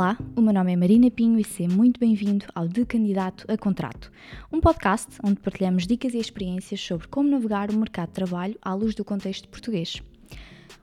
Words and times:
Olá, 0.00 0.16
o 0.34 0.40
meu 0.40 0.54
nome 0.54 0.72
é 0.72 0.76
Marina 0.76 1.10
Pinho 1.10 1.38
e 1.38 1.44
seja 1.44 1.68
muito 1.68 2.00
bem-vindo 2.00 2.46
ao 2.54 2.66
De 2.66 2.86
Candidato 2.86 3.44
a 3.46 3.58
Contrato, 3.58 4.10
um 4.50 4.58
podcast 4.58 5.18
onde 5.22 5.38
partilhamos 5.40 5.86
dicas 5.86 6.14
e 6.14 6.18
experiências 6.18 6.80
sobre 6.80 7.06
como 7.06 7.28
navegar 7.28 7.70
o 7.70 7.76
mercado 7.76 8.08
de 8.08 8.14
trabalho 8.14 8.56
à 8.62 8.72
luz 8.72 8.94
do 8.94 9.04
contexto 9.04 9.46
português. 9.50 10.02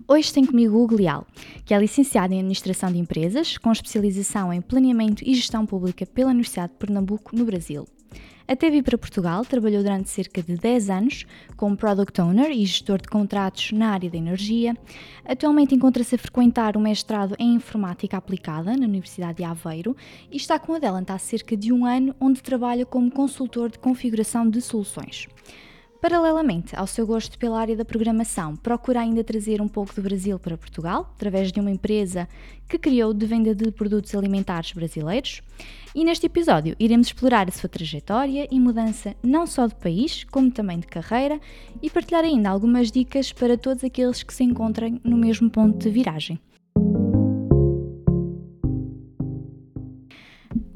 Hoje 0.07 0.31
tenho 0.31 0.45
comigo 0.45 0.77
o 0.77 0.83
Hugo 0.83 0.97
Leal, 0.97 1.25
que 1.65 1.73
é 1.73 1.79
licenciado 1.79 2.31
em 2.31 2.37
Administração 2.37 2.91
de 2.91 2.99
Empresas, 2.99 3.57
com 3.57 3.71
especialização 3.71 4.53
em 4.53 4.61
Planeamento 4.61 5.23
e 5.25 5.33
Gestão 5.33 5.65
Pública 5.65 6.05
pela 6.05 6.29
Universidade 6.29 6.73
de 6.73 6.77
Pernambuco, 6.77 7.35
no 7.35 7.43
Brasil. 7.43 7.87
Até 8.47 8.69
vir 8.69 8.81
para 8.81 8.97
Portugal, 8.97 9.43
trabalhou 9.43 9.83
durante 9.83 10.09
cerca 10.09 10.41
de 10.41 10.55
10 10.55 10.89
anos 10.89 11.25
como 11.57 11.75
Product 11.75 12.21
Owner 12.21 12.49
e 12.49 12.65
gestor 12.65 13.01
de 13.01 13.09
contratos 13.09 13.73
na 13.73 13.89
área 13.89 14.09
da 14.09 14.17
energia. 14.17 14.73
Atualmente 15.25 15.75
encontra-se 15.75 16.15
a 16.15 16.17
frequentar 16.17 16.77
o 16.77 16.79
mestrado 16.79 17.35
em 17.37 17.55
Informática 17.55 18.15
Aplicada 18.15 18.77
na 18.77 18.85
Universidade 18.85 19.39
de 19.39 19.43
Aveiro 19.43 19.97
e 20.31 20.37
está 20.37 20.57
com 20.57 20.75
a 20.75 20.79
Delant 20.79 21.09
há 21.09 21.17
cerca 21.17 21.57
de 21.57 21.73
um 21.73 21.85
ano, 21.85 22.15
onde 22.21 22.41
trabalha 22.41 22.85
como 22.85 23.11
consultor 23.11 23.69
de 23.69 23.79
configuração 23.79 24.49
de 24.49 24.61
soluções. 24.61 25.27
Paralelamente 25.99 26.75
ao 26.75 26.85
seu 26.85 27.07
gosto 27.07 27.39
pela 27.39 27.59
área 27.59 27.75
da 27.75 27.83
programação, 27.83 28.55
procura 28.55 28.99
ainda 28.99 29.23
trazer 29.23 29.61
um 29.61 29.67
pouco 29.67 29.95
do 29.95 30.01
Brasil 30.01 30.37
para 30.37 30.57
Portugal, 30.57 31.11
através 31.15 31.51
de 31.51 31.59
uma 31.59 31.71
empresa 31.71 32.29
que 32.69 32.77
criou 32.77 33.13
de 33.13 33.25
venda 33.25 33.55
de 33.55 33.71
produtos 33.71 34.13
alimentares 34.13 34.73
brasileiros. 34.73 35.41
E 35.95 36.05
neste 36.05 36.27
episódio 36.27 36.75
iremos 36.79 37.07
explorar 37.07 37.49
a 37.49 37.51
sua 37.51 37.67
trajetória 37.67 38.47
e 38.51 38.59
mudança 38.59 39.15
não 39.23 39.47
só 39.47 39.65
de 39.65 39.73
país, 39.73 40.23
como 40.25 40.51
também 40.51 40.79
de 40.79 40.87
carreira, 40.87 41.41
e 41.81 41.89
partilhar 41.89 42.23
ainda 42.23 42.49
algumas 42.49 42.91
dicas 42.91 43.33
para 43.33 43.57
todos 43.57 43.83
aqueles 43.83 44.21
que 44.21 44.33
se 44.33 44.43
encontrem 44.43 45.01
no 45.03 45.17
mesmo 45.17 45.49
ponto 45.49 45.79
de 45.79 45.89
viragem. 45.89 46.39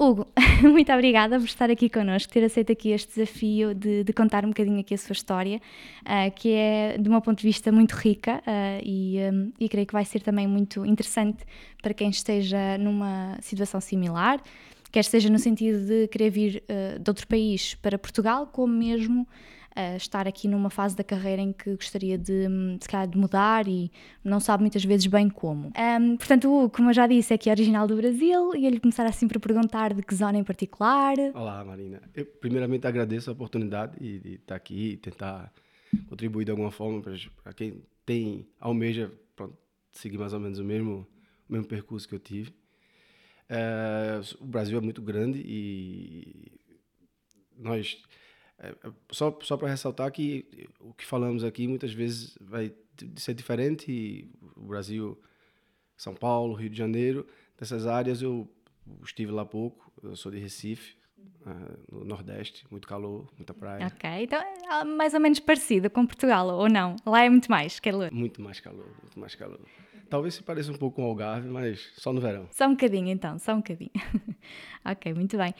Hugo, 0.02 0.26
muito 0.62 0.92
obrigada 0.92 1.38
por 1.38 1.44
estar 1.44 1.70
aqui 1.70 1.88
connosco, 1.88 2.32
ter 2.32 2.42
aceito 2.42 2.72
aqui 2.72 2.90
este 2.90 3.14
desafio 3.14 3.72
de, 3.72 4.02
de 4.02 4.12
contar 4.12 4.44
um 4.44 4.48
bocadinho 4.48 4.80
aqui 4.80 4.94
a 4.94 4.98
sua 4.98 5.12
história, 5.12 5.60
uh, 6.02 6.30
que 6.34 6.52
é, 6.52 6.98
de 6.98 7.08
um 7.08 7.20
ponto 7.20 7.38
de 7.38 7.46
vista, 7.46 7.70
muito 7.70 7.92
rica 7.92 8.42
uh, 8.44 8.82
e, 8.84 9.18
um, 9.32 9.52
e 9.60 9.68
creio 9.68 9.86
que 9.86 9.92
vai 9.92 10.04
ser 10.04 10.20
também 10.20 10.48
muito 10.48 10.84
interessante 10.84 11.44
para 11.80 11.94
quem 11.94 12.10
esteja 12.10 12.76
numa 12.78 13.38
situação 13.40 13.80
similar, 13.80 14.42
quer 14.90 15.04
seja 15.04 15.30
no 15.30 15.38
sentido 15.38 15.86
de 15.86 16.08
querer 16.08 16.30
vir 16.30 16.64
uh, 16.64 16.98
de 16.98 17.08
outro 17.08 17.26
país 17.28 17.76
para 17.76 17.96
Portugal, 17.96 18.48
como 18.48 18.74
mesmo 18.74 19.24
uh, 19.76 19.96
estar 19.96 20.26
aqui 20.28 20.48
numa 20.48 20.70
fase 20.70 20.96
da 20.96 21.04
carreira 21.04 21.42
em 21.42 21.52
que 21.52 21.74
gostaria 21.74 22.16
de, 22.18 22.46
de, 22.78 22.88
calhar, 22.88 23.08
de 23.08 23.18
mudar 23.18 23.66
e 23.66 23.90
não 24.24 24.40
sabe 24.40 24.62
muitas 24.62 24.84
vezes 24.84 25.06
bem 25.06 25.28
como. 25.28 25.72
Um, 25.76 26.16
portanto, 26.16 26.70
como 26.74 26.90
eu 26.90 26.94
já 26.94 27.06
disse, 27.06 27.32
é 27.32 27.36
aqui 27.36 27.50
original 27.50 27.86
do 27.86 27.96
Brasil 27.96 28.54
e 28.54 28.66
ele 28.66 28.80
começar 28.80 29.06
assim 29.06 29.26
para 29.26 29.40
perguntar 29.40 29.94
de 29.94 30.02
que 30.02 30.14
zona 30.14 30.38
em 30.38 30.44
particular. 30.44 31.16
Olá, 31.34 31.64
Marina. 31.64 32.02
Eu 32.14 32.26
primeiramente 32.26 32.86
agradeço 32.86 33.30
a 33.30 33.32
oportunidade 33.32 33.98
de, 33.98 34.18
de 34.18 34.34
estar 34.34 34.56
aqui 34.56 34.92
e 34.92 34.96
tentar 34.96 35.52
contribuir 36.08 36.44
de 36.44 36.50
alguma 36.50 36.70
forma 36.70 37.02
para 37.42 37.52
quem 37.52 37.82
tem, 38.04 38.46
almeja, 38.58 39.12
pronto, 39.36 39.56
seguir 39.92 40.18
mais 40.18 40.32
ou 40.32 40.40
menos 40.40 40.58
o 40.58 40.64
mesmo, 40.64 41.06
o 41.48 41.52
mesmo 41.52 41.66
percurso 41.66 42.08
que 42.08 42.14
eu 42.14 42.18
tive. 42.18 42.52
É, 43.48 44.20
o 44.40 44.46
Brasil 44.46 44.78
é 44.78 44.80
muito 44.80 45.02
grande 45.02 45.38
e 45.44 46.52
nós 47.58 48.02
é, 48.62 48.68
é, 48.68 48.92
só, 49.10 49.36
só 49.42 49.56
para 49.56 49.68
ressaltar 49.68 50.10
que 50.12 50.68
o 50.78 50.94
que 50.94 51.04
falamos 51.04 51.42
aqui 51.42 51.66
muitas 51.66 51.92
vezes 51.92 52.38
vai 52.40 52.72
ser 53.16 53.34
diferente. 53.34 54.30
O 54.56 54.68
Brasil, 54.68 55.20
São 55.96 56.14
Paulo, 56.14 56.54
Rio 56.54 56.70
de 56.70 56.78
Janeiro, 56.78 57.26
dessas 57.58 57.86
áreas 57.86 58.22
eu 58.22 58.48
estive 59.02 59.32
lá 59.32 59.44
pouco. 59.44 59.92
Eu 60.00 60.14
sou 60.14 60.30
de 60.30 60.38
Recife, 60.38 60.96
no 61.90 62.04
Nordeste, 62.04 62.64
muito 62.70 62.86
calor, 62.86 63.26
muita 63.36 63.54
praia. 63.54 63.86
Ok, 63.86 64.10
então 64.22 64.40
é 64.40 64.84
mais 64.84 65.14
ou 65.14 65.20
menos 65.20 65.40
parecido 65.40 65.90
com 65.90 66.06
Portugal, 66.06 66.48
ou 66.48 66.68
não? 66.68 66.96
Lá 67.04 67.24
é 67.24 67.30
muito 67.30 67.50
mais 67.50 67.80
calor? 67.80 68.10
Muito 68.12 68.40
mais 68.40 68.60
calor, 68.60 68.88
muito 69.02 69.18
mais 69.18 69.34
calor. 69.34 69.60
Talvez 70.12 70.34
se 70.34 70.42
pareça 70.42 70.70
um 70.70 70.74
pouco 70.74 70.96
com 70.96 71.04
o 71.04 71.06
Algarve, 71.06 71.48
mas 71.48 71.90
só 71.96 72.12
no 72.12 72.20
verão. 72.20 72.46
Só 72.50 72.66
um 72.66 72.72
bocadinho 72.72 73.08
então, 73.08 73.38
só 73.38 73.54
um 73.54 73.56
bocadinho. 73.56 73.90
ok, 74.84 75.14
muito 75.14 75.38
bem. 75.38 75.54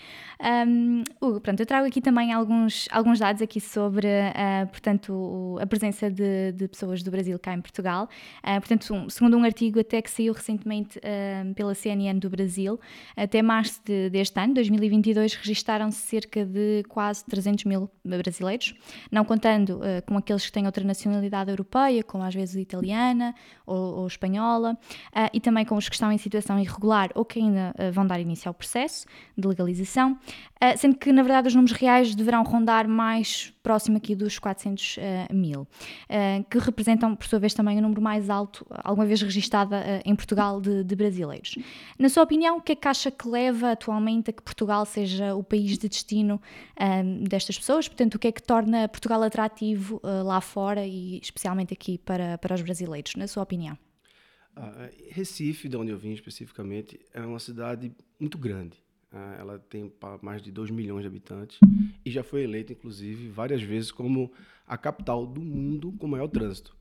Um, 0.68 1.04
Hugo, 1.22 1.40
pronto, 1.40 1.58
eu 1.58 1.64
trago 1.64 1.86
aqui 1.86 2.02
também 2.02 2.34
alguns, 2.34 2.86
alguns 2.92 3.18
dados 3.18 3.40
aqui 3.40 3.58
sobre, 3.62 4.06
uh, 4.06 4.66
portanto, 4.66 5.56
a 5.58 5.66
presença 5.66 6.10
de, 6.10 6.52
de, 6.52 6.68
pessoas 6.68 7.02
do 7.02 7.10
Brasil 7.10 7.38
cá 7.38 7.54
em 7.54 7.62
Portugal. 7.62 8.10
Uh, 8.44 8.60
portanto, 8.60 8.92
um, 8.92 9.08
segundo 9.08 9.38
um 9.38 9.42
artigo 9.42 9.80
até 9.80 10.02
que 10.02 10.10
saiu 10.10 10.34
recentemente 10.34 10.98
uh, 10.98 11.54
pela 11.54 11.74
CNN 11.74 12.18
do 12.18 12.28
Brasil, 12.28 12.78
até 13.16 13.40
março 13.40 13.80
de, 13.82 14.10
deste 14.10 14.38
ano, 14.38 14.52
2022, 14.52 15.34
registaram-se 15.72 15.98
cerca 15.98 16.44
de 16.44 16.82
quase 16.88 17.24
300 17.24 17.64
mil 17.64 17.90
brasileiros, 18.04 18.74
não 19.10 19.24
contando 19.24 19.80
com 20.06 20.16
aqueles 20.16 20.44
que 20.46 20.52
têm 20.52 20.66
outra 20.66 20.84
nacionalidade 20.84 21.50
europeia, 21.50 22.02
como 22.02 22.24
às 22.24 22.34
vezes 22.34 22.56
italiana 22.56 23.34
ou, 23.66 24.00
ou 24.00 24.06
espanhola, 24.06 24.72
uh, 24.72 25.30
e 25.32 25.40
também 25.40 25.64
com 25.64 25.76
os 25.76 25.88
que 25.88 25.94
estão 25.94 26.12
em 26.12 26.18
situação 26.18 26.58
irregular 26.58 27.10
ou 27.14 27.24
que 27.24 27.38
ainda 27.38 27.74
uh, 27.78 27.92
vão 27.92 28.06
dar 28.06 28.20
início 28.20 28.48
ao 28.48 28.54
processo 28.54 29.06
de 29.36 29.46
legalização, 29.46 30.12
uh, 30.12 30.76
sendo 30.76 30.96
que 30.96 31.12
na 31.12 31.22
verdade 31.22 31.48
os 31.48 31.54
números 31.54 31.76
reais 31.76 32.14
deverão 32.14 32.42
rondar 32.42 32.88
mais 32.88 33.52
próximo 33.62 33.96
aqui 33.96 34.16
dos 34.16 34.40
400 34.40 34.96
mil, 35.32 35.68
que 36.50 36.58
representam 36.58 37.14
por 37.14 37.24
sua 37.28 37.38
vez 37.38 37.54
também 37.54 37.78
o 37.78 37.80
número 37.80 38.02
mais 38.02 38.28
alto 38.28 38.66
alguma 38.82 39.06
vez 39.06 39.22
registado 39.22 39.76
em 40.04 40.16
Portugal 40.16 40.60
de, 40.60 40.82
de, 40.82 40.96
brasileiros. 40.96 41.56
Na 41.96 42.08
sua 42.08 42.24
opinião, 42.24 42.56
o 42.56 42.60
que 42.60 42.72
é 42.72 42.74
que 42.74 42.88
acha 42.88 43.08
que 43.08 43.28
leva 43.28 43.70
atualmente 43.70 44.30
a 44.30 44.32
que 44.32 44.42
Portugal 44.42 44.84
seja 44.84 45.36
o 45.36 45.44
país 45.44 45.61
de 45.70 45.88
destino 45.88 46.40
destas 47.28 47.58
pessoas? 47.58 47.88
Portanto, 47.88 48.14
o 48.16 48.18
que 48.18 48.28
é 48.28 48.32
que 48.32 48.42
torna 48.42 48.88
Portugal 48.88 49.22
atrativo 49.22 50.00
lá 50.02 50.40
fora 50.40 50.86
e 50.86 51.18
especialmente 51.18 51.72
aqui 51.72 51.98
para, 51.98 52.38
para 52.38 52.54
os 52.54 52.62
brasileiros, 52.62 53.14
na 53.16 53.26
sua 53.26 53.42
opinião? 53.42 53.76
Ah, 54.54 54.90
Recife, 55.10 55.68
de 55.68 55.76
onde 55.76 55.90
eu 55.90 55.98
vim 55.98 56.12
especificamente, 56.12 57.00
é 57.12 57.20
uma 57.20 57.38
cidade 57.38 57.92
muito 58.20 58.36
grande. 58.36 58.76
Ah, 59.10 59.36
ela 59.38 59.58
tem 59.58 59.92
mais 60.20 60.42
de 60.42 60.50
2 60.50 60.70
milhões 60.70 61.02
de 61.02 61.06
habitantes 61.06 61.58
e 62.04 62.10
já 62.10 62.22
foi 62.22 62.42
eleita, 62.44 62.72
inclusive, 62.72 63.28
várias 63.28 63.62
vezes 63.62 63.90
como 63.90 64.32
a 64.66 64.76
capital 64.76 65.26
do 65.26 65.40
mundo 65.40 65.92
com 65.92 66.06
maior 66.06 66.28
trânsito. 66.28 66.76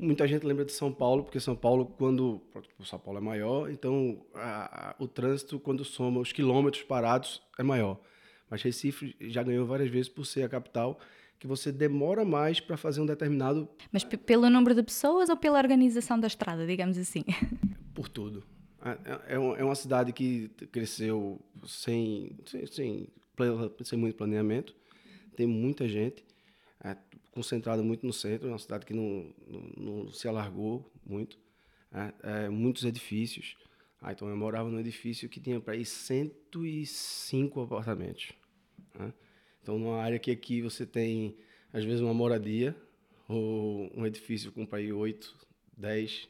Muita 0.00 0.26
gente 0.26 0.46
lembra 0.46 0.64
de 0.64 0.72
São 0.72 0.90
Paulo, 0.92 1.24
porque 1.24 1.38
São 1.38 1.54
Paulo, 1.54 1.84
quando 1.84 2.40
o 2.78 2.84
São 2.84 2.98
Paulo 2.98 3.18
é 3.18 3.22
maior, 3.22 3.70
então 3.70 4.24
a, 4.34 4.90
a, 4.90 4.94
o 4.98 5.06
trânsito, 5.06 5.60
quando 5.60 5.84
soma 5.84 6.20
os 6.20 6.32
quilômetros 6.32 6.82
parados, 6.82 7.42
é 7.58 7.62
maior. 7.62 8.00
Mas 8.48 8.62
Recife 8.62 9.14
já 9.20 9.42
ganhou 9.42 9.66
várias 9.66 9.90
vezes 9.90 10.08
por 10.08 10.24
ser 10.24 10.42
a 10.42 10.48
capital 10.48 10.98
que 11.38 11.46
você 11.46 11.72
demora 11.72 12.24
mais 12.24 12.60
para 12.60 12.76
fazer 12.76 13.00
um 13.00 13.06
determinado. 13.06 13.68
Mas 13.90 14.04
pelo 14.04 14.48
número 14.50 14.74
de 14.74 14.82
pessoas 14.82 15.30
ou 15.30 15.36
pela 15.36 15.58
organização 15.58 16.18
da 16.20 16.26
estrada, 16.26 16.66
digamos 16.66 16.98
assim? 16.98 17.24
Por 17.94 18.08
tudo. 18.08 18.44
É, 18.82 19.34
é, 19.34 19.34
é 19.34 19.64
uma 19.64 19.74
cidade 19.74 20.12
que 20.12 20.48
cresceu 20.70 21.40
sem, 21.66 22.36
sem, 22.46 22.66
sem, 22.66 23.08
sem 23.82 23.98
muito 23.98 24.16
planeamento, 24.16 24.74
tem 25.36 25.46
muita 25.46 25.86
gente, 25.86 26.24
é, 26.82 26.96
concentrada 27.32 27.82
muito 27.82 28.06
no 28.06 28.12
centro, 28.12 28.48
é 28.48 28.52
uma 28.52 28.58
cidade 28.58 28.86
que 28.86 28.94
não, 28.94 29.32
não, 29.46 29.60
não 29.76 30.12
se 30.12 30.26
alargou 30.26 30.90
muito, 31.04 31.38
é, 31.92 32.44
é 32.44 32.48
muitos 32.48 32.84
edifícios. 32.84 33.56
Ah, 34.00 34.12
então 34.12 34.28
eu 34.28 34.36
morava 34.36 34.70
num 34.70 34.80
edifício 34.80 35.28
que 35.28 35.38
tinha 35.38 35.60
para 35.60 35.76
ir 35.76 35.84
105 35.84 37.60
apartamentos. 37.60 38.32
Né? 38.98 39.12
Então, 39.62 39.78
numa 39.78 40.00
área 40.00 40.18
que 40.18 40.30
aqui 40.30 40.62
você 40.62 40.86
tem, 40.86 41.36
às 41.72 41.84
vezes, 41.84 42.00
uma 42.00 42.14
moradia, 42.14 42.74
ou 43.28 43.90
um 43.94 44.06
edifício 44.06 44.50
com 44.50 44.64
para 44.64 44.80
ir 44.80 44.92
8, 44.92 45.36
10, 45.76 46.28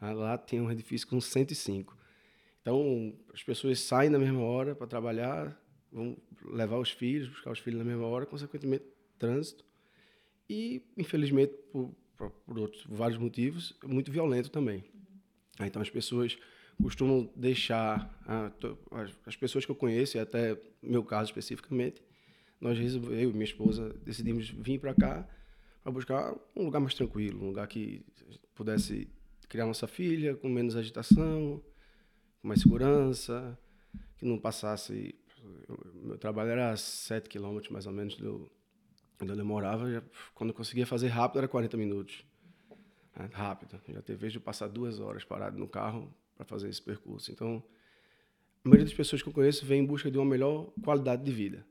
uhum. 0.00 0.12
lá 0.14 0.38
tem 0.38 0.60
um 0.60 0.70
edifício 0.70 1.06
com 1.06 1.20
105. 1.20 1.96
Então, 2.62 3.14
as 3.32 3.42
pessoas 3.42 3.80
saem 3.80 4.10
na 4.10 4.18
mesma 4.18 4.40
hora 4.40 4.74
para 4.74 4.86
trabalhar, 4.86 5.56
vão 5.92 6.16
levar 6.44 6.78
os 6.78 6.90
filhos, 6.90 7.28
buscar 7.28 7.50
os 7.50 7.58
filhos 7.58 7.78
na 7.78 7.84
mesma 7.84 8.06
hora, 8.06 8.24
consequentemente, 8.24 8.84
trânsito. 9.18 9.64
E, 10.52 10.82
infelizmente, 10.98 11.54
por, 11.72 11.94
por, 12.44 12.58
outros, 12.58 12.84
vários 12.86 13.18
motivos, 13.18 13.74
muito 13.82 14.12
violento 14.12 14.50
também. 14.50 14.84
Uhum. 14.94 15.66
Então, 15.66 15.80
as 15.80 15.88
pessoas 15.88 16.36
costumam 16.80 17.30
deixar, 17.34 18.14
as 19.24 19.34
pessoas 19.34 19.64
que 19.64 19.70
eu 19.70 19.76
conheço, 19.76 20.18
e 20.18 20.20
até 20.20 20.60
meu 20.82 21.02
caso 21.02 21.30
especificamente, 21.30 22.02
nós 22.60 22.78
eu 22.78 23.30
e 23.30 23.32
minha 23.32 23.44
esposa 23.44 23.94
decidimos 24.04 24.50
vir 24.50 24.78
para 24.78 24.94
cá 24.94 25.26
para 25.82 25.90
buscar 25.90 26.34
um 26.54 26.64
lugar 26.64 26.80
mais 26.80 26.94
tranquilo, 26.94 27.42
um 27.42 27.48
lugar 27.48 27.66
que 27.66 28.04
pudesse 28.54 29.08
criar 29.48 29.66
nossa 29.66 29.88
filha 29.88 30.36
com 30.36 30.50
menos 30.50 30.76
agitação, 30.76 31.62
com 32.40 32.48
mais 32.48 32.60
segurança, 32.60 33.58
que 34.18 34.26
não 34.26 34.38
passasse. 34.38 35.14
Meu 35.94 36.18
trabalho 36.18 36.50
era 36.50 36.72
a 36.72 36.76
7 36.76 37.28
quilômetros 37.28 37.72
mais 37.72 37.86
ou 37.86 37.92
menos 37.92 38.16
do, 38.16 38.50
onde 39.30 39.40
eu. 39.40 39.92
Já, 39.92 40.02
quando 40.34 40.50
eu 40.50 40.54
conseguia 40.54 40.86
fazer 40.86 41.08
rápido 41.08 41.38
era 41.38 41.48
40 41.48 41.76
minutos. 41.76 42.24
É, 43.14 43.24
rápido. 43.32 43.78
Já 43.88 44.02
teve 44.02 44.18
vez 44.18 44.32
de 44.32 44.40
passar 44.40 44.68
duas 44.68 44.98
horas 44.98 45.24
parado 45.24 45.58
no 45.58 45.68
carro 45.68 46.12
para 46.36 46.46
fazer 46.46 46.68
esse 46.68 46.80
percurso. 46.80 47.30
Então, 47.30 47.62
a 48.64 48.68
maioria 48.68 48.84
das 48.84 48.94
pessoas 48.94 49.20
que 49.20 49.28
eu 49.28 49.32
conheço 49.32 49.66
vem 49.66 49.80
em 49.80 49.84
busca 49.84 50.08
de 50.08 50.16
uma 50.16 50.24
melhor 50.24 50.68
qualidade 50.84 51.24
de 51.24 51.32
vida. 51.32 51.66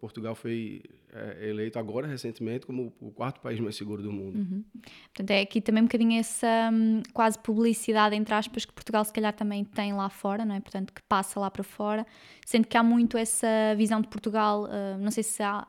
Portugal 0.00 0.36
foi 0.36 0.80
é, 1.12 1.48
eleito 1.48 1.80
agora, 1.80 2.06
recentemente, 2.06 2.64
como 2.64 2.92
o 3.00 3.10
quarto 3.10 3.40
país 3.40 3.58
mais 3.58 3.74
seguro 3.74 4.04
do 4.04 4.12
mundo. 4.12 4.38
Uhum. 4.38 4.64
Portanto, 5.12 5.30
é 5.32 5.40
aqui 5.40 5.60
também 5.60 5.82
um 5.82 5.86
bocadinho 5.86 6.18
essa 6.18 6.70
hum, 6.72 7.02
quase 7.12 7.36
publicidade, 7.40 8.14
entre 8.14 8.32
aspas, 8.34 8.64
que 8.64 8.72
Portugal 8.72 9.04
se 9.04 9.12
calhar 9.12 9.32
também 9.34 9.64
tem 9.64 9.92
lá 9.92 10.08
fora, 10.08 10.44
não 10.44 10.54
é? 10.54 10.60
Portanto, 10.60 10.92
que 10.92 11.02
passa 11.08 11.40
lá 11.40 11.50
para 11.50 11.64
fora, 11.64 12.06
sendo 12.46 12.68
que 12.68 12.76
há 12.76 12.84
muito 12.84 13.18
essa 13.18 13.74
visão 13.76 14.00
de 14.00 14.06
Portugal, 14.06 14.64
uh, 14.64 14.98
não 15.00 15.10
sei 15.10 15.24
se 15.24 15.42
há 15.42 15.66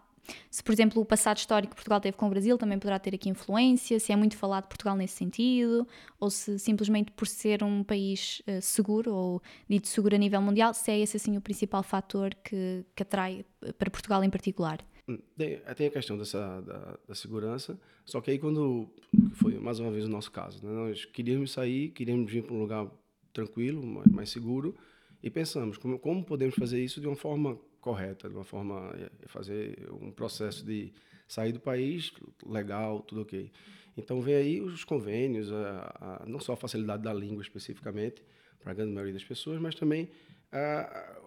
se, 0.50 0.64
por 0.64 0.72
exemplo, 0.72 1.02
o 1.02 1.06
passado 1.06 1.38
histórico 1.38 1.72
que 1.72 1.76
Portugal 1.76 2.00
teve 2.00 2.16
com 2.16 2.28
o 2.28 2.30
Brasil 2.30 2.58
também 2.58 2.80
poderá 2.80 3.00
ter 3.00 3.14
aqui 3.14 3.30
influência, 3.30 4.00
se 4.00 4.12
é 4.12 4.16
muito 4.16 4.38
falado 4.38 4.68
Portugal 4.68 4.96
nesse 4.96 5.16
sentido, 5.16 5.88
ou 6.20 6.30
se 6.30 6.58
simplesmente 6.58 7.12
por 7.12 7.28
ser 7.28 7.64
um 7.64 7.84
país 7.84 8.42
uh, 8.48 8.62
seguro 8.62 9.14
ou 9.14 9.42
dito 9.70 9.88
seguro 9.88 10.16
a 10.16 10.18
nível 10.18 10.42
mundial, 10.42 10.74
se 10.74 10.92
é 10.92 11.00
esse 11.00 11.18
assim 11.18 11.36
o 11.38 11.42
principal 11.42 11.84
fator 11.84 12.34
que, 12.44 12.86
que 12.96 13.04
atrai 13.04 13.46
eh, 13.62 13.74
para 13.74 13.90
Portugal 13.90 14.24
em 14.24 14.30
particular. 14.30 14.80
Hum, 15.08 15.20
tem, 15.38 15.60
tem 15.76 15.88
a 15.88 15.92
questão 15.92 16.18
dessa, 16.18 16.62
da, 16.62 16.98
da, 17.08 17.16
segurança, 17.16 17.78
só 18.06 18.22
que 18.22 18.32
aí 18.32 18.40
quando 18.40 18.90
foi 19.34 19.60
mais 19.60 19.80
uma 19.80 19.92
vez 19.92 20.06
o 20.06 20.10
nosso 20.10 20.32
caso, 20.32 20.66
né? 20.66 20.72
nós 20.72 21.04
queríamos 21.04 21.52
sair, 21.52 21.90
queríamos 21.90 22.32
vir 22.32 22.44
para 22.44 22.54
um 22.54 22.60
lugar 22.60 22.88
tranquilo, 23.34 23.86
mais, 23.86 24.08
mais 24.08 24.30
seguro, 24.30 24.76
e 25.22 25.30
pensamos 25.30 25.78
como, 25.78 26.00
como 26.00 26.24
podemos 26.24 26.56
fazer 26.56 26.82
isso 26.82 27.02
de 27.02 27.08
uma 27.08 27.18
forma 27.18 27.60
correta, 27.84 28.30
de 28.30 28.36
uma 28.36 28.46
forma 28.46 28.96
é, 28.96 29.28
fazer 29.28 29.88
um 30.02 30.10
processo 30.10 30.66
de 30.66 30.94
sair 31.28 31.52
do 31.52 31.60
país 31.60 32.14
legal, 32.46 33.02
tudo 33.02 33.22
ok. 33.22 33.52
Então 33.98 34.22
vem 34.22 34.36
aí 34.36 34.62
os 34.62 34.86
convênios, 34.86 35.52
a, 35.52 36.22
a, 36.24 36.26
não 36.26 36.40
só 36.40 36.54
a 36.54 36.58
facilidade 36.58 37.04
da 37.04 37.14
língua 37.14 37.44
especificamente 37.44 38.24
para 38.60 38.72
a 38.72 38.74
grande 38.74 38.94
maioria 38.94 39.14
das 39.14 39.24
pessoas, 39.26 39.60
mas 39.60 39.76
também 39.76 40.10
a, 40.50 41.20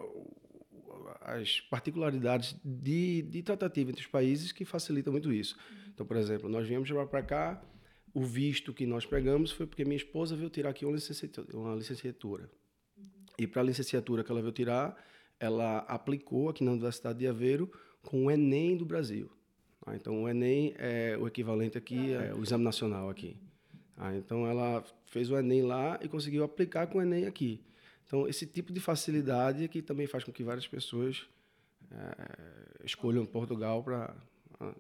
as 1.21 1.61
particularidades 1.61 2.57
de, 2.65 3.23
de 3.23 3.43
tratativa 3.43 3.91
entre 3.91 4.03
os 4.03 4.09
países 4.09 4.51
que 4.51 4.65
facilitam 4.65 5.13
muito 5.13 5.31
isso. 5.31 5.57
Então, 5.93 6.07
por 6.07 6.17
exemplo, 6.17 6.49
nós 6.49 6.67
viemos 6.67 6.91
para 7.11 7.23
cá, 7.23 7.63
o 8.15 8.25
visto 8.25 8.73
que 8.73 8.87
nós 8.87 9.05
pegamos 9.05 9.53
foi 9.53 9.67
porque 9.67 9.85
minha 9.85 9.97
esposa 9.97 10.35
veio 10.35 10.49
tirar 10.49 10.71
aqui 10.71 10.87
uma 10.87 10.95
licenciatura. 10.95 11.55
Uma 11.55 11.75
licenciatura. 11.75 12.51
E 13.39 13.47
para 13.47 13.61
a 13.61 13.65
licenciatura 13.65 14.25
que 14.25 14.33
ela 14.33 14.41
veio 14.41 14.53
tirar, 14.53 14.97
ela 15.39 15.79
aplicou 15.81 16.49
aqui 16.49 16.65
na 16.65 16.73
Universidade 16.73 17.19
de 17.19 17.27
Aveiro 17.27 17.71
com 18.03 18.27
o 18.27 18.31
Enem 18.31 18.77
do 18.77 18.85
Brasil. 18.85 19.31
Ah, 19.85 19.95
então, 19.95 20.25
o 20.25 20.29
Enem 20.29 20.75
é 20.79 21.17
o 21.19 21.27
equivalente 21.27 21.79
aqui, 21.79 22.13
é 22.13 22.35
o 22.35 22.43
Exame 22.43 22.65
Nacional 22.65 23.09
aqui. 23.09 23.37
Ah, 23.97 24.15
então, 24.15 24.47
ela 24.47 24.85
fez 25.07 25.31
o 25.31 25.37
Enem 25.37 25.63
lá 25.63 25.99
e 26.03 26.09
conseguiu 26.09 26.45
aplicar 26.45 26.87
com 26.87 26.99
o 26.99 27.03
Enem 27.03 27.27
aqui. 27.27 27.63
Então, 28.07 28.29
esse 28.29 28.47
tipo 28.47 28.73
de 28.73 28.81
facilidade 28.81 29.69
que 29.69 29.83
também 29.83 30.07
faz 30.07 30.25
com 30.25 30.33
que 30.33 30.43
várias 30.43 30.67
pessoas 30.67 31.27
é, 31.91 32.85
escolham 32.85 33.25
Portugal 33.27 33.83
para 33.83 34.15
ah, 34.61 34.75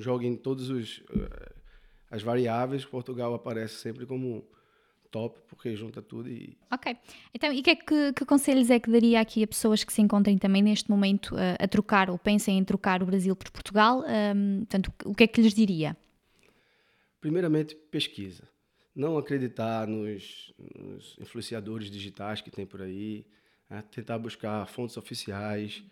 joguem 0.00 0.36
todas 0.36 0.70
eh, 0.70 1.52
as 2.10 2.22
variáveis, 2.22 2.84
Portugal 2.84 3.34
aparece 3.34 3.76
sempre 3.76 4.06
como 4.06 4.44
top, 5.14 5.38
porque 5.46 5.76
junta 5.76 6.02
tudo 6.02 6.28
e... 6.28 6.58
Ok. 6.72 6.96
Então, 7.32 7.52
e 7.52 7.62
que, 7.62 7.70
é 7.70 7.76
que, 7.76 8.12
que 8.12 8.24
conselhos 8.24 8.68
é 8.68 8.80
que 8.80 8.90
daria 8.90 9.20
aqui 9.20 9.44
a 9.44 9.46
pessoas 9.46 9.84
que 9.84 9.92
se 9.92 10.02
encontrem 10.02 10.36
também 10.36 10.60
neste 10.60 10.90
momento 10.90 11.36
uh, 11.36 11.54
a 11.56 11.68
trocar 11.68 12.10
ou 12.10 12.18
pensem 12.18 12.58
em 12.58 12.64
trocar 12.64 13.00
o 13.00 13.06
Brasil 13.06 13.36
por 13.36 13.48
Portugal? 13.52 14.02
Um, 14.34 14.58
portanto, 14.58 14.92
o 15.04 15.14
que 15.14 15.22
é 15.22 15.26
que 15.28 15.40
lhes 15.40 15.54
diria? 15.54 15.96
Primeiramente, 17.20 17.76
pesquisa. 17.92 18.42
Não 18.92 19.16
acreditar 19.16 19.86
nos, 19.86 20.52
nos 20.76 21.16
influenciadores 21.20 21.88
digitais 21.88 22.40
que 22.40 22.50
tem 22.50 22.66
por 22.66 22.82
aí, 22.82 23.24
né? 23.70 23.84
tentar 23.92 24.18
buscar 24.18 24.66
fontes 24.66 24.96
oficiais 24.96 25.84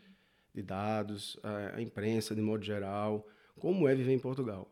de 0.53 0.63
dados, 0.63 1.39
a, 1.45 1.77
a 1.77 1.81
imprensa 1.81 2.35
de 2.35 2.43
modo 2.43 2.65
geral, 2.65 3.25
como 3.57 3.87
é 3.87 3.95
viver 3.95 4.13
em 4.13 4.19
Portugal. 4.19 4.69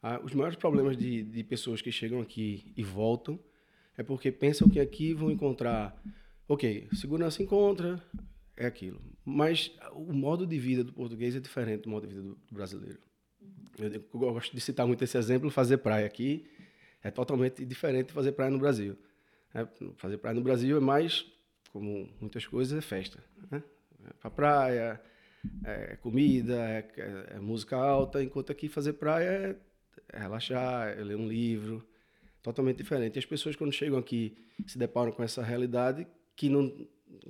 Ah, 0.00 0.20
os 0.22 0.32
maiores 0.34 0.56
problemas 0.56 0.96
de, 0.96 1.24
de 1.24 1.42
pessoas 1.42 1.82
que 1.82 1.90
chegam 1.90 2.20
aqui 2.20 2.72
e 2.76 2.84
voltam 2.84 3.40
é 3.98 4.02
porque 4.04 4.30
pensam 4.30 4.68
que 4.68 4.78
aqui 4.78 5.12
vão 5.12 5.28
encontrar, 5.28 6.00
ok, 6.46 6.88
segurança 6.94 7.42
encontra, 7.42 8.00
é 8.56 8.64
aquilo. 8.64 9.02
Mas 9.24 9.72
o 9.92 10.12
modo 10.12 10.46
de 10.46 10.58
vida 10.58 10.84
do 10.84 10.92
português 10.92 11.34
é 11.34 11.40
diferente 11.40 11.82
do 11.82 11.90
modo 11.90 12.06
de 12.06 12.14
vida 12.14 12.28
do, 12.28 12.38
brasileiro. 12.50 13.00
Eu, 13.76 14.00
gosto 14.12 14.54
de 14.54 14.60
citar 14.60 14.86
muito 14.86 15.02
esse 15.02 15.18
exemplo, 15.18 15.50
fazer 15.50 15.78
praia 15.78 16.06
aqui 16.06 16.46
é 17.02 17.10
totalmente 17.10 17.64
diferente 17.64 18.08
de 18.08 18.12
fazer 18.12 18.32
praia 18.32 18.50
no 18.50 18.58
Brasil. 18.58 18.96
É, 19.52 19.66
fazer 19.96 20.18
praia 20.18 20.34
no 20.34 20.42
Brasil 20.42 20.76
é 20.76 20.80
mais, 20.80 21.26
como 21.72 22.08
muitas 22.20 22.46
coisas, 22.46 22.78
é 22.78 22.80
festa. 22.80 23.22
Né? 23.50 23.62
É 24.04 24.12
para 24.14 24.30
praia, 24.30 25.00
é 25.64 25.96
comida, 25.96 26.56
é, 26.56 26.88
é, 26.96 27.36
é, 27.36 27.38
música 27.40 27.76
alta, 27.76 28.22
enquanto 28.22 28.52
aqui 28.52 28.68
fazer 28.68 28.92
praia 28.94 29.28
é, 29.28 29.56
é 30.16 30.18
relaxar, 30.20 30.88
é 30.88 31.02
ler 31.02 31.16
um 31.16 31.28
livro, 31.28 31.86
totalmente 32.48 32.76
diferente. 32.78 33.16
E 33.16 33.18
as 33.18 33.26
pessoas, 33.26 33.56
quando 33.56 33.72
chegam 33.72 33.98
aqui, 33.98 34.36
se 34.66 34.78
deparam 34.78 35.12
com 35.12 35.22
essa 35.22 35.42
realidade 35.42 36.06
que 36.36 36.48
não 36.48 36.72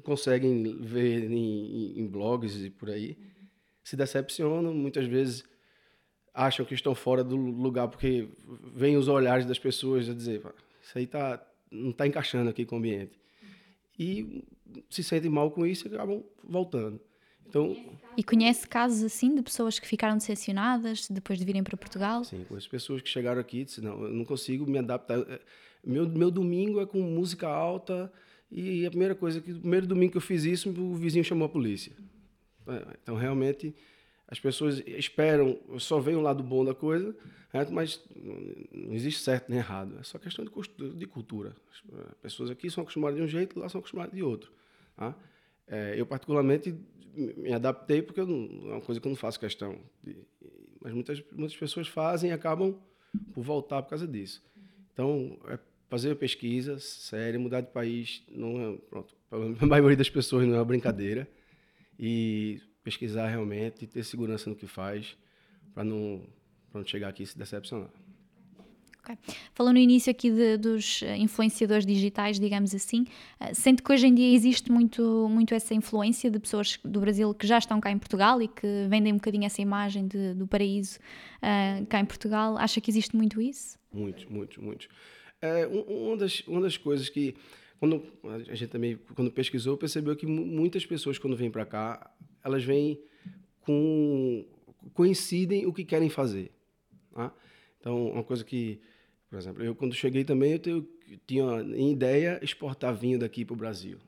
conseguem 0.02 0.80
ver 0.80 1.30
em, 1.30 1.98
em 1.98 2.06
blogs 2.06 2.64
e 2.64 2.70
por 2.70 2.90
aí, 2.90 3.16
se 3.82 3.96
decepcionam, 3.96 4.74
muitas 4.74 5.06
vezes 5.06 5.44
acham 6.34 6.64
que 6.64 6.74
estão 6.74 6.94
fora 6.94 7.24
do 7.24 7.36
lugar 7.36 7.88
porque 7.88 8.28
vêm 8.74 8.96
os 8.96 9.08
olhares 9.08 9.44
das 9.44 9.58
pessoas 9.58 10.08
a 10.08 10.14
dizer 10.14 10.42
isso 10.82 10.96
aí 10.96 11.06
tá, 11.06 11.44
não 11.70 11.90
está 11.90 12.06
encaixando 12.06 12.48
aqui 12.48 12.64
com 12.64 12.76
o 12.76 12.78
ambiente. 12.78 13.18
E 13.98 14.44
se 14.88 15.02
sentem 15.02 15.30
mal 15.30 15.50
com 15.50 15.66
isso 15.66 15.86
e 15.86 15.94
acabam 15.94 16.24
voltando. 16.42 17.00
Então, 17.48 17.76
e 18.16 18.22
conhece 18.22 18.66
casos 18.66 19.02
assim 19.04 19.34
de 19.34 19.42
pessoas 19.42 19.78
que 19.78 19.86
ficaram 19.86 20.16
decepcionadas 20.16 21.08
depois 21.08 21.38
de 21.38 21.44
virem 21.44 21.62
para 21.62 21.76
Portugal? 21.76 22.24
Sim, 22.24 22.44
conheço 22.48 22.68
pessoas 22.68 23.00
que 23.00 23.08
chegaram 23.08 23.40
aqui 23.40 23.60
e 23.60 23.64
disseram, 23.64 23.96
não, 23.96 24.04
eu 24.06 24.12
não 24.12 24.24
consigo 24.24 24.68
me 24.68 24.78
adaptar. 24.78 25.20
É, 25.20 25.40
meu, 25.84 26.08
meu 26.08 26.30
domingo 26.30 26.80
é 26.80 26.86
com 26.86 27.00
música 27.00 27.48
alta 27.48 28.12
e 28.50 28.84
a 28.84 28.90
primeira 28.90 29.14
coisa, 29.14 29.40
que 29.40 29.52
o 29.52 29.60
primeiro 29.60 29.86
domingo 29.86 30.12
que 30.12 30.16
eu 30.18 30.22
fiz 30.22 30.44
isso, 30.44 30.68
o 30.70 30.94
vizinho 30.96 31.24
chamou 31.24 31.46
a 31.46 31.48
polícia. 31.48 31.92
É, 32.66 32.96
então, 33.02 33.14
realmente, 33.14 33.74
as 34.26 34.40
pessoas 34.40 34.82
esperam, 34.84 35.56
só 35.78 36.00
veem 36.00 36.16
o 36.16 36.20
lado 36.20 36.42
bom 36.42 36.64
da 36.64 36.74
coisa, 36.74 37.16
mas 37.70 38.02
não 38.72 38.94
existe 38.94 39.20
certo 39.22 39.48
nem 39.48 39.58
errado. 39.58 39.96
É 40.00 40.02
só 40.02 40.18
questão 40.18 40.44
de, 40.44 40.90
de 40.94 41.06
cultura. 41.06 41.54
As 41.70 42.18
pessoas 42.20 42.50
aqui 42.50 42.68
são 42.68 42.82
acostumadas 42.82 43.16
de 43.16 43.22
um 43.22 43.28
jeito, 43.28 43.58
lá 43.60 43.68
são 43.68 43.78
acostumadas 43.78 44.12
de 44.12 44.22
outro. 44.22 44.50
Tá? 44.96 45.14
É, 45.68 45.94
eu, 45.96 46.06
particularmente, 46.06 46.74
me 47.14 47.52
adaptei 47.52 48.02
porque 48.02 48.20
não, 48.20 48.70
é 48.70 48.74
uma 48.74 48.80
coisa 48.80 49.00
que 49.00 49.06
eu 49.06 49.10
não 49.10 49.16
faço 49.16 49.38
questão. 49.38 49.78
De, 50.02 50.16
mas 50.80 50.92
muitas, 50.92 51.22
muitas 51.32 51.56
pessoas 51.56 51.88
fazem 51.88 52.30
e 52.30 52.32
acabam 52.32 52.78
por 53.32 53.42
voltar 53.42 53.82
por 53.82 53.90
causa 53.90 54.06
disso. 54.06 54.42
Então, 54.92 55.38
é 55.48 55.58
fazer 55.88 56.14
pesquisa 56.16 56.78
séria, 56.78 57.38
mudar 57.38 57.62
de 57.62 57.70
país, 57.70 58.22
não 58.30 58.60
é, 58.60 58.76
pronto, 58.88 59.14
a 59.60 59.66
maioria 59.66 59.96
das 59.96 60.10
pessoas 60.10 60.46
não 60.46 60.54
é 60.54 60.58
uma 60.58 60.64
brincadeira. 60.64 61.28
E 61.98 62.60
pesquisar 62.84 63.28
realmente, 63.28 63.86
ter 63.86 64.04
segurança 64.04 64.48
no 64.48 64.56
que 64.56 64.66
faz, 64.66 65.16
para 65.74 65.84
não, 65.84 66.22
não 66.72 66.84
chegar 66.86 67.08
aqui 67.08 67.22
e 67.22 67.26
se 67.26 67.36
decepcionar. 67.36 67.90
Okay. 69.08 69.34
Falou 69.54 69.72
no 69.72 69.78
início 69.78 70.10
aqui 70.10 70.30
de, 70.30 70.58
dos 70.58 71.02
eh, 71.02 71.16
influenciadores 71.16 71.86
digitais, 71.86 72.38
digamos 72.38 72.74
assim. 72.74 73.06
Uh, 73.40 73.54
sente 73.54 73.82
que 73.82 73.90
hoje 73.90 74.06
em 74.06 74.14
dia 74.14 74.34
existe 74.34 74.70
muito, 74.70 75.26
muito 75.30 75.54
essa 75.54 75.72
influência 75.72 76.30
de 76.30 76.38
pessoas 76.38 76.78
do 76.84 77.00
Brasil 77.00 77.32
que 77.32 77.46
já 77.46 77.56
estão 77.56 77.80
cá 77.80 77.90
em 77.90 77.98
Portugal 77.98 78.42
e 78.42 78.48
que 78.48 78.86
vendem 78.88 79.14
um 79.14 79.16
bocadinho 79.16 79.44
essa 79.44 79.62
imagem 79.62 80.06
de, 80.06 80.34
do 80.34 80.46
paraíso 80.46 80.98
uh, 81.38 81.86
cá 81.86 82.00
em 82.00 82.04
Portugal. 82.04 82.58
Acha 82.58 82.80
que 82.82 82.90
existe 82.90 83.16
muito 83.16 83.40
isso? 83.40 83.78
Muitos, 83.90 84.26
muitos, 84.26 84.58
muitos. 84.58 84.88
É, 85.40 85.66
das, 86.18 86.40
uma 86.46 86.60
das 86.60 86.76
coisas 86.76 87.08
que, 87.08 87.34
quando 87.80 88.02
a 88.50 88.54
gente 88.54 88.70
também, 88.70 88.98
quando 89.14 89.30
pesquisou, 89.30 89.76
percebeu 89.78 90.14
que 90.16 90.26
muitas 90.26 90.84
pessoas, 90.84 91.18
quando 91.18 91.36
vêm 91.36 91.50
para 91.50 91.64
cá, 91.64 92.10
elas 92.44 92.62
vêm 92.62 93.00
com. 93.60 94.44
coincidem 94.92 95.64
o 95.64 95.72
que 95.72 95.84
querem 95.84 96.10
fazer. 96.10 96.50
Tá? 97.14 97.32
Então, 97.80 98.10
uma 98.10 98.24
coisa 98.24 98.44
que 98.44 98.80
por 99.30 99.38
exemplo, 99.38 99.62
eu 99.62 99.74
quando 99.74 99.94
cheguei 99.94 100.24
também, 100.24 100.52
eu, 100.52 100.58
tenho, 100.58 100.88
tinha 101.26 101.60
em 101.76 101.92
ideia 101.92 102.38
exportar 102.42 102.94
vinho 102.94 103.18
daqui 103.18 103.44
para 103.44 103.54
o 103.54 103.56
Brasil. 103.56 103.98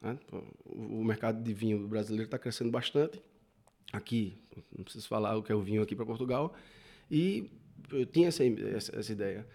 Né? 0.00 0.18
O 0.64 1.04
mercado 1.04 1.42
de 1.42 1.52
vinho 1.52 1.86
brasileiro 1.86 2.24
está 2.24 2.38
crescendo 2.38 2.70
bastante. 2.70 3.20
Aqui, 3.92 4.38
não 4.76 4.84
preciso 4.84 5.06
falar 5.08 5.36
o 5.36 5.42
que 5.42 5.52
é 5.52 5.54
o 5.54 5.60
vinho 5.60 5.82
aqui 5.82 5.94
para 5.94 6.06
Portugal. 6.06 6.54
E 7.10 7.50
eu 7.92 8.06
tinha 8.06 8.28
essa, 8.28 8.44
essa, 8.44 8.98
essa, 8.98 9.12
ideia. 9.12 9.46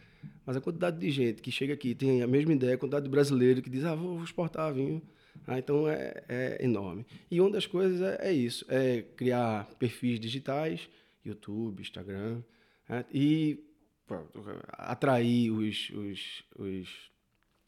Mas 0.45 0.57
a 0.57 0.61
quantidade 0.61 0.99
de 0.99 1.09
gente 1.09 1.41
que 1.41 1.51
chega 1.51 1.73
aqui 1.73 1.95
tem 1.95 2.21
a 2.21 2.27
mesma 2.27 2.53
ideia, 2.53 2.75
a 2.75 2.77
quantidade 2.77 3.05
de 3.05 3.11
brasileiro 3.11 3.61
que 3.61 3.69
diz, 3.69 3.83
ah, 3.85 3.95
vou 3.95 4.23
exportar 4.23 4.73
vinho. 4.73 5.01
Ah, 5.47 5.57
então 5.57 5.87
é, 5.87 6.23
é, 6.27 6.57
enorme. 6.63 7.05
E 7.29 7.41
uma 7.41 7.49
das 7.49 7.65
coisas 7.65 8.01
é, 8.01 8.29
é, 8.29 8.33
isso, 8.33 8.65
é 8.69 9.03
criar 9.15 9.67
perfis 9.79 10.19
digitais, 10.19 10.87
YouTube, 11.25 11.81
Instagram, 11.81 12.41
né? 12.87 13.05
e 13.13 13.59
atrair 14.73 15.51
os, 15.51 15.89
os, 15.89 16.43
os, 16.57 16.89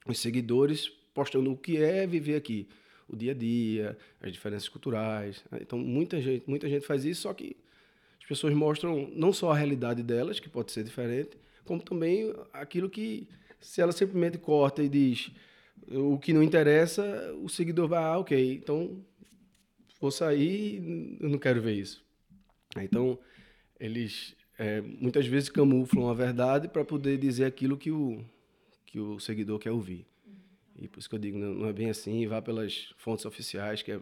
os 0.06 0.20
seguidores 0.20 0.90
postando 1.14 1.52
o 1.52 1.58
que 1.58 1.78
é 1.78 2.06
viver 2.06 2.36
aqui, 2.36 2.68
o 3.08 3.16
dia 3.16 3.32
a 3.32 3.36
dia, 3.36 3.98
as 4.22 4.32
diferenças 4.32 4.70
culturais. 4.70 5.44
Né? 5.52 5.60
Então, 5.62 5.80
muita 5.80 6.22
gente, 6.22 6.44
muita 6.48 6.70
gente 6.70 6.86
faz 6.86 7.06
isso, 7.06 7.22
só 7.22 7.34
que 7.34 7.58
as 8.22 8.28
pessoas 8.28 8.54
mostram 8.54 9.10
não 9.16 9.34
só 9.34 9.52
a 9.52 9.56
realidade 9.56 10.04
delas, 10.04 10.40
que 10.40 10.48
pode 10.48 10.72
ser 10.72 10.84
diferente, 10.84 11.38
como 11.66 11.82
também 11.82 12.34
aquilo 12.54 12.90
que, 12.90 13.28
se 13.60 13.82
ela 13.82 13.92
simplesmente 13.92 14.38
corta 14.38 14.84
e 14.84 14.90
diz 14.90 15.32
o 15.90 16.20
que 16.20 16.34
não 16.34 16.44
interessa, 16.44 17.34
o 17.42 17.50
seguidor 17.50 17.88
vai, 17.88 18.04
ah, 18.04 18.20
ok, 18.20 18.54
então 18.54 19.04
vou 20.00 20.12
sair, 20.12 21.18
eu 21.20 21.30
não 21.30 21.40
quero 21.40 21.62
ver 21.62 21.74
isso. 21.74 22.06
Então, 22.76 23.18
eles 23.80 24.36
é, 24.58 24.82
muitas 24.82 25.28
vezes 25.28 25.50
camuflam 25.50 26.10
a 26.10 26.14
verdade 26.14 26.68
para 26.68 26.84
poder 26.84 27.18
dizer 27.18 27.46
aquilo 27.46 27.78
que 27.78 27.92
o, 27.92 28.24
que 28.86 29.00
o 29.00 29.20
seguidor 29.20 29.60
quer 29.60 29.72
ouvir. 29.72 30.06
E 30.80 30.88
por 30.88 31.00
isso 31.00 31.10
que 31.10 31.16
eu 31.16 31.20
digo, 31.20 31.38
não 31.38 31.68
é 31.68 31.74
bem 31.74 31.90
assim, 31.90 32.26
vá 32.28 32.42
pelas 32.42 32.94
fontes 32.98 33.26
oficiais, 33.26 33.82
que 33.82 33.92
é, 33.92 33.96
é 33.96 34.02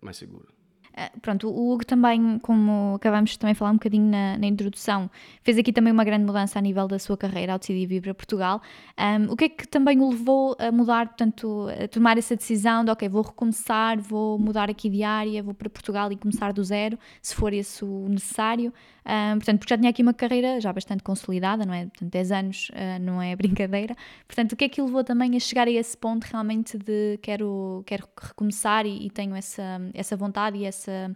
mais 0.00 0.16
seguro. 0.16 0.48
Ah, 0.96 1.10
pronto, 1.22 1.48
o 1.48 1.72
Hugo 1.72 1.86
também, 1.86 2.38
como 2.40 2.94
acabamos 2.96 3.30
de 3.30 3.38
também 3.38 3.54
falar 3.54 3.70
um 3.70 3.74
bocadinho 3.74 4.10
na, 4.10 4.36
na, 4.36 4.46
introdução, 4.46 5.08
fez 5.42 5.56
aqui 5.56 5.72
também 5.72 5.92
uma 5.92 6.04
grande 6.04 6.24
mudança 6.24 6.58
a 6.58 6.62
nível 6.62 6.88
da 6.88 6.98
sua 6.98 7.16
carreira 7.16 7.52
ao 7.52 7.58
decidir 7.58 7.86
vir 7.86 8.02
para 8.02 8.12
Portugal. 8.12 8.60
Um, 8.98 9.32
o 9.32 9.36
que 9.36 9.44
é 9.44 9.48
que 9.48 9.68
também 9.68 10.00
o 10.00 10.10
levou 10.10 10.56
a 10.58 10.72
mudar, 10.72 11.06
portanto, 11.06 11.68
a 11.82 11.86
tomar 11.86 12.18
essa 12.18 12.34
decisão 12.34 12.84
de, 12.84 12.90
ok, 12.90 13.08
vou 13.08 13.22
recomeçar, 13.22 14.00
vou 14.00 14.38
mudar 14.38 14.68
aqui 14.68 14.90
de 14.90 15.02
área, 15.04 15.42
vou 15.42 15.54
para 15.54 15.70
Portugal 15.70 16.10
e 16.10 16.16
começar 16.16 16.52
do 16.52 16.62
zero, 16.64 16.98
se 17.22 17.34
for 17.34 17.52
isso 17.52 17.86
necessário? 18.08 18.72
Um, 19.06 19.38
portanto, 19.38 19.58
porque 19.60 19.74
já 19.74 19.78
tinha 19.78 19.90
aqui 19.90 20.02
uma 20.02 20.12
carreira 20.12 20.60
já 20.60 20.72
bastante 20.72 21.02
consolidada, 21.02 21.64
não 21.64 21.72
é? 21.72 21.86
Portanto, 21.86 22.10
10 22.10 22.32
anos 22.32 22.70
uh, 22.70 23.02
não 23.02 23.20
é 23.20 23.34
brincadeira. 23.34 23.96
Portanto, 24.26 24.52
o 24.52 24.56
que 24.56 24.64
é 24.64 24.68
que 24.68 24.80
levou 24.80 25.02
também 25.02 25.36
a 25.36 25.40
chegar 25.40 25.66
a 25.66 25.70
esse 25.70 25.96
ponto 25.96 26.24
realmente 26.24 26.76
de 26.78 27.18
quero, 27.22 27.82
quero 27.86 28.06
recomeçar 28.20 28.86
e, 28.86 29.06
e 29.06 29.10
tenho 29.10 29.34
essa, 29.34 29.80
essa 29.94 30.16
vontade 30.16 30.58
e 30.58 30.64
essa 30.64 31.14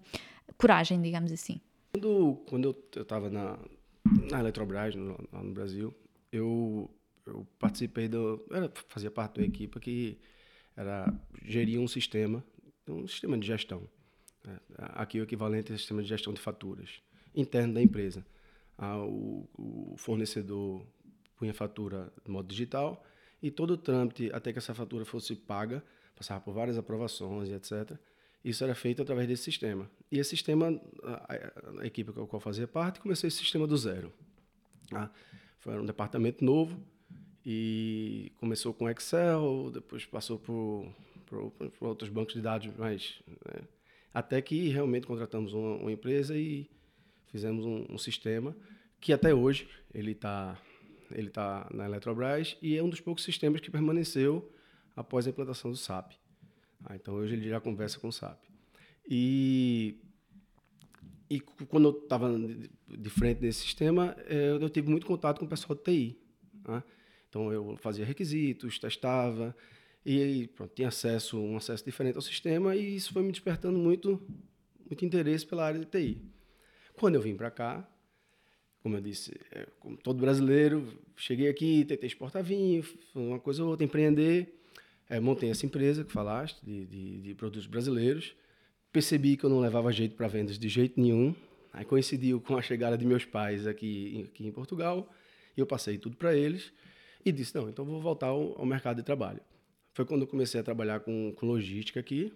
coragem, 0.57 1.01
digamos 1.01 1.31
assim? 1.33 1.61
Quando, 1.93 2.43
quando 2.47 2.77
eu 2.95 3.03
estava 3.03 3.31
na, 3.31 3.59
na 4.31 4.41
Eletrobras, 4.41 4.95
no, 4.95 5.17
no 5.33 5.53
Brasil, 5.53 5.95
eu, 6.33 6.91
eu 7.27 7.47
participei 7.59 8.09
do. 8.09 8.45
Fazia 8.89 9.11
parte 9.11 9.41
da 9.41 9.47
equipe 9.47 9.79
que 9.79 10.19
era 10.77 11.13
geria 11.45 11.81
um 11.81 11.87
sistema, 11.87 12.45
um 12.89 13.07
sistema 13.07 13.39
de 13.39 13.47
gestão. 13.47 13.83
Né? 14.45 14.59
Aqui 14.79 15.21
o 15.21 15.23
equivalente 15.23 15.73
é 15.73 15.77
sistema 15.77 16.03
de 16.03 16.09
gestão 16.09 16.33
de 16.33 16.41
faturas 16.41 17.01
interno 17.35 17.75
da 17.75 17.83
empresa. 17.83 18.25
Ah, 18.77 18.99
o, 18.99 19.49
o, 19.57 19.95
fornecedor 19.97 20.85
punha 21.37 21.53
a 21.53 21.55
fatura 21.55 22.13
de 22.25 22.31
modo 22.31 22.49
digital 22.49 23.05
e 23.43 23.51
todo 23.51 23.73
o 23.73 23.77
trâmite 23.77 24.31
até 24.33 24.53
que 24.53 24.59
essa 24.59 24.75
fatura 24.75 25.05
fosse 25.05 25.35
paga, 25.37 25.83
passava 26.17 26.41
por 26.41 26.53
várias 26.53 26.77
aprovações 26.77 27.49
e 27.49 27.53
etc. 27.53 27.97
Isso 28.45 28.63
era 28.65 28.75
feito 28.75 29.01
através 29.01 29.29
desse 29.29 29.45
sistema. 29.45 29.91
E 30.11 30.19
esse 30.19 30.31
sistema, 30.31 30.81
a, 31.03 31.81
a 31.81 31.87
equipe 31.87 32.13
com 32.13 32.23
a 32.23 32.27
qual 32.27 32.41
fazia 32.41 32.67
parte, 32.67 33.01
começou 33.01 33.29
esse 33.29 33.39
sistema 33.39 33.67
do 33.67 33.77
zero. 33.77 34.13
Ah, 34.93 35.11
foi 35.59 35.79
um 35.79 35.87
departamento 35.87 36.45
novo 36.45 36.79
e 37.45 38.33
começou 38.37 38.75
com 38.75 38.89
Excel, 38.89 39.71
depois 39.73 40.05
passou 40.05 40.39
por, 40.39 40.87
por, 41.27 41.51
por 41.51 41.89
outros 41.89 42.11
bancos 42.11 42.35
de 42.35 42.41
dados, 42.41 42.71
mas 42.77 43.21
né, 43.27 43.63
até 44.13 44.41
que 44.41 44.69
realmente 44.69 45.07
contratamos 45.07 45.53
uma, 45.53 45.77
uma 45.77 45.93
empresa 45.93 46.37
e 46.37 46.69
fizemos 47.35 47.65
um, 47.67 47.85
um 47.91 47.99
sistema 47.99 48.57
que 49.01 49.13
até 49.13 49.35
hoje 49.35 49.69
ele 49.93 50.13
está 50.13 50.57
ele 51.11 51.31
tá 51.31 51.69
na 51.75 51.85
Eletrobras 51.85 52.57
e 52.63 52.77
é 52.77 52.83
um 52.83 52.89
dos 52.89 53.01
poucos 53.01 53.25
sistemas 53.25 53.61
que 53.61 53.73
permaneceu 53.73 54.53
após 54.95 55.27
a 55.27 55.31
implantação 55.31 55.73
do 55.73 55.77
SAP. 55.77 56.13
Ah, 56.85 56.95
então 56.95 57.15
hoje 57.15 57.35
ele 57.35 57.49
já 57.49 57.61
conversa 57.61 57.99
com 57.99 58.07
o 58.07 58.13
SAP. 58.13 58.39
E, 59.09 59.99
e 61.29 61.41
quando 61.41 61.89
eu 61.89 62.03
estava 62.05 62.31
de 62.39 63.11
frente 63.11 63.41
desse 63.41 63.63
sistema, 63.63 64.17
eh, 64.29 64.57
eu, 64.61 64.71
tive 64.71 64.89
muito 64.89 65.05
contato 65.05 65.41
com 65.41 65.45
o 65.45 65.49
pessoal 65.49 65.77
de 65.77 65.83
TI. 65.83 66.19
Né? 66.67 66.83
Então 67.29 67.53
eu 67.53 67.77
fazia 67.79 68.05
requisitos, 68.05 68.79
testava 68.79 69.57
e 70.07 70.49
pronto, 70.55 70.73
tinha 70.73 70.89
acesso 70.89 71.37
um 71.39 71.57
acesso 71.57 71.85
diferente 71.85 72.15
ao 72.15 72.23
sistema 72.23 72.77
e 72.77 72.95
isso 72.95 73.13
foi 73.13 73.25
me 73.25 73.33
despertando 73.33 73.77
muito 73.79 74.23
muito 74.87 75.05
interesse 75.05 75.45
pela 75.45 75.67
área 75.67 75.81
de 75.81 75.87
TI. 75.87 76.35
Quando 76.99 77.17
eu 77.17 77.21
vim 77.21 77.37
para 77.37 77.51
cá, 77.51 77.89
como 78.85 78.97
eu 78.97 79.01
disse, 79.01 79.33
é, 79.51 79.67
como 79.81 79.97
todo 79.97 80.21
brasileiro, 80.21 80.87
cheguei 81.17 81.49
aqui, 81.49 81.87
tentei 81.87 82.07
exportar 82.07 82.43
vinho, 82.43 82.85
uma 83.15 83.41
coisa 83.41 83.63
ou 83.63 83.71
outra, 83.71 83.83
empreender. 83.83 84.61
É, 85.09 85.19
montei 85.19 85.51
essa 85.51 85.65
empresa 85.65 86.05
que 86.05 86.13
falaste, 86.13 86.63
de, 86.63 86.85
de, 86.85 87.21
de, 87.23 87.35
produtos 87.35 87.67
brasileiros. 87.67 88.35
Percebi 88.93 89.39
que 89.39 89.45
eu 89.45 89.49
não 89.51 89.59
levava 89.59 89.91
jeito 89.91 90.15
para 90.15 90.29
vendas 90.29 90.59
de 90.59 90.69
jeito 90.69 91.01
nenhum. 91.01 91.35
Aí 91.73 91.85
coincidiu 91.85 92.43
com 92.43 92.59
a 92.59 92.63
chegada 92.63 92.97
de 92.97 93.07
meus 93.07 93.25
pais 93.25 93.67
aqui, 93.67 94.29
aqui 94.29 94.47
em 94.47 94.53
Portugal. 94.53 95.11
E 95.57 95.61
eu 95.61 95.67
passei 95.67 95.97
tudo 95.97 96.17
para 96.17 96.37
eles. 96.37 96.71
E 97.25 97.33
disse, 97.33 97.55
não, 97.55 97.71
então 97.71 97.87
vou 97.87 98.03
voltar 98.03 98.27
ao, 98.27 98.59
ao, 98.59 98.67
mercado 98.67 98.99
de 98.99 99.03
trabalho. 99.03 99.41
Foi 99.95 100.05
quando 100.05 100.23
eu 100.23 100.27
comecei 100.27 100.61
a 100.61 100.63
trabalhar 100.63 101.01
com, 101.01 101.33
com 101.35 101.47
logística 101.47 101.99
aqui. 101.99 102.33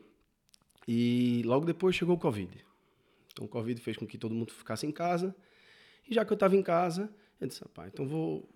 E 0.87 1.43
logo 1.45 1.67
depois 1.67 1.95
chegou 1.95 2.17
o 2.17 2.19
Covid. 2.19 2.68
Então 3.39 3.47
o 3.47 3.49
Covid 3.49 3.81
fez 3.81 3.97
com 3.97 4.05
que 4.05 4.19
todo 4.19 4.35
mundo 4.35 4.53
ficasse 4.53 4.85
em 4.85 4.91
casa. 4.91 5.35
E 6.09 6.15
já 6.15 6.25
que 6.25 6.33
eu 6.33 6.35
estava 6.35 6.57
em 6.57 6.63
casa, 6.63 7.09
eu 7.41 7.47
disse, 7.47 7.63
rapaz, 7.63 7.89
então 7.93 8.05
vou 8.05 8.49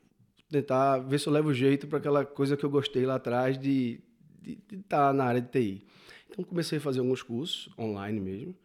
tentar 0.51 0.99
ver 0.99 1.21
se 1.21 1.29
eu 1.29 1.33
levo 1.33 1.55
jeito 1.55 1.87
para 1.87 1.99
aquela 1.99 2.27
coisa 2.27 2.57
que 2.57 2.65
eu 2.65 2.71
gostei 2.71 3.07
lá 3.07 3.15
atrás 3.15 3.57
de 3.57 4.01
estar 4.45 5.09
tá 5.09 5.13
na 5.13 5.25
área 5.25 5.41
de 5.41 5.49
TI. 5.49 5.87
Então 6.29 6.45
comecei 6.45 6.79
a 6.79 6.81
fazer 6.81 6.99
alguns 6.99 7.23
cursos 7.23 7.73
online 7.79 8.19
mesmo. 8.19 8.57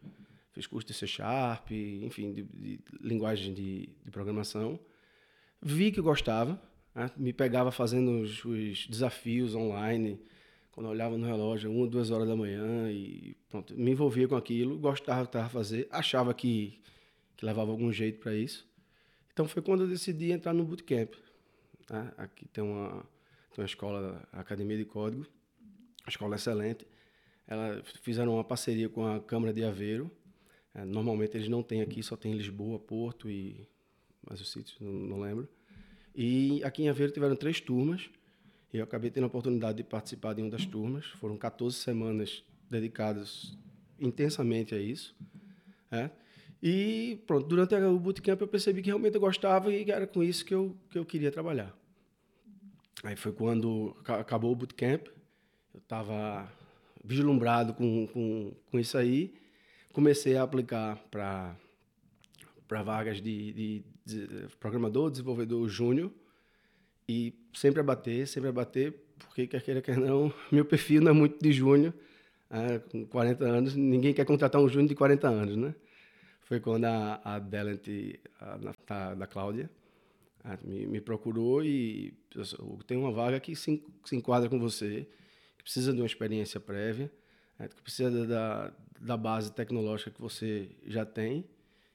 Fiz 0.52 0.66
curso 0.66 0.88
de 0.88 0.94
C 0.94 1.06
Sharp, 1.06 1.70
enfim, 1.70 2.32
de, 2.32 2.42
de 2.42 2.80
linguagem 3.00 3.54
de, 3.54 3.88
de, 4.04 4.10
programação. 4.10 4.80
Vi 5.62 5.92
que 5.92 6.00
gostava, 6.00 6.60
né? 6.96 7.08
me 7.16 7.32
pegava 7.32 7.70
fazendo 7.70 8.22
os, 8.22 8.44
os 8.44 8.88
desafios 8.88 9.54
online 9.54 10.20
quando 10.72 10.86
eu 10.86 10.90
olhava 10.90 11.16
no 11.18 11.26
relógio, 11.26 11.70
uma, 11.70 11.86
duas 11.86 12.10
horas 12.10 12.28
da 12.28 12.36
manhã 12.36 12.90
e 12.90 13.36
pronto, 13.48 13.74
me 13.76 13.90
envolvia 13.90 14.28
com 14.28 14.36
aquilo, 14.36 14.78
gostava 14.78 15.22
do 15.22 15.24
que 15.24 15.28
estava 15.30 15.48
fazer, 15.48 15.88
achava 15.90 16.32
que, 16.32 16.80
que 17.36 17.44
levava 17.44 17.70
algum 17.70 17.92
jeito 17.92 18.20
para 18.20 18.34
isso. 18.34 18.66
Então 19.32 19.46
foi 19.46 19.62
quando 19.62 19.82
eu 19.82 19.88
decidi 19.88 20.32
entrar 20.32 20.52
no 20.52 20.64
bootcamp. 20.64 21.14
Tá? 21.86 22.12
Aqui 22.16 22.46
tem 22.48 22.62
uma, 22.62 23.04
tem 23.52 23.62
uma 23.62 23.66
escola, 23.66 24.28
a 24.32 24.40
Academia 24.40 24.76
de 24.76 24.84
Código, 24.84 25.26
uma 26.02 26.10
escola 26.10 26.36
excelente. 26.36 26.86
Ela 27.46 27.82
fizeram 28.02 28.34
uma 28.34 28.44
parceria 28.44 28.88
com 28.88 29.06
a 29.06 29.20
Câmara 29.20 29.52
de 29.52 29.64
Aveiro. 29.64 30.10
É, 30.74 30.84
normalmente 30.84 31.36
eles 31.36 31.48
não 31.48 31.62
têm 31.62 31.80
aqui, 31.80 32.02
só 32.02 32.14
tem 32.14 32.34
Lisboa, 32.34 32.78
Porto 32.78 33.30
e 33.30 33.66
mais 34.28 34.40
os 34.40 34.52
sítios, 34.52 34.78
não, 34.80 34.92
não 34.92 35.20
lembro. 35.20 35.48
E 36.14 36.62
aqui 36.62 36.82
em 36.82 36.88
Aveiro 36.88 37.12
tiveram 37.12 37.34
três 37.34 37.60
turmas 37.60 38.10
eu 38.76 38.84
acabei 38.84 39.10
tendo 39.10 39.24
a 39.24 39.28
oportunidade 39.28 39.78
de 39.78 39.84
participar 39.84 40.34
de 40.34 40.42
uma 40.42 40.50
das 40.50 40.66
turmas. 40.66 41.06
Foram 41.06 41.36
14 41.36 41.76
semanas 41.76 42.44
dedicadas 42.70 43.56
intensamente 43.98 44.74
a 44.74 44.78
isso. 44.78 45.16
É. 45.90 46.10
E 46.62 47.22
pronto, 47.26 47.46
durante 47.46 47.74
o 47.74 47.98
bootcamp 47.98 48.40
eu 48.40 48.48
percebi 48.48 48.82
que 48.82 48.88
realmente 48.88 49.14
eu 49.14 49.20
gostava 49.20 49.72
e 49.72 49.90
era 49.90 50.06
com 50.06 50.22
isso 50.22 50.44
que 50.44 50.54
eu, 50.54 50.76
que 50.90 50.98
eu 50.98 51.04
queria 51.04 51.30
trabalhar. 51.30 51.74
Aí 53.04 53.16
foi 53.16 53.32
quando 53.32 53.96
acabou 54.04 54.52
o 54.52 54.56
bootcamp, 54.56 55.06
eu 55.72 55.78
estava 55.78 56.50
vislumbrado 57.04 57.72
com, 57.74 58.08
com, 58.08 58.52
com 58.70 58.78
isso 58.78 58.98
aí, 58.98 59.32
comecei 59.92 60.36
a 60.36 60.42
aplicar 60.42 60.96
para 61.08 61.56
vagas 62.82 63.22
de, 63.22 63.52
de, 63.52 63.84
de 64.04 64.48
programador, 64.58 65.10
desenvolvedor 65.10 65.68
júnior, 65.68 66.10
e 67.08 67.34
sempre 67.54 67.80
a 67.80 67.82
bater, 67.82 68.26
sempre 68.26 68.50
a 68.50 68.52
bater, 68.52 68.92
porque 69.18 69.46
quer 69.46 69.62
queira, 69.62 69.80
quer 69.80 69.96
não, 69.96 70.32
meu 70.52 70.64
perfil 70.64 71.00
não 71.00 71.10
é 71.10 71.14
muito 71.14 71.42
de 71.42 71.52
júnior, 71.52 71.94
é, 72.50 72.78
com 72.78 73.06
40 73.06 73.44
anos, 73.44 73.74
ninguém 73.74 74.12
quer 74.12 74.24
contratar 74.24 74.60
um 74.60 74.68
júnior 74.68 74.88
de 74.88 74.94
40 74.94 75.28
anos, 75.28 75.56
né? 75.56 75.74
Foi 76.42 76.60
quando 76.60 76.86
a, 76.86 77.20
a 77.24 77.38
Delent, 77.38 77.86
a, 78.40 78.58
a, 78.88 79.14
da 79.14 79.26
Cláudia, 79.26 79.70
a, 80.42 80.56
me, 80.64 80.86
me, 80.86 81.00
procurou 81.00 81.62
e 81.62 82.14
tem 82.86 82.96
uma 82.96 83.12
vaga 83.12 83.38
que 83.38 83.54
se, 83.54 83.82
se 84.04 84.16
enquadra 84.16 84.48
com 84.48 84.58
você, 84.58 85.06
que 85.58 85.64
precisa 85.64 85.92
de 85.92 86.00
uma 86.00 86.06
experiência 86.06 86.58
prévia, 86.58 87.12
é, 87.58 87.68
que 87.68 87.82
precisa 87.82 88.26
da, 88.26 88.72
da 88.98 89.16
base 89.16 89.52
tecnológica 89.52 90.10
que 90.10 90.20
você 90.20 90.70
já 90.86 91.04
tem, 91.04 91.44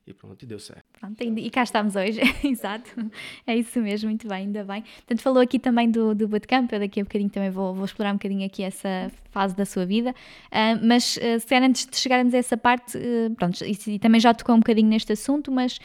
e 0.05 0.13
pronto, 0.13 0.43
e 0.43 0.45
deu 0.45 0.59
certo. 0.59 0.82
Pronto, 1.03 1.21
e 1.21 1.49
cá 1.49 1.63
estamos 1.63 1.97
hoje, 1.97 2.21
exato. 2.47 2.89
É 3.45 3.57
isso 3.57 3.77
mesmo, 3.81 4.07
muito 4.07 4.25
bem, 4.25 4.45
ainda 4.45 4.63
bem. 4.63 4.83
Portanto, 4.83 5.21
falou 5.21 5.41
aqui 5.43 5.59
também 5.59 5.91
do, 5.91 6.15
do 6.15 6.29
bootcamp, 6.29 6.71
eu 6.71 6.79
daqui 6.79 7.01
a 7.01 7.03
bocadinho 7.03 7.29
também 7.29 7.49
vou, 7.49 7.75
vou 7.75 7.83
explorar 7.83 8.11
um 8.11 8.15
bocadinho 8.15 8.45
aqui 8.45 8.63
essa 8.63 9.11
fase 9.29 9.53
da 9.53 9.65
sua 9.65 9.85
vida. 9.85 10.11
Uh, 10.11 10.79
mas, 10.81 11.17
uh, 11.17 11.41
se 11.45 11.53
era 11.53 11.65
antes 11.65 11.85
de 11.87 11.97
chegarmos 11.97 12.33
a 12.33 12.37
essa 12.37 12.55
parte, 12.55 12.97
uh, 12.97 13.35
pronto, 13.35 13.65
e, 13.65 13.77
e, 13.95 13.99
também 13.99 14.21
já 14.21 14.33
tocou 14.33 14.55
um 14.55 14.59
bocadinho 14.59 14.87
neste 14.87 15.11
assunto, 15.11 15.51
mas 15.51 15.77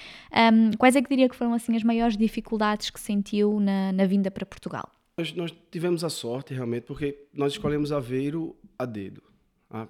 um, 0.53 0.71
quais 0.79 0.95
é 0.95 1.03
que 1.03 1.09
diria 1.09 1.29
que 1.29 1.35
foram 1.35 1.53
assim 1.53 1.75
as 1.75 1.83
maiores 1.83 2.17
dificuldades 2.17 2.89
que 2.89 3.01
sentiu 3.01 3.59
na, 3.59 3.91
na 3.93 4.07
vinda 4.07 4.31
para 4.31 4.47
Portugal? 4.47 4.89
Nós, 5.19 5.35
nós 5.35 5.53
tivemos 5.69 6.05
a 6.05 6.11
sorte, 6.11 6.55
realmente, 6.55 6.85
porque 6.85 7.27
nós 7.35 7.55
escolhemos 7.55 7.91
Aveiro 7.91 8.55
a 8.79 8.85
dedo. 8.85 9.21
Ah, 9.69 9.89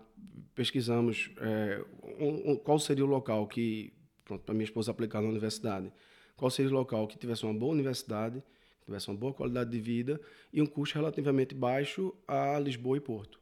pesquisamos 0.54 1.30
é, 1.38 1.85
um, 2.18 2.52
um, 2.52 2.56
qual 2.56 2.78
seria 2.78 3.04
o 3.04 3.08
local 3.08 3.47
que, 3.47 3.92
para 4.37 4.54
minha 4.54 4.64
esposa 4.64 4.90
aplicar 4.90 5.23
na 5.23 5.28
universidade, 5.28 5.92
qual 6.37 6.50
seria 6.50 6.70
o 6.70 6.75
local 6.75 7.06
que 7.06 7.18
tivesse 7.18 7.44
uma 7.44 7.54
boa 7.54 7.73
universidade, 7.73 8.42
que 8.80 8.87
tivesse 8.87 9.08
uma 9.08 9.16
boa 9.16 9.32
qualidade 9.32 9.70
de 9.70 9.80
vida 9.80 10.20
e 10.52 10.61
um 10.61 10.66
custo 10.66 10.97
relativamente 10.97 11.54
baixo 11.54 12.14
a 12.26 12.58
Lisboa 12.58 12.97
e 12.97 13.00
Porto. 13.00 13.40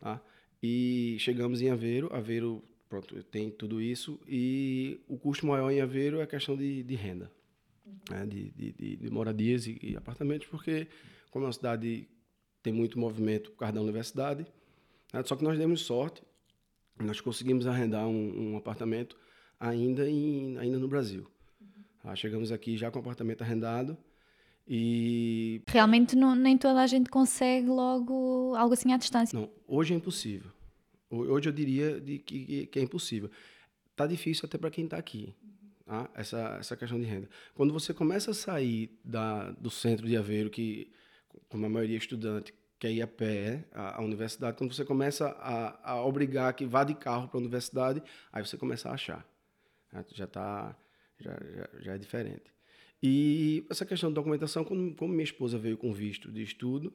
Tá? 0.00 0.20
E 0.62 1.16
chegamos 1.18 1.62
em 1.62 1.70
Aveiro, 1.70 2.08
Aveiro 2.12 2.62
pronto, 2.88 3.22
tem 3.24 3.50
tudo 3.50 3.80
isso, 3.80 4.20
e 4.28 5.00
o 5.08 5.18
custo 5.18 5.46
maior 5.46 5.70
em 5.70 5.80
Aveiro 5.80 6.20
é 6.20 6.22
a 6.22 6.26
questão 6.26 6.56
de, 6.56 6.82
de 6.82 6.94
renda, 6.94 7.30
né? 8.10 8.24
de, 8.26 8.50
de, 8.50 8.96
de, 8.96 9.10
moradias 9.10 9.66
e, 9.66 9.78
e 9.82 9.96
apartamentos, 9.96 10.46
porque 10.46 10.86
como 11.30 11.44
é 11.44 11.46
uma 11.46 11.52
cidade 11.52 12.08
tem 12.62 12.72
muito 12.72 12.98
movimento 12.98 13.50
por 13.50 13.58
causa 13.58 13.74
da 13.74 13.80
universidade, 13.80 14.46
né? 15.12 15.22
só 15.24 15.34
que 15.36 15.44
nós 15.44 15.58
demos 15.58 15.82
sorte, 15.82 16.22
nós 16.98 17.20
conseguimos 17.20 17.66
arrendar 17.66 18.06
um, 18.06 18.52
um 18.52 18.56
apartamento 18.56 19.16
ainda, 19.58 20.08
em, 20.08 20.58
ainda 20.58 20.78
no 20.78 20.88
Brasil. 20.88 21.26
Ah, 22.04 22.14
chegamos 22.14 22.52
aqui 22.52 22.76
já 22.76 22.90
com 22.90 22.98
apartamento 22.98 23.42
arrendado 23.42 23.96
e... 24.66 25.62
Realmente 25.68 26.16
não, 26.16 26.34
nem 26.34 26.56
toda 26.56 26.80
a 26.80 26.86
gente 26.86 27.10
consegue 27.10 27.66
logo 27.66 28.54
algo 28.56 28.74
assim 28.74 28.92
à 28.92 28.96
distância. 28.96 29.38
Não, 29.38 29.50
hoje 29.66 29.94
é 29.94 29.96
impossível. 29.96 30.50
Hoje 31.10 31.48
eu 31.48 31.52
diria 31.52 32.00
de 32.00 32.18
que, 32.18 32.66
que 32.66 32.78
é 32.78 32.82
impossível. 32.82 33.30
Tá 33.94 34.06
difícil 34.06 34.46
até 34.46 34.58
para 34.58 34.70
quem 34.70 34.84
está 34.84 34.96
aqui, 34.96 35.34
tá? 35.84 36.10
essa, 36.14 36.56
essa 36.60 36.76
questão 36.76 36.98
de 36.98 37.06
renda. 37.06 37.28
Quando 37.54 37.72
você 37.72 37.94
começa 37.94 38.32
a 38.32 38.34
sair 38.34 38.90
da, 39.04 39.52
do 39.52 39.70
centro 39.70 40.06
de 40.06 40.16
Aveiro, 40.16 40.50
que 40.50 40.90
como 41.48 41.66
a 41.66 41.68
maioria 41.68 41.96
é 41.96 41.98
estudante, 41.98 42.52
quer 42.78 42.92
ir 42.92 43.02
a 43.02 43.06
pé 43.06 43.64
à 43.72 44.02
universidade, 44.02 44.56
quando 44.56 44.74
você 44.74 44.84
começa 44.84 45.28
a, 45.28 45.92
a 45.92 46.04
obrigar 46.04 46.52
que 46.54 46.66
vá 46.66 46.84
de 46.84 46.94
carro 46.94 47.28
para 47.28 47.38
a 47.38 47.40
universidade, 47.40 48.02
aí 48.32 48.44
você 48.44 48.56
começa 48.56 48.88
a 48.88 48.94
achar. 48.94 49.26
Né? 49.96 50.04
Já 50.12 50.24
está 50.24 50.76
já, 51.18 51.32
já, 51.32 51.68
já 51.80 51.94
é 51.94 51.98
diferente. 51.98 52.54
E 53.02 53.66
essa 53.70 53.84
questão 53.84 54.10
de 54.10 54.14
documentação, 54.14 54.64
como, 54.64 54.94
como 54.94 55.12
minha 55.12 55.24
esposa 55.24 55.58
veio 55.58 55.76
com 55.76 55.92
visto 55.92 56.30
de 56.30 56.42
estudo, 56.42 56.92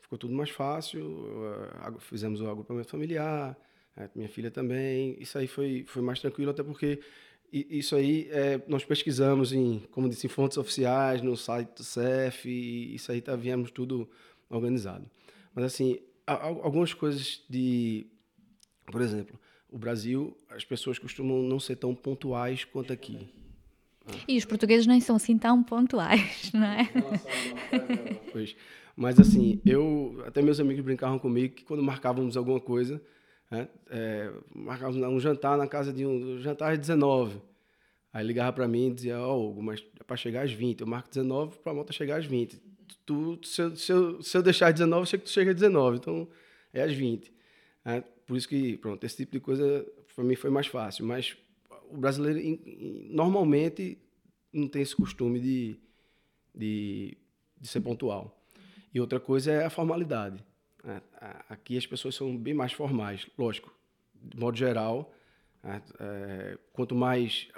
ficou 0.00 0.18
tudo 0.18 0.34
mais 0.34 0.50
fácil. 0.50 1.04
Uh, 1.04 2.00
fizemos 2.00 2.40
o 2.40 2.48
agrupamento 2.48 2.88
familiar, 2.88 3.56
uh, 3.96 4.10
minha 4.14 4.28
filha 4.28 4.50
também. 4.50 5.16
Isso 5.20 5.38
aí 5.38 5.46
foi, 5.46 5.84
foi 5.86 6.02
mais 6.02 6.20
tranquilo, 6.20 6.50
até 6.50 6.62
porque 6.62 7.00
isso 7.52 7.94
aí 7.94 8.28
é, 8.30 8.60
nós 8.66 8.84
pesquisamos 8.84 9.52
em, 9.52 9.78
como 9.92 10.08
disse, 10.08 10.26
em 10.26 10.28
fontes 10.28 10.58
oficiais, 10.58 11.22
no 11.22 11.36
site 11.36 11.76
do 11.76 11.84
CEF, 11.84 12.48
e 12.48 12.96
isso 12.96 13.12
aí 13.12 13.20
tá, 13.20 13.36
viemos 13.36 13.70
tudo 13.70 14.10
organizado. 14.48 15.08
Mas 15.54 15.64
assim, 15.64 15.98
algumas 16.26 16.92
coisas 16.92 17.44
de, 17.48 18.06
por 18.90 19.00
exemplo, 19.00 19.38
o 19.70 19.78
Brasil, 19.78 20.36
as 20.48 20.64
pessoas 20.64 20.98
costumam 20.98 21.42
não 21.42 21.58
ser 21.58 21.76
tão 21.76 21.94
pontuais 21.94 22.64
quanto 22.64 22.92
aqui. 22.92 23.28
E 24.28 24.36
os 24.36 24.44
portugueses 24.44 24.86
nem 24.86 25.00
são 25.00 25.16
assim 25.16 25.36
tão 25.36 25.62
pontuais, 25.62 26.50
não 26.54 26.64
é? 26.64 26.88
Pois. 28.32 28.56
Mas 28.94 29.20
assim, 29.20 29.60
eu 29.66 30.22
até 30.26 30.40
meus 30.40 30.58
amigos 30.58 30.82
brincavam 30.82 31.18
comigo 31.18 31.54
que 31.54 31.64
quando 31.64 31.82
marcávamos 31.82 32.36
alguma 32.36 32.60
coisa, 32.60 33.02
né, 33.50 33.68
é, 33.90 34.32
marcávamos 34.54 35.02
um 35.02 35.20
jantar 35.20 35.58
na 35.58 35.66
casa 35.66 35.92
de 35.92 36.06
um, 36.06 36.40
jantar 36.40 36.72
às 36.72 36.78
19. 36.78 37.40
Aí 38.12 38.26
ligava 38.26 38.52
para 38.52 38.66
mim 38.66 38.88
e 38.88 38.94
dizia, 38.94 39.20
ó, 39.20 39.36
oh, 39.36 39.50
Hugo, 39.50 39.62
mas 39.62 39.84
é 40.00 40.02
para 40.02 40.16
chegar 40.16 40.42
às 40.42 40.52
20. 40.52 40.80
Eu 40.80 40.86
marco 40.86 41.10
19 41.10 41.58
para 41.58 41.72
a 41.72 41.74
moto 41.74 41.92
chegar 41.92 42.16
às 42.16 42.24
20. 42.24 42.58
Tu, 43.04 43.38
se, 43.44 43.60
eu, 43.60 43.76
se, 43.76 43.92
eu, 43.92 44.22
se 44.22 44.38
eu 44.38 44.42
deixar 44.42 44.68
às 44.68 44.74
19, 44.74 45.02
eu 45.02 45.06
sei 45.06 45.18
que 45.18 45.26
tu 45.26 45.30
chega 45.30 45.50
às 45.50 45.56
19. 45.56 45.98
Então, 45.98 46.26
é 46.72 46.82
às 46.82 46.94
20. 46.94 47.30
É, 47.84 48.02
por 48.26 48.36
isso 48.36 48.48
que, 48.48 48.76
pronto, 48.78 49.04
esse 49.04 49.16
tipo 49.16 49.32
de 49.32 49.40
coisa 49.40 49.86
para 50.14 50.24
mim 50.24 50.34
foi 50.34 50.50
mais 50.50 50.66
fácil. 50.66 51.06
Mas 51.06 51.36
o 51.90 51.96
brasileiro 51.96 52.40
normalmente 53.08 53.98
não 54.52 54.68
tem 54.68 54.82
esse 54.82 54.96
costume 54.96 55.38
de, 55.38 55.76
de, 56.54 57.16
de 57.60 57.68
ser 57.68 57.80
pontual. 57.80 58.36
E 58.92 59.00
outra 59.00 59.20
coisa 59.20 59.52
é 59.52 59.64
a 59.64 59.70
formalidade. 59.70 60.42
Aqui 61.48 61.76
as 61.76 61.86
pessoas 61.86 62.14
são 62.14 62.36
bem 62.36 62.54
mais 62.54 62.72
formais, 62.72 63.26
lógico, 63.36 63.72
de 64.14 64.38
modo 64.38 64.56
geral. 64.56 65.12
É, 65.98 66.58
quanto 66.72 66.94
mais, 66.94 67.48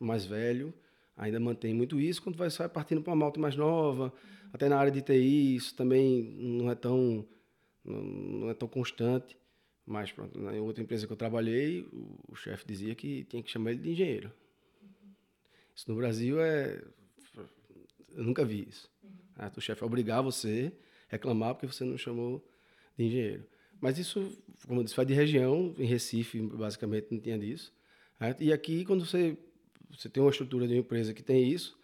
mais 0.00 0.24
velho, 0.24 0.72
ainda 1.16 1.38
mantém 1.38 1.74
muito 1.74 2.00
isso. 2.00 2.22
Quando 2.22 2.36
vai, 2.36 2.48
vai 2.48 2.68
partindo 2.68 3.02
para 3.02 3.12
uma 3.12 3.24
malta 3.24 3.38
mais 3.38 3.56
nova, 3.56 4.12
até 4.52 4.68
na 4.68 4.78
área 4.78 4.90
de 4.90 5.02
TI, 5.02 5.56
isso 5.56 5.76
também 5.76 6.22
não 6.38 6.70
é 6.70 6.74
tão, 6.74 7.26
não 7.84 8.50
é 8.50 8.54
tão 8.54 8.66
constante. 8.66 9.36
Mas 9.88 10.12
pronto, 10.12 10.38
na 10.38 10.52
outra 10.60 10.82
empresa 10.82 11.06
que 11.06 11.12
eu 11.12 11.16
trabalhei, 11.16 11.80
o, 11.90 12.18
o 12.28 12.36
chefe 12.36 12.66
dizia 12.66 12.94
que 12.94 13.24
tinha 13.24 13.42
que 13.42 13.50
chamar 13.50 13.70
ele 13.70 13.80
de 13.80 13.90
engenheiro. 13.90 14.30
Isso 15.74 15.90
no 15.90 15.96
Brasil 15.96 16.38
é. 16.42 16.82
Eu 18.14 18.22
nunca 18.22 18.44
vi 18.44 18.68
isso. 18.68 18.90
Uhum. 19.02 19.50
O 19.56 19.60
chefe 19.62 19.82
obrigar 19.82 20.22
você 20.22 20.70
a 21.08 21.12
reclamar 21.12 21.54
porque 21.54 21.66
você 21.66 21.84
não 21.84 21.96
chamou 21.96 22.46
de 22.98 23.04
engenheiro. 23.06 23.46
Mas 23.80 23.96
isso, 23.96 24.36
como 24.66 24.80
eu 24.80 24.84
disse, 24.84 24.94
vai 24.94 25.06
de 25.06 25.14
região. 25.14 25.74
Em 25.78 25.86
Recife, 25.86 26.38
basicamente, 26.42 27.06
não 27.10 27.18
tinha 27.18 27.38
disso. 27.38 27.72
E 28.40 28.52
aqui, 28.52 28.84
quando 28.84 29.06
você, 29.06 29.38
você 29.90 30.10
tem 30.10 30.22
uma 30.22 30.30
estrutura 30.30 30.66
de 30.66 30.74
uma 30.74 30.80
empresa 30.80 31.14
que 31.14 31.22
tem 31.22 31.50
isso, 31.50 31.78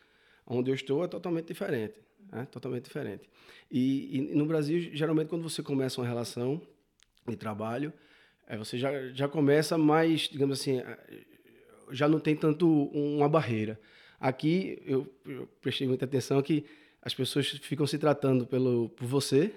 onde 0.46 0.70
eu 0.70 0.74
estou 0.74 1.02
é 1.04 1.08
totalmente 1.08 1.46
diferente. 1.46 1.94
É 2.32 2.44
totalmente 2.44 2.84
diferente. 2.84 3.30
E, 3.70 4.18
e, 4.18 4.34
no 4.34 4.44
Brasil, 4.44 4.78
geralmente, 4.92 5.28
quando 5.28 5.42
você 5.42 5.62
começa 5.62 6.00
uma 6.00 6.06
relação 6.06 6.60
de 7.28 7.36
trabalho, 7.36 7.92
é, 8.46 8.56
você 8.56 8.76
já, 8.78 8.90
já 9.12 9.28
começa 9.28 9.78
mais, 9.78 10.22
digamos 10.22 10.60
assim, 10.60 10.82
já 11.90 12.08
não 12.08 12.18
tem 12.18 12.36
tanto 12.36 12.68
uma 12.92 13.28
barreira. 13.28 13.80
Aqui, 14.20 14.80
eu, 14.84 15.12
eu 15.26 15.48
prestei 15.60 15.86
muita 15.86 16.04
atenção 16.04 16.40
que 16.42 16.64
as 17.02 17.14
pessoas 17.14 17.48
ficam 17.48 17.86
se 17.86 17.98
tratando 17.98 18.46
pelo, 18.46 18.88
por 18.90 19.06
você, 19.06 19.52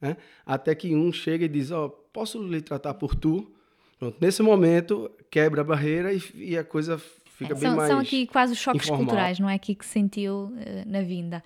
né? 0.00 0.16
até 0.46 0.74
que 0.74 0.94
um 0.94 1.12
chega 1.12 1.44
e 1.44 1.48
diz, 1.48 1.70
ó, 1.70 1.86
oh, 1.86 1.90
posso 1.90 2.42
lhe 2.42 2.60
tratar 2.60 2.94
por 2.94 3.14
tu? 3.14 3.50
Pronto, 3.98 4.16
nesse 4.20 4.42
momento, 4.42 5.10
quebra 5.30 5.60
a 5.60 5.64
barreira 5.64 6.12
e, 6.12 6.20
e 6.34 6.58
a 6.58 6.64
coisa 6.64 6.98
fica 6.98 7.52
é, 7.52 7.54
bem 7.54 7.62
são, 7.62 7.76
mais 7.76 7.88
São 7.88 7.98
aqui 7.98 8.26
quase 8.26 8.52
os 8.52 8.58
choques 8.58 8.84
informal. 8.84 9.04
culturais, 9.04 9.38
não 9.38 9.48
é? 9.48 9.54
Aqui 9.54 9.74
que 9.74 9.86
sentiu 9.86 10.52
uh, 10.52 10.52
na 10.86 11.02
vinda. 11.02 11.42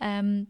Um, 0.00 0.46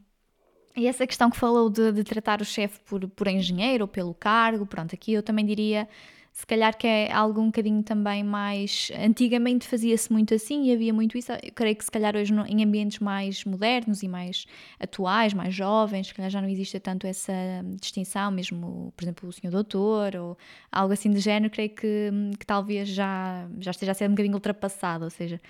e 0.77 0.87
essa 0.87 1.07
questão 1.07 1.31
que 1.31 1.37
falou 1.37 1.71
de, 1.71 1.93
de 1.93 2.05
tratar 2.05 2.41
o 2.41 2.45
chefe 2.45 2.79
por, 2.85 3.09
por 3.09 3.27
engenheiro 3.29 3.85
ou 3.85 3.89
pelo 3.89 4.15
cargo, 4.15 4.67
pronto, 4.67 4.95
aqui 4.95 5.13
eu 5.13 5.23
também 5.23 5.45
diria 5.45 5.89
se 6.37 6.47
calhar 6.47 6.77
que 6.77 6.87
é 6.87 7.11
algo 7.11 7.41
um 7.41 7.47
bocadinho 7.47 7.83
também 7.83 8.23
mais. 8.23 8.91
Antigamente 8.95 9.67
fazia-se 9.67 10.13
muito 10.13 10.35
assim 10.35 10.65
e 10.65 10.73
havia 10.73 10.93
muito 10.93 11.17
isso. 11.17 11.33
Eu 11.33 11.51
creio 11.55 11.75
que 11.75 11.83
se 11.83 11.91
calhar 11.91 12.15
hoje 12.15 12.31
em 12.47 12.63
ambientes 12.63 12.99
mais 12.99 13.43
modernos 13.47 14.03
e 14.03 14.09
mais 14.09 14.45
atuais, 14.79 15.33
mais 15.33 15.55
jovens, 15.55 16.09
se 16.09 16.15
calhar 16.15 16.31
já 16.31 16.43
não 16.43 16.49
existe 16.51 16.79
tanto 16.79 17.07
essa 17.07 17.33
distinção, 17.81 18.31
mesmo, 18.31 18.93
por 18.95 19.05
exemplo, 19.05 19.31
o 19.31 19.33
senhor 19.33 19.51
doutor 19.51 20.15
ou 20.15 20.37
algo 20.71 20.93
assim 20.93 21.11
de 21.11 21.21
género, 21.21 21.51
creio 21.51 21.71
que, 21.71 22.11
que 22.39 22.45
talvez 22.45 22.91
já, 22.91 23.49
já 23.59 23.71
esteja 23.71 23.93
a 23.93 23.95
ser 23.95 24.07
um 24.07 24.11
bocadinho 24.11 24.35
ultrapassado, 24.35 25.05
ou 25.05 25.11
seja 25.11 25.41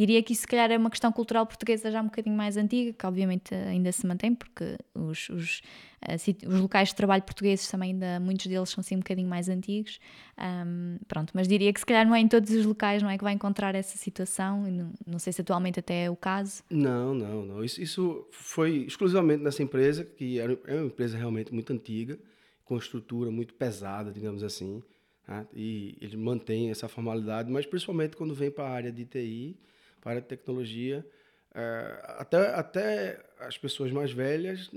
Diria 0.00 0.22
que 0.22 0.32
isso, 0.32 0.40
se 0.40 0.46
calhar, 0.46 0.70
é 0.70 0.78
uma 0.78 0.88
questão 0.88 1.12
cultural 1.12 1.44
portuguesa 1.44 1.90
já 1.90 2.00
um 2.00 2.06
bocadinho 2.06 2.34
mais 2.34 2.56
antiga, 2.56 2.90
que 2.90 3.06
obviamente 3.06 3.54
ainda 3.54 3.92
se 3.92 4.06
mantém, 4.06 4.34
porque 4.34 4.78
os, 4.94 5.28
os, 5.28 5.60
uh, 6.08 6.48
os 6.48 6.58
locais 6.58 6.88
de 6.88 6.94
trabalho 6.94 7.22
portugueses 7.22 7.68
também, 7.70 7.90
ainda, 7.92 8.18
muitos 8.18 8.46
deles 8.46 8.70
são 8.70 8.80
assim 8.80 8.96
um 8.96 9.00
bocadinho 9.00 9.28
mais 9.28 9.50
antigos. 9.50 10.00
Um, 10.38 10.96
pronto, 11.06 11.32
mas 11.34 11.46
diria 11.46 11.70
que 11.70 11.78
se 11.78 11.84
calhar 11.84 12.06
não 12.06 12.14
é 12.14 12.20
em 12.20 12.28
todos 12.28 12.50
os 12.50 12.64
locais 12.64 13.02
não 13.02 13.10
é 13.10 13.18
que 13.18 13.22
vai 13.22 13.34
encontrar 13.34 13.74
essa 13.74 13.98
situação, 13.98 14.62
não, 14.62 14.90
não 15.06 15.18
sei 15.18 15.34
se 15.34 15.42
atualmente 15.42 15.78
até 15.80 16.04
é 16.04 16.10
o 16.10 16.16
caso. 16.16 16.62
Não, 16.70 17.12
não, 17.12 17.44
não. 17.44 17.62
Isso, 17.62 17.82
isso 17.82 18.26
foi 18.30 18.86
exclusivamente 18.86 19.42
nessa 19.42 19.62
empresa, 19.62 20.02
que 20.02 20.40
era, 20.40 20.58
é 20.66 20.76
uma 20.76 20.86
empresa 20.86 21.18
realmente 21.18 21.52
muito 21.52 21.74
antiga, 21.74 22.18
com 22.64 22.78
estrutura 22.78 23.30
muito 23.30 23.52
pesada, 23.52 24.10
digamos 24.10 24.42
assim. 24.42 24.82
Né? 25.28 25.46
E 25.54 25.98
ele 26.00 26.16
mantém 26.16 26.70
essa 26.70 26.88
formalidade, 26.88 27.52
mas 27.52 27.66
principalmente 27.66 28.16
quando 28.16 28.34
vem 28.34 28.50
para 28.50 28.64
a 28.64 28.70
área 28.70 28.90
de 28.90 29.04
TI, 29.04 29.58
para 30.00 30.18
a 30.18 30.22
tecnologia. 30.22 31.06
É, 31.54 32.14
até, 32.18 32.54
até 32.54 33.24
as 33.40 33.58
pessoas 33.58 33.90
mais 33.90 34.12
velhas 34.12 34.70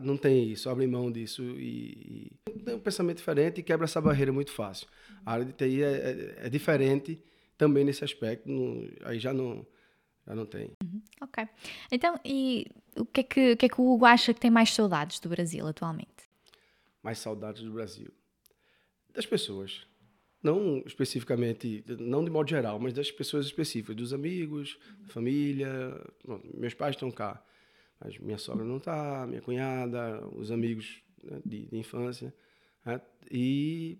não 0.00 0.16
tem 0.16 0.50
isso, 0.50 0.68
abrem 0.68 0.88
mão 0.88 1.10
disso 1.10 1.42
e, 1.42 2.32
e, 2.48 2.58
tem 2.64 2.74
um 2.74 2.80
pensamento 2.80 3.18
diferente 3.18 3.60
e 3.60 3.62
quebra 3.62 3.84
essa 3.84 4.00
barreira 4.00 4.32
muito 4.32 4.50
fácil. 4.50 4.86
A 5.24 5.32
área 5.32 5.44
de 5.44 5.52
TI 5.52 5.82
é, 5.82 5.86
é, 5.86 6.46
é 6.46 6.48
diferente 6.48 7.22
também 7.56 7.84
nesse 7.84 8.04
aspecto, 8.04 8.48
não, 8.48 8.88
aí 9.04 9.18
já 9.18 9.32
não, 9.32 9.66
já 10.26 10.34
não 10.34 10.46
tem. 10.46 10.72
Uhum, 10.82 11.02
ok. 11.20 11.48
Então, 11.90 12.18
e 12.24 12.66
o 12.96 13.04
que, 13.04 13.20
é 13.20 13.24
que, 13.24 13.52
o 13.52 13.56
que 13.56 13.66
é 13.66 13.68
que 13.68 13.80
o 13.80 13.92
Hugo 13.92 14.04
acha 14.04 14.34
que 14.34 14.40
tem 14.40 14.50
mais 14.50 14.72
saudades 14.72 15.20
do 15.20 15.28
Brasil 15.28 15.66
atualmente? 15.66 16.28
Mais 17.02 17.18
saudades 17.18 17.62
do 17.62 17.72
Brasil? 17.72 18.12
Das 19.14 19.26
pessoas 19.26 19.86
não 20.46 20.78
especificamente, 20.86 21.84
não 21.98 22.24
de 22.24 22.30
modo 22.30 22.48
geral, 22.48 22.78
mas 22.78 22.92
das 22.92 23.10
pessoas 23.10 23.46
específicas, 23.46 23.96
dos 23.96 24.12
amigos, 24.12 24.78
família. 25.08 26.00
Bom, 26.24 26.40
meus 26.54 26.72
pais 26.72 26.94
estão 26.94 27.10
cá, 27.10 27.42
mas 27.98 28.16
minha 28.18 28.38
sogra 28.38 28.64
não 28.64 28.76
está, 28.76 29.26
minha 29.26 29.42
cunhada, 29.42 30.24
os 30.28 30.52
amigos 30.52 31.02
né, 31.22 31.40
de, 31.44 31.66
de, 31.66 31.76
infância. 31.76 32.32
Né? 32.84 33.00
E 33.28 33.98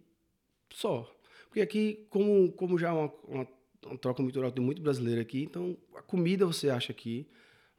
só. 0.72 1.12
Porque 1.48 1.60
aqui, 1.60 2.06
como, 2.10 2.52
como 2.52 2.78
já 2.78 2.90
é 2.90 2.92
uma, 2.92 3.12
uma, 3.24 3.48
uma 3.84 3.98
troca 3.98 4.22
cultural 4.22 4.52
tem 4.52 4.64
muito 4.64 4.80
brasileiro 4.80 5.20
aqui, 5.20 5.42
então 5.42 5.76
a 5.96 6.02
comida 6.02 6.46
você 6.46 6.70
acha 6.70 6.92
aqui. 6.92 7.26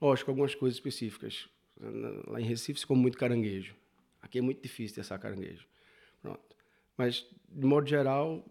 Lógico, 0.02 0.30
algumas 0.30 0.54
coisas 0.54 0.78
específicas. 0.78 1.48
Lá 2.28 2.42
em 2.42 2.44
Recife 2.44 2.80
se 2.80 2.86
come 2.86 3.02
muito 3.02 3.18
caranguejo. 3.18 3.76
Aqui 4.22 4.40
é 4.40 4.42
muito 4.42 4.62
difícil 4.62 4.96
ter 4.96 5.02
essa 5.02 5.18
caranguejo. 5.18 5.66
Pronto. 6.22 6.57
Mas, 6.98 7.26
de 7.50 7.66
modo 7.66 7.88
geral, 7.88 8.44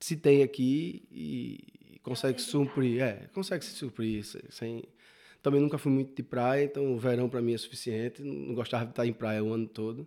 se 0.00 0.16
tem 0.16 0.42
aqui 0.42 1.08
e 1.10 1.98
consegue 2.02 2.40
suprir. 2.40 3.02
É, 3.02 3.28
consegue 3.32 3.64
se 3.64 3.72
suprir 3.72 4.24
sem. 4.50 4.84
Também 5.42 5.60
nunca 5.60 5.78
fui 5.78 5.92
muito 5.92 6.14
de 6.14 6.22
praia, 6.22 6.64
então 6.64 6.92
o 6.92 6.98
verão 6.98 7.28
para 7.28 7.40
mim 7.40 7.54
é 7.54 7.58
suficiente. 7.58 8.22
Não 8.22 8.54
gostava 8.54 8.84
de 8.84 8.90
estar 8.90 9.06
em 9.06 9.12
praia 9.12 9.42
o 9.42 9.52
ano 9.52 9.66
todo 9.66 10.06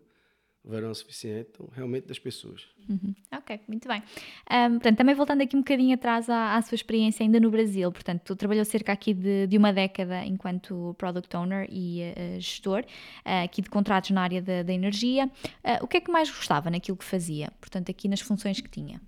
verão 0.69 0.93
suficiente, 0.93 1.49
então, 1.53 1.67
realmente 1.73 2.07
das 2.07 2.19
pessoas. 2.19 2.67
Uhum. 2.87 3.13
Ok, 3.31 3.59
muito 3.67 3.87
bem. 3.87 4.01
Um, 4.49 4.73
portanto, 4.73 4.97
também 4.97 5.15
voltando 5.15 5.41
aqui 5.41 5.55
um 5.55 5.59
bocadinho 5.59 5.93
atrás 5.95 6.29
à, 6.29 6.55
à, 6.55 6.61
sua 6.61 6.75
experiência 6.75 7.23
ainda 7.23 7.39
no 7.39 7.49
Brasil, 7.49 7.91
portanto, 7.91 8.21
tu 8.23 8.35
trabalhou 8.35 8.63
cerca 8.63 8.91
aqui 8.91 9.13
de, 9.13 9.47
de 9.47 9.57
uma 9.57 9.73
década 9.73 10.23
enquanto 10.25 10.95
Product 10.97 11.35
Owner 11.35 11.67
e 11.69 12.01
uh, 12.01 12.39
gestor, 12.39 12.81
uh, 12.81 13.43
aqui 13.43 13.61
de 13.61 13.69
contratos 13.69 14.11
na 14.11 14.21
área 14.21 14.41
da, 14.41 14.63
da 14.63 14.73
energia. 14.73 15.25
Uh, 15.25 15.83
o 15.83 15.87
que 15.87 15.97
é 15.97 16.01
que 16.01 16.11
mais 16.11 16.29
gostava 16.29 16.69
naquilo 16.69 16.97
que 16.97 17.05
fazia, 17.05 17.51
portanto, 17.59 17.89
aqui 17.89 18.07
nas 18.07 18.21
funções 18.21 18.61
que 18.61 18.69
tinha? 18.69 19.01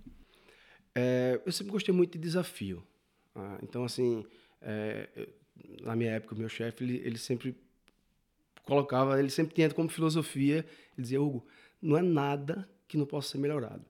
Eu 1.45 1.52
sempre 1.54 1.71
gostei 1.71 1.95
muito 1.95 2.17
de 2.17 2.19
desafio. 2.19 2.86
Ah, 3.34 3.58
então, 3.63 3.86
assim, 3.86 4.26
na 5.82 5.95
minha 5.95 6.12
época, 6.12 6.36
o 6.36 6.38
meu 6.38 6.50
chefe, 6.50 6.84
ele, 6.84 6.97
ele 6.97 7.17
sempre 7.17 7.56
colocava, 8.63 9.19
ele 9.19 9.30
sempre 9.30 9.54
tinha 9.54 9.69
como 9.71 9.89
filosofia, 9.89 10.65
ele 10.97 11.02
dizia, 11.02 11.21
Hugo, 11.21 11.45
não 11.82 11.97
é 11.97 12.02
nada 12.02 12.69
que 12.88 12.97
não 12.97 13.06
possa 13.06 13.30
ser 13.30 13.38
melhorado. 13.38 13.86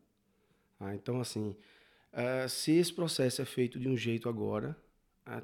Ah, 0.79 0.95
então, 0.95 1.19
assim, 1.19 1.55
uh, 2.13 2.49
se 2.49 2.71
esse 2.71 2.93
processo 2.93 3.41
é 3.41 3.45
feito 3.45 3.79
de 3.79 3.87
um 3.87 3.97
jeito 3.97 4.27
agora, 4.29 4.75
uh, 5.27 5.43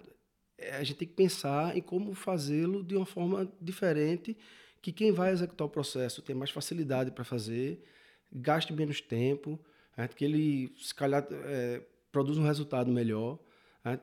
a 0.74 0.84
gente 0.84 0.98
tem 0.98 1.08
que 1.08 1.13
pensar 1.13 1.78
em 1.78 1.82
como 1.82 2.13
fazê-lo 2.13 2.84
de 2.84 2.96
uma 2.96 3.06
forma 3.06 3.52
diferente, 3.62 4.36
que 4.82 4.92
quem 4.92 5.12
vai 5.12 5.32
executar 5.32 5.68
o 5.68 5.70
processo 5.70 6.22
tenha 6.22 6.38
mais 6.38 6.50
facilidade 6.50 7.12
para 7.12 7.24
fazer, 7.24 7.84
gaste 8.32 8.74
menos 8.74 9.02
tempo, 9.02 9.60
uh, 9.98 10.16
que 10.16 10.26
ele, 10.26 10.74
se 10.78 10.96
calhar, 10.96 11.28
é, 11.32 11.82
produza 12.12 12.40
um 12.42 12.46
resultado 12.46 12.92
melhor. 12.92 13.38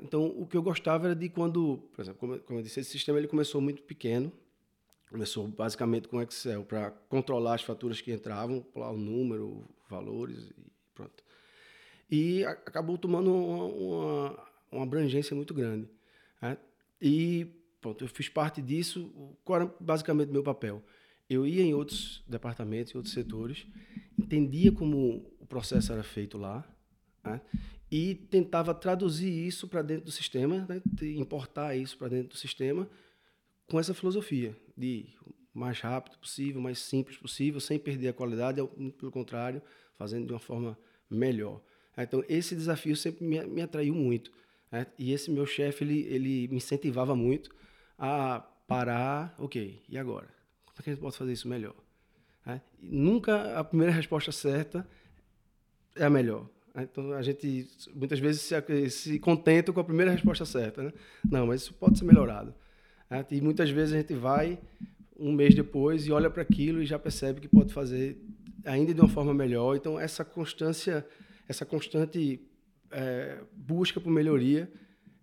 Então, 0.01 0.27
o 0.27 0.47
que 0.47 0.57
eu 0.57 0.63
gostava 0.63 1.09
era 1.09 1.15
de 1.15 1.29
quando, 1.29 1.77
por 1.95 2.01
exemplo, 2.01 2.19
como, 2.19 2.39
como 2.39 2.59
eu 2.59 2.63
disse, 2.63 2.81
esse 2.81 2.91
sistema 2.91 3.19
ele 3.19 3.29
começou 3.29 3.61
muito 3.61 3.83
pequeno, 3.83 4.33
Começou 5.11 5.47
basicamente 5.47 6.09
com 6.09 6.21
Excel 6.21 6.65
para 6.65 6.91
controlar 6.91 7.55
as 7.55 7.63
faturas 7.63 8.01
que 8.01 8.13
entravam, 8.13 8.61
pular 8.61 8.91
o 8.91 8.97
número, 8.97 9.69
valores 9.89 10.51
e 10.51 10.73
pronto. 10.95 11.23
E 12.11 12.45
acabou 12.45 12.99
tomando 12.99 13.33
uma, 13.33 13.65
uma, 13.65 14.49
uma 14.73 14.83
abrangência 14.83 15.35
muito 15.35 15.55
grande. 15.55 15.89
Né? 16.41 16.59
E 17.01 17.47
pronto, 17.81 18.05
eu 18.05 18.09
fiz 18.09 18.29
parte 18.29 18.61
disso. 18.61 19.39
Qual 19.45 19.61
era 19.61 19.75
basicamente 19.81 20.31
meu 20.31 20.43
papel? 20.43 20.83
Eu 21.29 21.47
ia 21.47 21.63
em 21.63 21.75
outros 21.75 22.23
departamentos, 22.27 22.93
em 22.93 22.97
outros 22.97 23.15
setores, 23.15 23.67
entendia 24.19 24.73
como 24.73 25.33
o 25.39 25.47
processo 25.47 25.93
era 25.93 26.03
feito 26.03 26.37
lá, 26.37 26.65
né? 27.25 27.41
e 27.91 28.15
tentava 28.15 28.75
traduzir 28.75 29.31
isso 29.31 29.67
para 29.69 29.81
dentro 29.81 30.07
do 30.07 30.11
sistema, 30.11 30.67
né? 30.69 30.83
importar 31.17 31.75
isso 31.77 31.97
para 31.97 32.09
dentro 32.09 32.31
do 32.31 32.37
sistema 32.37 32.89
com 33.69 33.79
essa 33.79 33.95
filosofia 33.95 34.57
de 34.77 35.07
mais 35.53 35.81
rápido 35.81 36.19
possível, 36.19 36.61
mais 36.61 36.79
simples 36.79 37.17
possível, 37.17 37.61
sem 37.61 37.79
perder 37.79 38.09
a 38.09 38.13
qualidade, 38.13 38.61
muito 38.77 38.99
pelo 38.99 39.13
contrário, 39.13 39.63
fazendo 39.97 40.27
de 40.27 40.33
uma 40.33 40.41
forma 40.41 40.77
melhor. 41.09 41.61
Então, 41.97 42.25
esse 42.29 42.57
desafio 42.57 42.97
sempre 42.97 43.25
me, 43.25 43.41
me 43.47 43.63
atraiu 43.63 43.95
muito. 43.95 44.33
Né? 44.71 44.87
E 44.99 45.13
esse 45.13 45.31
meu 45.31 45.47
chefe, 45.47 45.85
ele, 45.85 46.01
ele 46.09 46.49
me 46.49 46.57
incentivava 46.57 47.15
muito 47.15 47.55
a 47.97 48.41
parar, 48.67 49.35
ok, 49.39 49.81
e 49.89 49.97
agora? 49.97 50.27
Como 50.67 50.77
é 50.79 50.83
que 50.83 50.91
a 50.91 50.93
gente 50.93 51.03
pode 51.03 51.17
fazer 51.17 51.33
isso 51.33 51.47
melhor? 51.47 51.77
Né? 52.45 52.61
Nunca 52.81 53.57
a 53.59 53.63
primeira 53.63 53.93
resposta 53.93 54.33
certa 54.33 54.87
é 55.95 56.05
a 56.05 56.11
melhor. 56.11 56.49
Então, 56.77 57.13
a 57.13 57.23
gente 57.23 57.69
muitas 57.95 58.19
vezes 58.19 58.43
se, 58.43 58.91
se 58.91 59.19
contenta 59.21 59.73
com 59.73 59.79
a 59.79 59.85
primeira 59.85 60.11
resposta 60.11 60.45
certa. 60.45 60.83
Né? 60.83 60.93
Não, 61.31 61.47
mas 61.47 61.63
isso 61.63 61.75
pode 61.75 61.97
ser 61.97 62.05
melhorado. 62.05 62.53
Né? 63.11 63.25
E 63.31 63.41
muitas 63.41 63.71
vezes 63.71 63.95
a 63.95 63.99
gente 63.99 64.15
vai 64.15 64.59
um 65.19 65.33
mês 65.33 65.55
depois 65.55 66.07
e 66.07 66.13
olha 66.13 66.29
para 66.29 66.43
aquilo 66.43 66.83
e 66.83 66.87
já 66.87 66.99
percebe 66.99 67.41
que 67.41 67.49
pode 67.49 67.73
fazer 67.73 68.19
ainda 68.65 68.93
de 68.93 69.01
uma 69.01 69.09
forma 69.09 69.33
melhor. 69.33 69.77
Então, 69.77 69.99
essa 69.99 70.25
constância, 70.25 71.07
essa 71.49 71.65
constante 71.65 72.41
é, 72.91 73.39
busca 73.53 74.01
por 74.01 74.11
melhoria 74.11 74.71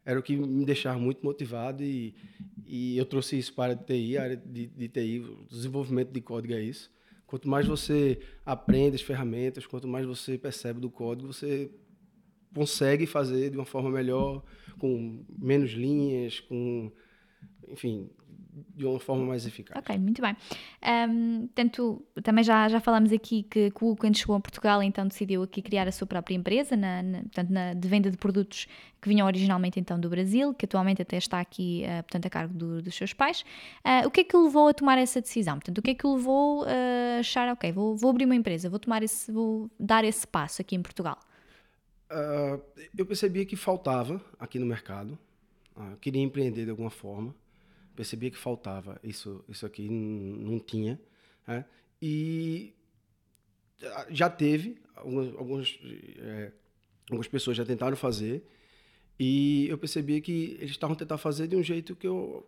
era 0.05 0.19
o 0.19 0.23
que 0.23 0.35
me 0.35 0.65
deixava 0.65 0.99
muito 0.99 1.23
motivado 1.23 1.83
e, 1.83 2.15
e 2.65 2.97
eu 2.97 3.05
trouxe 3.05 3.37
isso 3.37 3.53
para 3.53 3.73
a 3.73 3.75
TI, 3.75 4.17
a 4.17 4.23
área 4.23 4.37
de, 4.37 4.67
de 4.67 4.87
TI, 4.87 5.19
o 5.19 5.45
desenvolvimento 5.49 6.11
de 6.11 6.21
código 6.21 6.53
é 6.53 6.61
isso. 6.61 6.91
Quanto 7.27 7.47
mais 7.47 7.67
você 7.67 8.19
aprende 8.45 8.95
as 8.95 9.01
ferramentas, 9.01 9.65
quanto 9.65 9.87
mais 9.87 10.05
você 10.05 10.37
percebe 10.37 10.79
do 10.79 10.89
código, 10.89 11.31
você 11.31 11.71
consegue 12.53 13.05
fazer 13.05 13.51
de 13.51 13.57
uma 13.57 13.65
forma 13.65 13.89
melhor, 13.89 14.43
com 14.77 15.23
menos 15.39 15.71
linhas, 15.71 16.39
com 16.39 16.91
enfim, 17.67 18.09
de 18.75 18.85
uma 18.85 18.99
forma 18.99 19.25
mais 19.25 19.45
eficaz. 19.45 19.79
Ok, 19.79 19.97
muito 19.97 20.21
bem. 20.21 20.35
Um, 21.09 21.47
tanto, 21.55 22.05
também 22.23 22.43
já, 22.43 22.67
já 22.67 22.79
falamos 22.79 23.11
aqui 23.11 23.43
que, 23.43 23.71
que 23.71 23.83
o 23.83 23.95
quando 23.95 24.17
chegou 24.17 24.35
a 24.35 24.39
Portugal, 24.39 24.83
então 24.83 25.07
decidiu 25.07 25.43
aqui 25.43 25.61
criar 25.61 25.87
a 25.87 25.91
sua 25.91 26.05
própria 26.05 26.35
empresa, 26.35 26.75
na, 26.75 27.01
na, 27.01 27.19
portanto, 27.21 27.49
na, 27.49 27.73
de 27.73 27.87
venda 27.87 28.11
de 28.11 28.17
produtos 28.17 28.67
que 29.01 29.07
vinham 29.07 29.25
originalmente 29.25 29.79
então 29.79 29.99
do 29.99 30.09
Brasil, 30.09 30.53
que 30.53 30.65
atualmente 30.65 31.01
até 31.01 31.17
está 31.17 31.39
aqui, 31.39 31.83
uh, 31.85 32.03
portanto, 32.03 32.25
a 32.25 32.29
cargo 32.29 32.53
do, 32.53 32.81
dos 32.81 32.95
seus 32.95 33.13
pais. 33.13 33.41
Uh, 33.85 34.07
o 34.07 34.11
que 34.11 34.21
é 34.21 34.23
que 34.23 34.35
o 34.35 34.43
levou 34.43 34.67
a 34.67 34.73
tomar 34.73 34.97
essa 34.97 35.21
decisão? 35.21 35.55
Portanto, 35.55 35.77
o 35.77 35.81
que 35.81 35.91
é 35.91 35.95
que 35.95 36.05
o 36.05 36.15
levou 36.15 36.65
a 36.65 37.19
achar, 37.19 37.51
ok, 37.51 37.71
vou, 37.71 37.95
vou 37.95 38.09
abrir 38.09 38.25
uma 38.25 38.35
empresa, 38.35 38.69
vou 38.69 38.79
tomar 38.79 39.01
esse, 39.01 39.31
vou 39.31 39.69
dar 39.79 40.03
esse 40.03 40.27
passo 40.27 40.61
aqui 40.61 40.75
em 40.75 40.81
Portugal? 40.81 41.17
Uh, 42.11 42.61
eu 42.97 43.05
percebia 43.05 43.45
que 43.45 43.55
faltava 43.55 44.21
aqui 44.37 44.59
no 44.59 44.65
mercado, 44.65 45.17
queria 45.99 46.21
empreender 46.21 46.65
de 46.65 46.71
alguma 46.71 46.89
forma, 46.89 47.35
percebia 47.95 48.31
que 48.31 48.37
faltava 48.37 48.99
isso, 49.03 49.43
isso 49.47 49.65
aqui 49.65 49.89
não 49.89 50.59
tinha. 50.59 50.99
Né? 51.47 51.65
E 52.01 52.73
já 54.09 54.29
teve, 54.29 54.77
algumas, 54.95 55.27
algumas, 55.35 55.79
é, 56.17 56.51
algumas 57.09 57.27
pessoas 57.27 57.57
já 57.57 57.65
tentaram 57.65 57.95
fazer, 57.95 58.43
e 59.19 59.67
eu 59.69 59.77
percebia 59.77 60.19
que 60.19 60.57
eles 60.59 60.71
estavam 60.71 60.95
tentando 60.95 61.19
fazer 61.19 61.47
de 61.47 61.55
um 61.55 61.63
jeito 61.63 61.95
que 61.95 62.07
eu 62.07 62.45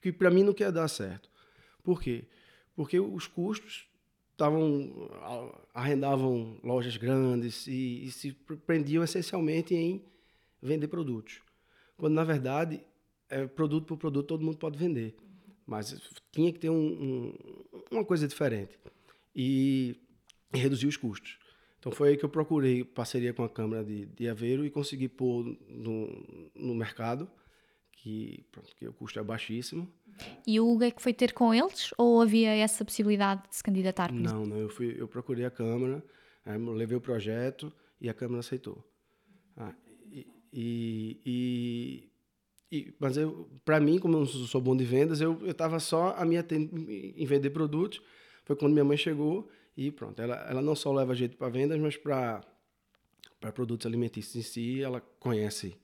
que 0.00 0.12
para 0.12 0.30
mim 0.30 0.44
não 0.44 0.52
quer 0.52 0.70
dar 0.70 0.86
certo. 0.86 1.28
Por 1.82 2.00
quê? 2.00 2.24
Porque 2.76 3.00
os 3.00 3.26
custos 3.26 3.88
estavam 4.30 5.10
arrendavam 5.74 6.56
lojas 6.62 6.96
grandes 6.96 7.66
e, 7.66 8.04
e 8.04 8.10
se 8.12 8.32
prendiam 8.64 9.02
essencialmente 9.02 9.74
em 9.74 10.04
vender 10.62 10.86
produtos. 10.86 11.40
Quando 11.98 12.14
na 12.14 12.24
verdade 12.24 12.80
é, 13.28 13.46
produto 13.46 13.86
por 13.86 13.98
produto 13.98 14.26
todo 14.26 14.44
mundo 14.44 14.56
pode 14.56 14.78
vender. 14.78 15.14
Mas 15.66 16.00
tinha 16.32 16.50
que 16.50 16.58
ter 16.58 16.70
um, 16.70 16.74
um, 16.74 17.34
uma 17.90 18.04
coisa 18.04 18.26
diferente. 18.26 18.78
E, 19.34 19.96
e, 20.54 20.58
reduzir 20.58 20.86
os 20.86 20.96
custos. 20.96 21.38
Então 21.78 21.92
foi 21.92 22.10
aí 22.10 22.16
que 22.16 22.24
eu 22.24 22.28
procurei 22.28 22.82
parceria 22.82 23.34
com 23.34 23.44
a 23.44 23.48
Câmara 23.48 23.84
de, 23.84 24.06
de 24.06 24.28
Aveiro 24.28 24.64
e 24.64 24.70
consegui 24.70 25.08
pôr 25.08 25.44
no, 25.68 26.50
no 26.54 26.74
mercado, 26.74 27.30
que, 27.92 28.46
pronto, 28.50 28.74
que 28.74 28.88
o 28.88 28.92
custo 28.92 29.20
é 29.20 29.22
baixíssimo. 29.22 29.92
E 30.46 30.58
o 30.58 30.68
Hugo 30.68 30.84
é 30.84 30.90
que 30.90 31.02
foi 31.02 31.12
ter 31.12 31.32
com 31.32 31.54
eles 31.54 31.92
ou 31.96 32.20
havia 32.20 32.56
essa 32.56 32.84
possibilidade 32.84 33.48
de 33.48 33.56
se 33.56 33.62
candidatar? 33.62 34.10
Não, 34.10 34.46
não, 34.46 34.56
eu, 34.56 34.68
fui, 34.68 34.96
eu 34.98 35.06
procurei 35.06 35.44
a 35.44 35.50
Câmara, 35.50 36.02
é, 36.44 36.56
levei 36.56 36.96
o 36.96 37.00
projeto 37.00 37.72
e 38.00 38.08
a 38.08 38.14
Câmara 38.14 38.40
aceitou. 38.40 38.82
Ah, 39.56 39.74
e, 40.52 41.20
e, 41.24 42.76
e 42.76 42.94
mas 42.98 43.16
para 43.64 43.80
mim, 43.80 43.98
como 43.98 44.18
eu 44.18 44.26
sou 44.26 44.60
bom 44.60 44.76
de 44.76 44.84
vendas, 44.84 45.20
eu 45.20 45.38
estava 45.48 45.80
só 45.80 46.14
a 46.16 46.24
minha 46.24 46.44
em 46.50 47.26
vender 47.26 47.50
produtos. 47.50 48.00
Foi 48.44 48.56
quando 48.56 48.72
minha 48.72 48.84
mãe 48.84 48.96
chegou 48.96 49.48
e 49.76 49.90
pronto. 49.90 50.20
Ela, 50.20 50.36
ela 50.48 50.62
não 50.62 50.74
só 50.74 50.92
leva 50.92 51.14
jeito 51.14 51.36
para 51.36 51.48
vendas, 51.48 51.78
mas 51.78 51.96
para 51.96 52.42
para 53.40 53.52
produtos 53.52 53.86
alimentícios 53.86 54.34
em 54.34 54.42
si, 54.42 54.82
ela 54.82 55.00
conhece 55.20 55.76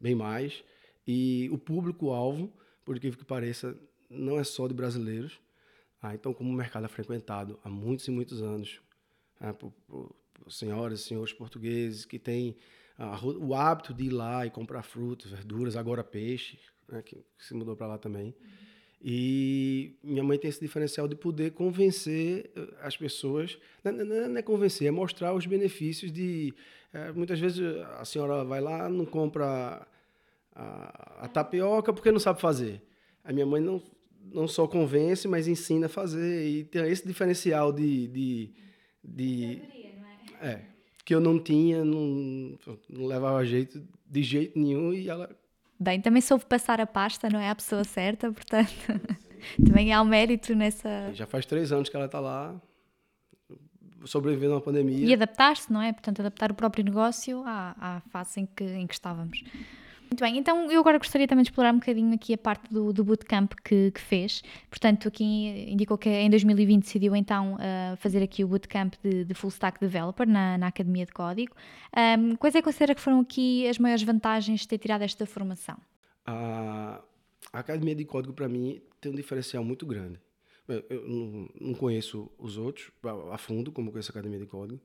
bem 0.00 0.14
mais. 0.14 0.62
E 1.06 1.48
o 1.52 1.58
público-alvo, 1.58 2.52
por 2.84 2.96
incrível 2.96 3.18
que 3.18 3.24
pareça, 3.24 3.76
não 4.08 4.38
é 4.38 4.44
só 4.44 4.68
de 4.68 4.74
brasileiros. 4.74 5.40
Ah, 6.00 6.14
então, 6.14 6.32
como 6.32 6.50
o 6.50 6.52
mercado 6.52 6.86
é 6.86 6.88
frequentado 6.88 7.58
há 7.64 7.68
muitos 7.68 8.06
e 8.06 8.10
muitos 8.10 8.42
anos 8.42 8.80
ah, 9.40 9.52
por, 9.52 9.72
por, 9.86 10.14
por 10.34 10.52
senhoras 10.52 11.00
e 11.00 11.04
senhores 11.04 11.32
portugueses 11.32 12.04
que 12.04 12.18
têm 12.18 12.56
o 13.22 13.54
hábito 13.54 13.92
de 13.92 14.04
ir 14.04 14.10
lá 14.10 14.46
e 14.46 14.50
comprar 14.50 14.82
frutas, 14.82 15.30
verduras, 15.30 15.76
agora 15.76 16.04
peixe, 16.04 16.58
né, 16.88 17.02
que, 17.02 17.16
que, 17.16 17.44
se 17.44 17.54
mudou 17.54 17.76
para 17.76 17.88
lá 17.88 17.98
também. 17.98 18.34
E 19.02 19.98
minha 20.02 20.22
mãe 20.22 20.38
tem 20.38 20.48
esse 20.48 20.60
diferencial 20.60 21.06
de 21.06 21.14
poder 21.14 21.50
convencer 21.52 22.50
eh, 22.56 22.74
as 22.80 22.96
pessoas. 22.96 23.58
Não, 23.82 23.92
não 23.92 24.36
é 24.36 24.40
convencer, 24.40 24.88
é 24.88 24.90
mostrar 24.90 25.34
os 25.34 25.44
benefícios 25.44 26.10
de. 26.10 26.54
É, 26.90 27.12
muitas 27.12 27.38
vezes 27.38 27.60
a 27.98 28.04
senhora 28.06 28.44
vai 28.44 28.62
lá, 28.62 28.88
não 28.88 29.04
compra 29.04 29.86
a, 30.54 31.24
a, 31.24 31.28
tapioca 31.28 31.92
porque 31.92 32.10
não 32.10 32.20
sabe 32.20 32.40
fazer. 32.40 32.80
A 33.22 33.30
minha 33.30 33.44
mãe 33.44 33.60
não, 33.60 33.82
não 34.32 34.48
só 34.48 34.66
convence, 34.66 35.28
mas 35.28 35.48
ensina 35.48 35.84
a 35.84 35.88
fazer. 35.88 36.46
E 36.48 36.64
tem 36.64 36.88
esse 36.88 37.06
diferencial 37.06 37.72
de. 37.72 38.06
de, 38.08 38.54
de 39.02 39.62
é? 40.40 40.48
é? 40.48 40.73
Que 41.04 41.14
eu 41.14 41.20
não 41.20 41.38
tinha, 41.38 41.84
não, 41.84 42.58
não 42.88 43.06
levava 43.06 43.44
jeito 43.44 43.82
de 44.06 44.22
jeito 44.22 44.58
nenhum 44.58 44.92
e 44.92 45.08
ela. 45.08 45.30
Bem, 45.78 46.00
também 46.00 46.22
soube 46.22 46.44
passar 46.46 46.80
a 46.80 46.86
pasta, 46.86 47.28
não 47.28 47.40
é 47.40 47.50
a 47.50 47.54
pessoa 47.54 47.84
certa, 47.84 48.32
portanto. 48.32 48.70
também 49.64 49.92
há 49.92 50.00
um 50.00 50.04
mérito 50.04 50.54
nessa. 50.54 51.12
Já 51.12 51.26
faz 51.26 51.44
três 51.44 51.72
anos 51.72 51.88
que 51.88 51.96
ela 51.96 52.06
está 52.06 52.20
lá, 52.20 52.54
sobrevivendo 54.04 54.54
uma 54.54 54.60
pandemia. 54.60 55.04
E 55.04 55.12
adaptar-se, 55.12 55.72
não 55.72 55.82
é? 55.82 55.92
Portanto, 55.92 56.20
adaptar 56.20 56.50
o 56.50 56.54
próprio 56.54 56.84
negócio 56.84 57.42
à, 57.44 57.74
à 57.78 58.00
fase 58.10 58.40
em 58.40 58.46
que, 58.46 58.64
em 58.64 58.86
que 58.86 58.94
estávamos. 58.94 59.42
Muito 60.14 60.22
bem, 60.22 60.38
então 60.38 60.70
eu 60.70 60.78
agora 60.78 60.96
gostaria 60.96 61.26
também 61.26 61.42
de 61.42 61.50
explorar 61.50 61.74
um 61.74 61.80
bocadinho 61.80 62.14
aqui 62.14 62.34
a 62.34 62.38
parte 62.38 62.72
do, 62.72 62.92
do 62.92 63.02
bootcamp 63.02 63.52
que, 63.64 63.90
que 63.90 64.00
fez. 64.00 64.44
Portanto, 64.70 65.08
aqui 65.08 65.24
indicou 65.68 65.98
que 65.98 66.08
em 66.08 66.30
2020 66.30 66.84
decidiu 66.84 67.16
então 67.16 67.54
uh, 67.54 67.96
fazer 67.96 68.22
aqui 68.22 68.44
o 68.44 68.46
bootcamp 68.46 68.94
de, 69.02 69.24
de 69.24 69.34
Full 69.34 69.50
Stack 69.50 69.80
Developer 69.80 70.24
na, 70.24 70.56
na 70.56 70.68
Academia 70.68 71.04
de 71.04 71.10
Código. 71.10 71.56
Um, 71.92 72.36
quais 72.36 72.54
é 72.54 72.60
que 72.60 72.64
considera 72.64 72.94
que 72.94 73.00
foram 73.00 73.18
aqui 73.18 73.66
as 73.66 73.76
maiores 73.76 74.04
vantagens 74.04 74.60
de 74.60 74.68
ter 74.68 74.78
tirado 74.78 75.02
esta 75.02 75.26
formação? 75.26 75.76
A, 76.24 77.02
a 77.52 77.58
Academia 77.58 77.96
de 77.96 78.04
Código, 78.04 78.32
para 78.32 78.48
mim, 78.48 78.80
tem 79.00 79.10
um 79.10 79.16
diferencial 79.16 79.64
muito 79.64 79.84
grande. 79.84 80.20
Eu 80.68 81.08
não, 81.08 81.48
não 81.60 81.74
conheço 81.74 82.30
os 82.38 82.56
outros 82.56 82.92
a 83.32 83.36
fundo, 83.36 83.72
como 83.72 83.90
conheço 83.90 84.12
a 84.12 84.14
Academia 84.14 84.38
de 84.38 84.46
Código, 84.46 84.80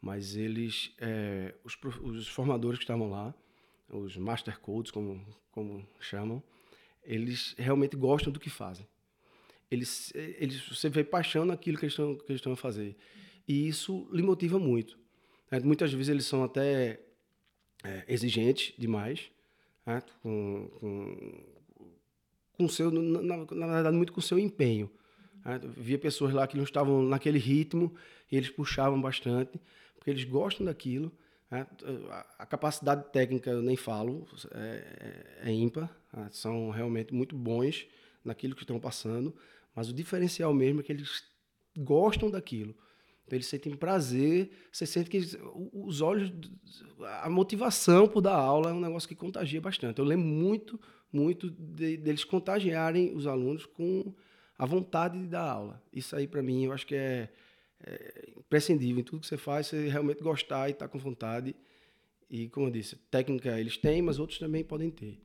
mas 0.00 0.36
eles, 0.36 0.94
é, 1.00 1.52
os, 1.64 1.76
os 2.00 2.28
formadores 2.28 2.78
que 2.78 2.84
estavam 2.84 3.10
lá, 3.10 3.34
os 3.90 4.16
master 4.16 4.58
codes, 4.60 4.90
como, 4.90 5.24
como 5.50 5.86
chamam, 6.00 6.42
eles 7.02 7.54
realmente 7.56 7.96
gostam 7.96 8.32
do 8.32 8.38
que 8.38 8.50
fazem. 8.50 8.86
Eles, 9.70 10.12
eles, 10.14 10.66
você 10.68 10.88
vê 10.88 11.04
paixão 11.04 11.44
naquilo 11.44 11.78
que 11.78 11.84
eles, 11.84 11.92
estão, 11.92 12.14
que 12.14 12.30
eles 12.30 12.38
estão 12.40 12.52
a 12.52 12.56
fazer. 12.56 12.96
E 13.46 13.68
isso 13.68 14.08
lhe 14.12 14.22
motiva 14.22 14.58
muito. 14.58 14.98
Né? 15.50 15.60
Muitas 15.60 15.92
vezes 15.92 16.08
eles 16.08 16.26
são 16.26 16.44
até 16.44 17.00
é, 17.84 18.04
exigentes 18.08 18.74
demais, 18.78 19.30
né? 19.86 20.02
com, 20.22 20.70
com, 20.80 21.44
com 22.52 22.68
seu, 22.68 22.90
na, 22.90 23.36
na, 23.36 23.66
verdade, 23.66 23.96
muito 23.96 24.12
com 24.12 24.20
seu 24.20 24.38
empenho. 24.38 24.90
Né? 25.44 25.60
Via 25.76 25.98
pessoas 25.98 26.32
lá 26.32 26.46
que 26.46 26.56
não 26.56 26.64
estavam 26.64 27.02
naquele 27.02 27.38
ritmo 27.38 27.94
e 28.30 28.36
eles 28.36 28.50
puxavam 28.50 29.00
bastante, 29.00 29.58
porque 29.96 30.10
eles 30.10 30.24
gostam 30.24 30.66
daquilo 30.66 31.12
a 31.50 32.44
capacidade 32.44 33.10
técnica 33.10 33.50
eu 33.50 33.62
nem 33.62 33.76
falo, 33.76 34.26
é, 34.52 35.40
é, 35.42 35.50
é 35.50 35.52
ímpar, 35.52 35.90
é, 36.14 36.28
são 36.30 36.70
realmente 36.70 37.14
muito 37.14 37.34
bons 37.34 37.86
naquilo 38.22 38.54
que 38.54 38.62
estão 38.62 38.78
passando, 38.78 39.34
mas 39.74 39.88
o 39.88 39.94
diferencial 39.94 40.52
mesmo 40.52 40.80
é 40.80 40.82
que 40.82 40.92
eles 40.92 41.24
gostam 41.76 42.30
daquilo. 42.30 42.74
Então, 43.24 43.36
eles 43.36 43.46
sentem 43.46 43.76
prazer, 43.76 44.50
você 44.72 44.86
sente 44.86 45.10
que 45.10 45.20
os 45.72 46.00
olhos, 46.00 46.32
a 47.22 47.28
motivação 47.28 48.08
por 48.08 48.22
dar 48.22 48.36
aula 48.36 48.70
é 48.70 48.72
um 48.72 48.80
negócio 48.80 49.08
que 49.08 49.14
contagia 49.14 49.60
bastante. 49.60 49.98
Eu 49.98 50.04
lembro 50.04 50.26
muito, 50.26 50.80
muito 51.12 51.50
de, 51.50 51.98
deles 51.98 52.24
contagiarem 52.24 53.14
os 53.14 53.26
alunos 53.26 53.66
com 53.66 54.14
a 54.58 54.64
vontade 54.64 55.18
de 55.18 55.26
dar 55.26 55.42
aula. 55.42 55.82
Isso 55.92 56.16
aí, 56.16 56.26
para 56.26 56.42
mim, 56.42 56.64
eu 56.64 56.72
acho 56.72 56.86
que 56.86 56.94
é, 56.94 57.30
é 57.84 58.32
imprescindível 58.36 59.00
em 59.00 59.04
tudo 59.04 59.20
que 59.20 59.26
você 59.26 59.36
faz, 59.36 59.66
você 59.66 59.88
realmente 59.88 60.22
gostar 60.22 60.68
e 60.68 60.72
estar 60.72 60.86
tá 60.86 60.92
com 60.92 60.98
vontade. 60.98 61.54
E, 62.30 62.48
como 62.48 62.66
eu 62.66 62.70
disse, 62.70 62.96
técnica 63.10 63.58
eles 63.58 63.76
têm, 63.76 64.02
mas 64.02 64.18
outros 64.18 64.38
também 64.38 64.62
podem 64.62 64.90
ter. 64.90 65.20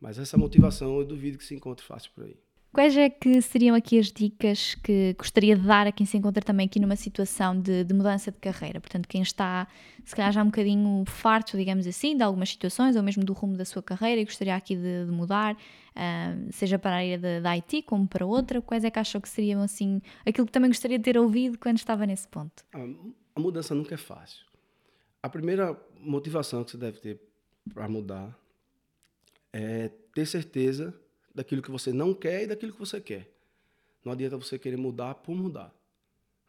Mas 0.00 0.18
essa 0.18 0.36
motivação 0.36 0.98
eu 0.98 1.04
duvido 1.04 1.38
que 1.38 1.44
se 1.44 1.54
encontre 1.54 1.84
fácil 1.84 2.10
por 2.12 2.24
aí. 2.24 2.36
Quais 2.72 2.96
é 2.96 3.10
que 3.10 3.42
seriam 3.42 3.74
aqui 3.74 3.98
as 3.98 4.12
dicas 4.12 4.76
que 4.76 5.12
gostaria 5.18 5.56
de 5.56 5.66
dar 5.66 5.88
a 5.88 5.92
quem 5.92 6.06
se 6.06 6.16
encontra 6.16 6.40
também 6.40 6.66
aqui 6.66 6.78
numa 6.78 6.94
situação 6.94 7.60
de, 7.60 7.82
de, 7.82 7.92
mudança 7.92 8.30
de 8.30 8.38
carreira? 8.38 8.80
Portanto, 8.80 9.08
quem 9.08 9.22
está, 9.22 9.66
se 10.04 10.14
calhar, 10.14 10.30
já 10.30 10.40
um 10.40 10.46
bocadinho 10.46 11.04
farto, 11.04 11.56
digamos 11.56 11.84
assim, 11.84 12.16
de 12.16 12.22
algumas 12.22 12.50
situações, 12.50 12.94
ou 12.94 13.02
mesmo 13.02 13.24
do 13.24 13.32
rumo 13.32 13.56
da 13.56 13.64
sua 13.64 13.82
carreira 13.82 14.20
e 14.20 14.24
gostaria 14.24 14.54
aqui 14.54 14.76
de, 14.76 15.04
de 15.04 15.10
mudar, 15.10 15.54
uh, 15.54 16.52
seja 16.52 16.78
para 16.78 16.92
a 16.92 16.98
área 16.98 17.40
da 17.40 17.50
IT 17.50 17.82
como 17.82 18.06
para 18.06 18.24
outra, 18.24 18.62
quais 18.62 18.84
é 18.84 18.90
que 18.90 19.00
acham 19.00 19.20
que 19.20 19.28
seriam, 19.28 19.62
assim, 19.62 20.00
aquilo 20.24 20.46
que 20.46 20.52
também 20.52 20.70
gostaria 20.70 20.96
de 20.96 21.02
ter 21.02 21.18
ouvido 21.18 21.58
quando 21.58 21.76
estava 21.76 22.06
nesse 22.06 22.28
ponto? 22.28 22.64
A, 22.72 22.78
a 23.34 23.40
mudança 23.40 23.74
nunca 23.74 23.96
é 23.96 23.98
fácil. 23.98 24.46
A 25.20 25.28
primeira 25.28 25.76
motivação 25.98 26.62
que 26.62 26.70
você 26.70 26.76
deve 26.76 27.00
ter 27.00 27.20
para 27.74 27.88
mudar 27.88 28.38
é 29.52 29.90
ter 30.14 30.24
certeza 30.24 30.94
daquilo 31.34 31.62
que 31.62 31.70
você 31.70 31.92
não 31.92 32.12
quer 32.14 32.44
e 32.44 32.46
daquilo 32.46 32.72
que 32.72 32.78
você 32.78 33.00
quer. 33.00 33.30
Não 34.04 34.12
adianta 34.12 34.36
você 34.36 34.58
querer 34.58 34.76
mudar 34.76 35.14
por 35.16 35.34
mudar. 35.34 35.74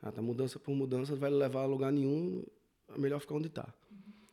A 0.02 0.12
tá? 0.12 0.22
mudança 0.22 0.58
por 0.60 0.74
mudança 0.74 1.16
vai 1.16 1.30
levar 1.30 1.62
a 1.62 1.66
lugar 1.66 1.92
nenhum, 1.92 2.44
é 2.90 2.98
melhor 2.98 3.20
ficar 3.20 3.36
onde 3.36 3.48
está. 3.48 3.74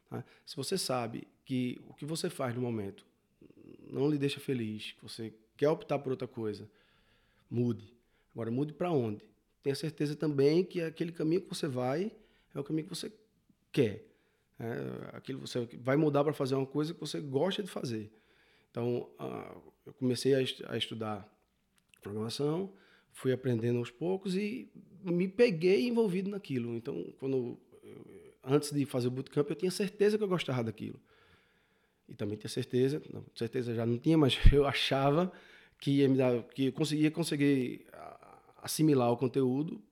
Tá? 0.08 0.24
Se 0.46 0.56
você 0.56 0.78
sabe 0.78 1.28
que 1.44 1.80
o 1.88 1.94
que 1.94 2.04
você 2.04 2.30
faz 2.30 2.54
no 2.54 2.62
momento 2.62 3.04
não 3.90 4.08
lhe 4.08 4.18
deixa 4.18 4.40
feliz, 4.40 4.92
que 4.92 5.02
você 5.02 5.34
quer 5.56 5.68
optar 5.68 5.98
por 5.98 6.10
outra 6.10 6.28
coisa, 6.28 6.68
mude. 7.50 7.92
Agora, 8.32 8.50
mude 8.50 8.72
para 8.72 8.90
onde? 8.90 9.24
Tenha 9.62 9.74
certeza 9.74 10.14
também 10.14 10.64
que 10.64 10.80
aquele 10.80 11.12
caminho 11.12 11.42
que 11.42 11.48
você 11.48 11.66
vai 11.66 12.12
é 12.54 12.60
o 12.60 12.64
caminho 12.64 12.88
que 12.88 12.94
você 12.94 13.12
quer. 13.72 14.06
É, 14.58 15.16
aquilo 15.16 15.40
você 15.40 15.66
vai 15.80 15.96
mudar 15.96 16.24
para 16.24 16.32
fazer 16.32 16.54
uma 16.54 16.66
coisa 16.66 16.94
que 16.94 17.00
você 17.00 17.20
gosta 17.20 17.62
de 17.62 17.68
fazer. 17.68 18.10
Então, 18.70 19.08
uh, 19.18 19.72
eu 19.88 19.94
comecei 19.94 20.34
a, 20.34 20.38
a, 20.72 20.76
estudar 20.76 21.26
programação, 22.02 22.70
fui 23.10 23.32
aprendendo 23.32 23.78
aos 23.78 23.90
poucos 23.90 24.36
e 24.36 24.70
me 25.02 25.26
peguei 25.26 25.88
envolvido 25.88 26.30
naquilo. 26.30 26.76
Então, 26.76 27.12
quando 27.18 27.58
antes 28.44 28.70
de 28.70 28.84
fazer 28.84 29.08
o 29.08 29.10
bootcamp, 29.10 29.48
eu 29.48 29.56
tinha 29.56 29.70
certeza 29.70 30.18
que 30.18 30.24
eu 30.24 30.28
gostava 30.28 30.64
daquilo. 30.64 31.00
E 32.06 32.14
também 32.14 32.36
tinha 32.36 32.50
certeza, 32.50 33.02
não, 33.12 33.24
certeza 33.34 33.74
já 33.74 33.86
não 33.86 33.98
tinha, 33.98 34.18
mas 34.18 34.38
eu 34.52 34.66
achava 34.66 35.32
que 35.80 35.90
ia 35.98 36.08
me 36.08 36.18
dar, 36.18 36.42
que 36.42 36.66
eu 36.66 36.72
conseguia 36.72 37.10
conseguir 37.10 37.86
assimilar 38.62 39.10
o 39.10 39.16
conteúdo, 39.16 39.82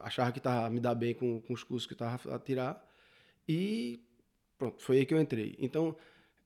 achava 0.00 0.32
que 0.32 0.38
estava 0.38 0.70
me 0.70 0.80
dar 0.80 0.94
bem 0.94 1.14
com, 1.14 1.40
com 1.42 1.52
os 1.52 1.62
cursos 1.62 1.86
que 1.86 1.92
estava 1.92 2.34
a 2.34 2.38
tirar 2.38 2.90
e 3.46 4.02
pronto, 4.56 4.82
foi 4.82 4.98
aí 4.98 5.06
que 5.06 5.12
eu 5.12 5.20
entrei. 5.20 5.56
Então, 5.58 5.94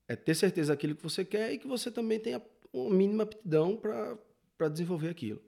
é 0.08 0.14
ter 0.14 0.34
certeza 0.34 0.72
daquilo 0.72 0.94
que 0.94 1.02
você 1.02 1.24
quer 1.24 1.52
e 1.52 1.58
que 1.58 1.66
você 1.66 1.90
também 1.90 2.18
tenha 2.18 2.42
uma 2.72 2.94
mínima 2.94 3.24
aptidão 3.24 3.76
para 3.76 4.68
desenvolver 4.68 5.08
aquilo. 5.08 5.42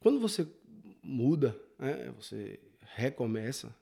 Quando 0.00 0.20
você 0.20 0.46
muda, 1.02 1.58
né, 1.78 2.12
você 2.16 2.60
recomeça, 2.80 3.74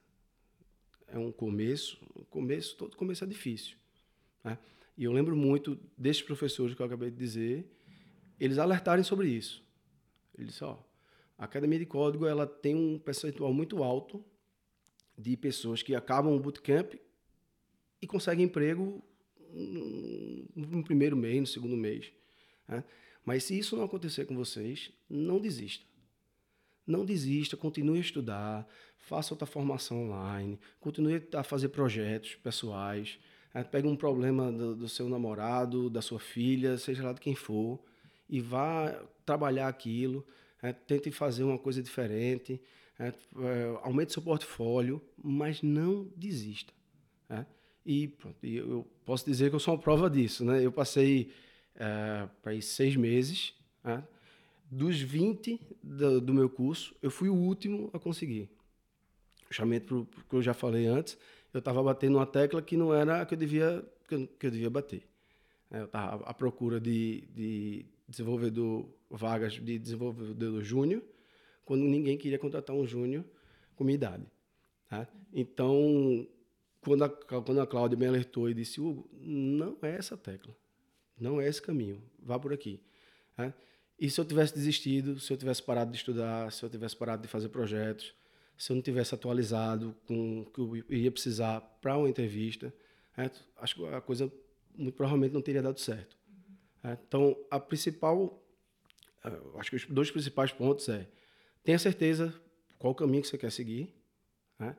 é 1.08 1.18
um 1.18 1.30
começo, 1.30 1.98
o 2.14 2.24
começo, 2.24 2.76
todo 2.76 2.96
começo 2.96 3.24
é 3.24 3.26
difícil. 3.26 3.76
Né? 4.42 4.58
E 4.96 5.04
eu 5.04 5.12
lembro 5.12 5.36
muito 5.36 5.78
desses 5.96 6.22
professores 6.22 6.74
que 6.74 6.80
eu 6.80 6.86
acabei 6.86 7.10
de 7.10 7.16
dizer, 7.16 7.66
eles 8.38 8.58
alertarem 8.58 9.04
sobre 9.04 9.28
isso. 9.28 9.62
Eles 10.36 10.52
disseram, 10.52 10.82
a 11.36 11.44
Academia 11.44 11.78
de 11.78 11.86
Código 11.86 12.26
ela 12.26 12.46
tem 12.46 12.74
um 12.74 12.98
percentual 12.98 13.52
muito 13.52 13.82
alto 13.82 14.24
de 15.16 15.36
pessoas 15.36 15.82
que 15.82 15.94
acabam 15.94 16.34
o 16.34 16.40
bootcamp 16.40 16.94
e 18.00 18.06
conseguem 18.06 18.46
emprego 18.46 19.02
no 19.54 20.82
primeiro 20.82 21.16
mês, 21.16 21.40
no 21.40 21.46
segundo 21.46 21.76
mês. 21.76 22.12
Né? 22.68 22.82
Mas 23.24 23.44
se 23.44 23.58
isso 23.58 23.76
não 23.76 23.84
acontecer 23.84 24.26
com 24.26 24.34
vocês, 24.34 24.90
não 25.08 25.40
desista. 25.40 25.84
Não 26.86 27.04
desista, 27.04 27.56
continue 27.56 27.98
a 27.98 28.02
estudar, 28.02 28.68
faça 28.98 29.32
outra 29.32 29.46
formação 29.46 30.04
online, 30.04 30.58
continue 30.80 31.22
a 31.32 31.42
fazer 31.42 31.70
projetos 31.70 32.34
pessoais, 32.36 33.18
né? 33.54 33.64
pegue 33.64 33.88
um 33.88 33.96
problema 33.96 34.52
do, 34.52 34.76
do, 34.76 34.88
seu 34.88 35.08
namorado, 35.08 35.88
da 35.88 36.02
sua 36.02 36.20
filha, 36.20 36.76
seja 36.76 37.02
lá 37.02 37.12
de 37.14 37.20
quem 37.20 37.34
for, 37.34 37.82
e 38.28 38.40
vá 38.40 38.92
trabalhar 39.24 39.68
aquilo, 39.68 40.26
né? 40.62 40.74
tente 40.74 41.10
fazer 41.10 41.44
uma 41.44 41.58
coisa 41.58 41.82
diferente, 41.82 42.60
né? 42.98 43.12
É, 43.38 43.78
aumente 43.82 44.12
seu 44.12 44.22
portfólio, 44.22 45.02
mas 45.16 45.62
não 45.62 46.04
desista. 46.16 46.72
Né? 47.28 47.46
E 47.84 48.08
pronto, 48.08 48.44
eu 48.44 48.86
posso 49.04 49.24
dizer 49.26 49.50
que 49.50 49.56
eu 49.56 49.60
sou 49.60 49.74
uma 49.74 49.80
prova 49.80 50.08
disso, 50.08 50.44
né? 50.44 50.64
Eu 50.64 50.72
passei 50.72 51.30
é, 51.74 52.28
para 52.42 52.58
seis 52.60 52.96
meses, 52.96 53.54
né? 53.82 54.02
dos 54.70 55.00
20 55.00 55.60
do, 55.82 56.20
do, 56.20 56.34
meu 56.34 56.48
curso, 56.48 56.94
eu 57.02 57.10
fui 57.10 57.28
o 57.28 57.34
último 57.34 57.90
a 57.92 57.98
conseguir. 57.98 58.48
Justamente 59.48 59.86
por, 59.86 60.06
que 60.06 60.34
eu 60.34 60.42
já 60.42 60.54
falei 60.54 60.86
antes, 60.86 61.18
eu 61.52 61.58
estava 61.58 61.82
batendo 61.82 62.16
uma 62.16 62.26
tecla 62.26 62.60
que 62.60 62.76
não 62.76 62.92
era 62.92 63.20
a 63.20 63.26
que 63.26 63.34
eu 63.34 63.38
devia, 63.38 63.84
que 64.08 64.14
eu, 64.14 64.26
que 64.26 64.46
eu 64.46 64.50
devia 64.50 64.70
bater. 64.70 65.06
É, 65.70 65.80
eu 65.80 65.84
estava 65.84 66.24
à 66.24 66.34
procura 66.34 66.80
de, 66.80 67.22
de 67.34 67.86
desenvolvedor, 68.08 68.88
vagas 69.10 69.54
de 69.54 69.78
desenvolvedor 69.78 70.62
júnior, 70.62 71.02
quando 71.64 71.82
ninguém 71.82 72.18
queria 72.18 72.38
contratar 72.38 72.74
um 72.74 72.86
júnior 72.86 73.24
com 73.76 73.84
minha 73.84 73.94
idade. 73.94 74.24
Tá? 74.88 75.06
Então, 75.32 76.26
quando 76.84 77.04
a, 77.04 77.08
quando 77.08 77.60
a 77.60 77.66
Cláudia 77.66 77.98
me 77.98 78.06
alertou 78.06 78.48
e 78.48 78.54
disse, 78.54 78.80
Hugo, 78.80 79.08
não 79.12 79.76
é 79.82 79.96
essa 79.96 80.16
tecla, 80.16 80.54
não 81.18 81.40
é 81.40 81.48
esse 81.48 81.60
caminho, 81.60 82.02
vá 82.22 82.38
por 82.38 82.52
aqui. 82.52 82.80
Tá? 83.36 83.52
E 83.98 84.10
se 84.10 84.20
eu 84.20 84.24
tivesse 84.24 84.54
desistido, 84.54 85.18
se 85.18 85.32
eu 85.32 85.36
tivesse 85.36 85.62
parado 85.62 85.90
de 85.90 85.96
estudar, 85.96 86.52
se 86.52 86.62
eu 86.62 86.68
tivesse 86.68 86.96
parado 86.96 87.22
de 87.22 87.28
fazer 87.28 87.48
projetos, 87.48 88.14
se 88.56 88.70
eu 88.70 88.76
não 88.76 88.82
tivesse 88.82 89.14
atualizado 89.14 89.96
com 90.06 90.42
o 90.42 90.46
que 90.46 90.60
eu 90.60 90.76
iria 90.76 91.10
precisar 91.10 91.60
para 91.80 91.96
uma 91.96 92.08
entrevista, 92.08 92.72
né? 93.16 93.30
acho 93.56 93.74
que 93.74 93.86
a 93.86 94.00
coisa 94.00 94.30
muito 94.76 94.94
provavelmente 94.94 95.32
não 95.32 95.42
teria 95.42 95.62
dado 95.62 95.80
certo. 95.80 96.16
Né? 96.82 96.98
Então, 97.06 97.36
a 97.50 97.58
principal, 97.58 98.42
acho 99.56 99.70
que 99.70 99.76
os 99.76 99.86
dois 99.86 100.10
principais 100.10 100.52
pontos 100.52 100.88
é 100.88 101.08
tenha 101.62 101.78
certeza 101.78 102.34
qual 102.78 102.92
o 102.92 102.96
caminho 102.96 103.22
que 103.22 103.28
você 103.28 103.38
quer 103.38 103.50
seguir, 103.50 103.94
né? 104.58 104.76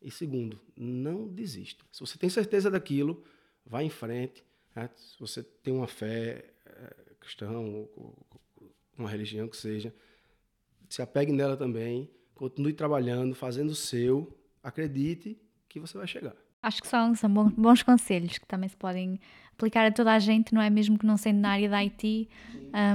E 0.00 0.10
segundo, 0.10 0.60
não 0.76 1.26
desista. 1.26 1.84
Se 1.92 2.00
você 2.00 2.18
tem 2.18 2.30
certeza 2.30 2.70
daquilo, 2.70 3.24
vá 3.64 3.82
em 3.82 3.90
frente. 3.90 4.44
Né? 4.74 4.88
Se 4.96 5.18
você 5.18 5.42
tem 5.42 5.74
uma 5.74 5.88
fé 5.88 6.44
é, 6.66 6.96
cristã, 7.20 7.50
uma 8.96 9.08
religião 9.08 9.48
que 9.48 9.56
seja, 9.56 9.94
se 10.88 11.02
apegue 11.02 11.32
nela 11.32 11.56
também 11.56 12.10
Continue 12.38 12.72
trabalhando, 12.72 13.34
fazendo 13.34 13.70
o 13.70 13.74
seu. 13.74 14.32
Acredite 14.62 15.36
que 15.68 15.80
você 15.80 15.98
vai 15.98 16.06
chegar. 16.06 16.36
Acho 16.62 16.80
que 16.80 16.86
são, 16.86 17.12
são 17.16 17.28
bons 17.50 17.82
conselhos 17.82 18.38
que 18.38 18.46
também 18.46 18.68
se 18.68 18.76
podem 18.76 19.18
aplicar 19.52 19.84
a 19.84 19.90
toda 19.90 20.12
a 20.12 20.20
gente, 20.20 20.54
não 20.54 20.62
é? 20.62 20.70
Mesmo 20.70 20.96
que 20.96 21.04
não 21.04 21.16
sendo 21.16 21.40
na 21.40 21.50
área 21.50 21.68
da 21.68 21.78
IT, 21.78 22.28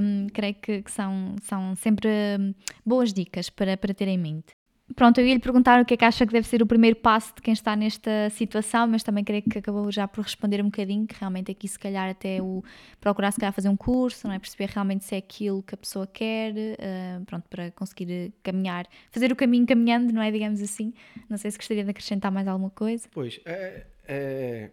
um, 0.01 0.27
creio 0.27 0.55
que, 0.55 0.81
que, 0.81 0.91
são, 0.91 1.35
são 1.41 1.75
sempre 1.75 2.07
hum, 2.39 2.53
boas 2.85 3.11
dicas 3.11 3.49
para, 3.49 3.75
para 3.75 3.93
ter 3.93 4.07
em 4.07 4.17
mente. 4.17 4.55
Pronto, 4.95 5.17
eu 5.19 5.25
ia 5.25 5.33
lhe 5.33 5.39
perguntar 5.39 5.81
o 5.81 5.85
que 5.85 5.93
é 5.93 5.97
que 5.97 6.03
acha 6.03 6.25
que 6.25 6.33
deve 6.33 6.45
ser 6.45 6.61
o 6.61 6.67
primeiro 6.67 6.97
passo 6.97 7.33
de 7.35 7.41
quem 7.41 7.53
está 7.53 7.75
nesta 7.75 8.29
situação, 8.29 8.85
mas 8.85 9.01
também 9.01 9.23
creio 9.23 9.41
que 9.41 9.57
acabou 9.57 9.89
já 9.89 10.07
por 10.07 10.23
responder 10.23 10.61
um 10.61 10.65
bocadinho, 10.65 11.07
que 11.07 11.15
realmente 11.17 11.49
aqui 11.49 11.67
se 11.67 11.79
calhar 11.79 12.09
até 12.09 12.41
o 12.41 12.61
procurar 12.99 13.31
se 13.31 13.39
calhar 13.39 13.53
fazer 13.53 13.69
um 13.69 13.77
curso, 13.77 14.27
não 14.27 14.35
é? 14.35 14.39
Perceber 14.39 14.69
realmente 14.69 15.05
se 15.05 15.15
é 15.15 15.17
aquilo 15.17 15.63
que 15.63 15.73
a 15.73 15.77
pessoa 15.77 16.05
quer, 16.05 16.53
uh, 16.53 17.25
pronto, 17.25 17.47
para 17.49 17.71
conseguir 17.71 18.33
caminhar, 18.43 18.85
fazer 19.09 19.31
o 19.31 19.35
caminho 19.37 19.65
caminhando, 19.65 20.11
não 20.11 20.21
é? 20.21 20.29
Digamos 20.29 20.61
assim. 20.61 20.93
Não 21.29 21.37
sei 21.37 21.49
se 21.49 21.57
gostaria 21.57 21.83
de 21.83 21.89
acrescentar 21.89 22.31
mais 22.31 22.47
alguma 22.47 22.69
coisa. 22.69 23.07
Pois, 23.09 23.39
é, 23.45 23.87
é 24.05 24.71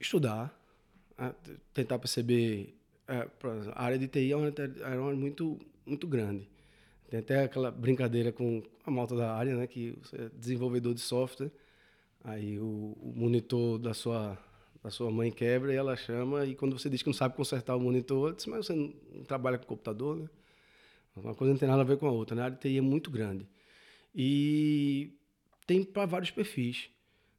estudar, 0.00 0.52
tentar 1.72 1.98
perceber, 2.00 2.76
é, 3.06 3.28
a 3.72 3.84
área 3.84 3.98
de 3.98 4.08
TI 4.08 4.32
é 4.32 4.36
uma 4.36 4.46
área 4.46 5.16
muito, 5.16 5.58
muito 5.86 6.08
grande 6.08 6.50
tem 7.10 7.18
até 7.18 7.42
aquela 7.42 7.72
brincadeira 7.72 8.30
com 8.30 8.62
a 8.86 8.90
malta 8.90 9.16
da 9.16 9.34
área, 9.34 9.56
né? 9.56 9.66
Que 9.66 9.98
você 10.00 10.16
é 10.16 10.28
desenvolvedor 10.38 10.94
de 10.94 11.00
software, 11.00 11.50
aí 12.22 12.58
o, 12.58 12.96
o, 13.00 13.12
monitor 13.16 13.78
da 13.80 13.92
sua, 13.92 14.38
da 14.82 14.90
sua 14.90 15.10
mãe 15.10 15.32
quebra 15.32 15.72
e 15.72 15.76
ela 15.76 15.96
chama, 15.96 16.46
e 16.46 16.54
quando 16.54 16.78
você 16.78 16.88
diz 16.88 17.02
que 17.02 17.08
não 17.08 17.14
sabe 17.14 17.34
consertar 17.34 17.74
o 17.74 17.80
monitor, 17.80 18.32
diz, 18.34 18.46
mas 18.46 18.66
você 18.66 18.74
não, 18.74 19.24
trabalha 19.24 19.58
com 19.58 19.66
computador, 19.66 20.16
né? 20.16 20.28
Uma 21.16 21.34
coisa 21.34 21.52
não 21.52 21.58
tem 21.58 21.68
nada 21.68 21.82
a 21.82 21.84
ver 21.84 21.98
com 21.98 22.06
a 22.06 22.12
outra, 22.12 22.36
né? 22.36 22.42
A 22.42 22.44
área 22.44 22.56
de 22.56 22.62
TI 22.62 22.78
é 22.78 22.80
muito 22.80 23.10
grande. 23.10 23.46
E 24.14 25.12
tem 25.66 25.82
para 25.82 26.06
vários 26.06 26.30
perfis. 26.30 26.88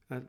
Né? 0.09 0.21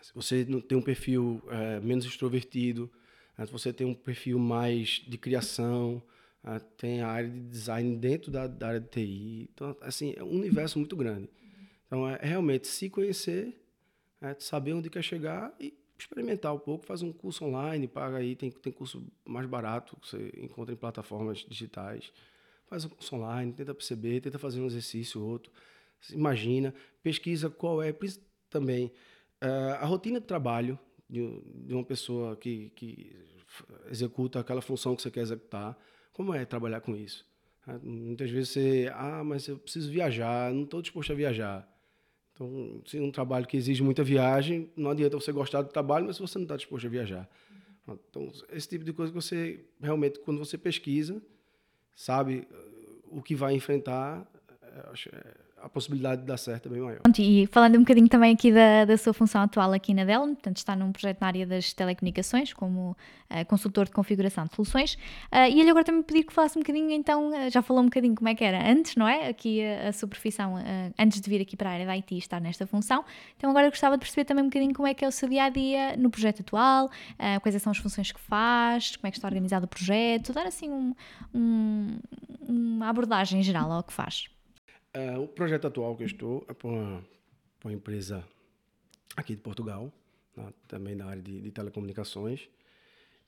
Se 0.00 0.14
você 0.14 0.44
tem 0.44 0.78
um 0.78 0.82
perfil 0.82 1.42
é, 1.48 1.80
menos 1.80 2.06
extrovertido, 2.06 2.88
né? 3.36 3.44
se 3.44 3.50
você 3.50 3.72
tem 3.72 3.84
um 3.84 3.94
perfil 3.94 4.38
mais 4.38 5.02
de 5.06 5.18
criação, 5.18 6.00
ah, 6.50 6.60
tem 6.78 7.02
a 7.02 7.08
área 7.08 7.28
de 7.28 7.40
design 7.40 7.94
dentro 7.98 8.30
da, 8.30 8.46
da, 8.46 8.68
área 8.68 8.80
de 8.80 8.88
TI. 8.88 9.50
Então, 9.52 9.76
assim, 9.82 10.14
é 10.16 10.24
um 10.24 10.30
universo 10.30 10.78
muito 10.78 10.96
grande. 10.96 11.28
Então, 11.86 12.08
é, 12.08 12.18
realmente 12.22 12.66
se 12.66 12.88
conhecer, 12.88 13.54
é, 14.18 14.34
saber 14.38 14.72
onde 14.72 14.88
quer 14.88 15.02
chegar 15.02 15.54
e 15.60 15.74
experimentar 15.98 16.54
um 16.54 16.58
pouco, 16.58 16.86
faz 16.86 17.02
um 17.02 17.12
curso 17.12 17.44
online, 17.44 17.86
paga 17.86 18.16
aí, 18.16 18.34
tem, 18.34 18.50
tem 18.50 18.72
curso 18.72 19.06
mais 19.26 19.46
barato 19.46 19.94
que 20.00 20.08
você 20.08 20.32
encontra 20.38 20.72
em 20.72 20.76
plataformas 20.78 21.40
digitais. 21.46 22.10
Faz 22.66 22.86
um 22.86 22.88
curso 22.88 23.16
online, 23.16 23.52
tenta 23.52 23.74
perceber, 23.74 24.22
tenta 24.22 24.38
fazer 24.38 24.62
um 24.62 24.66
exercício 24.66 25.20
ou 25.20 25.28
outro. 25.28 25.52
Imagina, 26.12 26.74
pesquisa 27.02 27.50
qual 27.50 27.82
é 27.82 27.94
também 28.48 28.86
uh, 29.42 29.74
a 29.80 29.84
rotina 29.84 30.18
de 30.18 30.26
trabalho 30.26 30.78
de, 31.10 31.42
de 31.66 31.74
uma 31.74 31.84
pessoa 31.84 32.34
que, 32.36 32.70
que 32.70 33.14
executa 33.90 34.40
aquela 34.40 34.62
função 34.62 34.96
que 34.96 35.02
você 35.02 35.10
quer 35.10 35.20
executar 35.20 35.78
como 36.18 36.34
é 36.34 36.44
trabalhar 36.44 36.80
com 36.80 36.96
isso? 36.96 37.24
Ah, 37.64 37.78
muitas 37.80 38.28
vezes 38.28 38.48
você, 38.48 38.90
ah, 38.92 39.22
mas 39.22 39.46
eu 39.46 39.56
preciso 39.56 39.88
viajar, 39.88 40.52
não 40.52 40.64
estou 40.64 40.82
disposto 40.82 41.12
a 41.12 41.14
viajar. 41.14 41.72
Então, 42.34 42.82
se 42.84 42.98
é 42.98 43.00
um 43.00 43.12
trabalho 43.12 43.46
que 43.46 43.56
exige 43.56 43.84
muita 43.84 44.02
viagem, 44.02 44.68
não 44.76 44.90
adianta 44.90 45.16
você 45.16 45.30
gostar 45.30 45.62
do 45.62 45.68
trabalho, 45.68 46.06
mas 46.06 46.18
você 46.18 46.36
não 46.36 46.42
está 46.42 46.56
disposto 46.56 46.86
a 46.86 46.90
viajar. 46.90 47.30
Então, 48.10 48.32
esse 48.50 48.68
tipo 48.68 48.84
de 48.84 48.92
coisa 48.92 49.12
que 49.12 49.14
você 49.14 49.64
realmente, 49.80 50.18
quando 50.18 50.38
você 50.38 50.58
pesquisa, 50.58 51.22
sabe 51.94 52.48
o 53.04 53.22
que 53.22 53.36
vai 53.36 53.54
enfrentar, 53.54 54.26
acho, 54.90 55.10
é, 55.14 55.34
a 55.62 55.68
possibilidade 55.68 56.22
de 56.22 56.26
dar 56.26 56.36
certo 56.36 56.68
é 56.68 56.72
bem 56.72 56.80
maior. 56.80 57.00
E 57.18 57.46
falando 57.46 57.76
um 57.76 57.80
bocadinho 57.80 58.08
também 58.08 58.34
aqui 58.34 58.52
da, 58.52 58.84
da 58.84 58.96
sua 58.96 59.12
função 59.12 59.42
atual 59.42 59.72
aqui 59.72 59.92
na 59.92 60.04
Dell, 60.04 60.20
portanto 60.20 60.56
está 60.56 60.76
num 60.76 60.92
projeto 60.92 61.20
na 61.20 61.26
área 61.26 61.46
das 61.46 61.72
telecomunicações, 61.72 62.52
como 62.52 62.90
uh, 62.90 63.46
consultor 63.46 63.86
de 63.86 63.90
configuração 63.90 64.44
de 64.46 64.54
soluções, 64.54 64.94
uh, 65.32 65.48
e 65.50 65.60
ele 65.60 65.70
agora 65.70 65.84
também 65.84 66.02
pedir 66.02 66.24
que 66.24 66.32
falasse 66.32 66.58
um 66.58 66.62
bocadinho, 66.62 66.90
então, 66.92 67.30
uh, 67.30 67.50
já 67.50 67.62
falou 67.62 67.82
um 67.82 67.86
bocadinho 67.86 68.14
como 68.14 68.28
é 68.28 68.34
que 68.34 68.44
era 68.44 68.70
antes, 68.70 68.96
não 68.96 69.08
é? 69.08 69.28
Aqui 69.28 69.62
a, 69.64 69.88
a 69.88 69.92
sua 69.92 70.08
profissão, 70.08 70.54
antes 70.98 71.20
de 71.20 71.28
vir 71.28 71.40
aqui 71.40 71.56
para 71.56 71.70
a 71.70 71.72
área 71.72 71.86
da 71.86 71.92
IT 71.92 72.14
e 72.14 72.18
estar 72.18 72.40
nesta 72.40 72.66
função, 72.66 73.04
então 73.36 73.50
agora 73.50 73.66
eu 73.66 73.70
gostava 73.70 73.96
de 73.96 74.00
perceber 74.00 74.24
também 74.24 74.44
um 74.44 74.48
bocadinho 74.48 74.74
como 74.74 74.86
é 74.86 74.94
que 74.94 75.04
é 75.04 75.08
o 75.08 75.12
seu 75.12 75.28
dia-a-dia 75.28 75.92
-dia 75.92 75.96
no 75.96 76.10
projeto 76.10 76.40
atual, 76.40 76.90
quais 77.42 77.60
são 77.62 77.70
as 77.70 77.78
funções 77.78 78.12
que 78.12 78.20
faz, 78.20 78.96
como 78.96 79.08
é 79.08 79.10
que 79.10 79.18
está 79.18 79.28
organizado 79.28 79.66
o 79.66 79.68
projeto, 79.68 80.32
dar 80.32 80.46
assim 80.46 80.70
um, 80.70 80.94
um, 81.34 81.98
uma 82.48 82.88
abordagem 82.88 83.42
geral 83.42 83.70
ao 83.72 83.82
que 83.82 83.92
faz. 83.92 84.28
É, 84.98 85.16
o 85.16 85.28
projeto 85.28 85.64
atual 85.68 85.96
que 85.96 86.02
eu 86.02 86.08
estou 86.08 86.44
é 86.48 86.52
para 86.52 86.68
uma, 86.68 87.04
uma 87.62 87.72
empresa 87.72 88.26
aqui 89.16 89.36
de 89.36 89.40
Portugal, 89.40 89.92
né, 90.36 90.52
também 90.66 90.96
na 90.96 91.06
área 91.06 91.22
de, 91.22 91.40
de, 91.40 91.52
telecomunicações. 91.52 92.48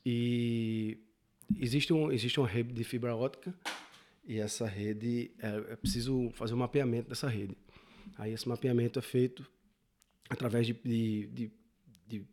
E 0.05 0.99
existe, 1.57 1.93
um, 1.93 2.11
existe 2.11 2.41
uma 2.41 2.49
rede 2.49 2.73
de 2.73 2.83
fibra 2.83 3.15
ótica 3.15 3.55
e 4.25 4.41
essa 4.41 4.67
rede, 4.67 5.31
é, 5.39 5.73
é 5.73 5.77
preciso 5.77 6.31
fazer 6.33 6.55
um 6.55 6.57
mapeamento 6.57 7.09
dessa 7.09 7.29
rede. 7.29 7.57
Aí 8.19 8.33
esse 8.33 8.49
mapeamento 8.49 8.99
é 8.99 9.03
feito 9.03 9.49
através 10.29 10.67
de, 10.67 10.73
de, 10.73 11.27
de, 11.29 11.53
de 12.05 12.27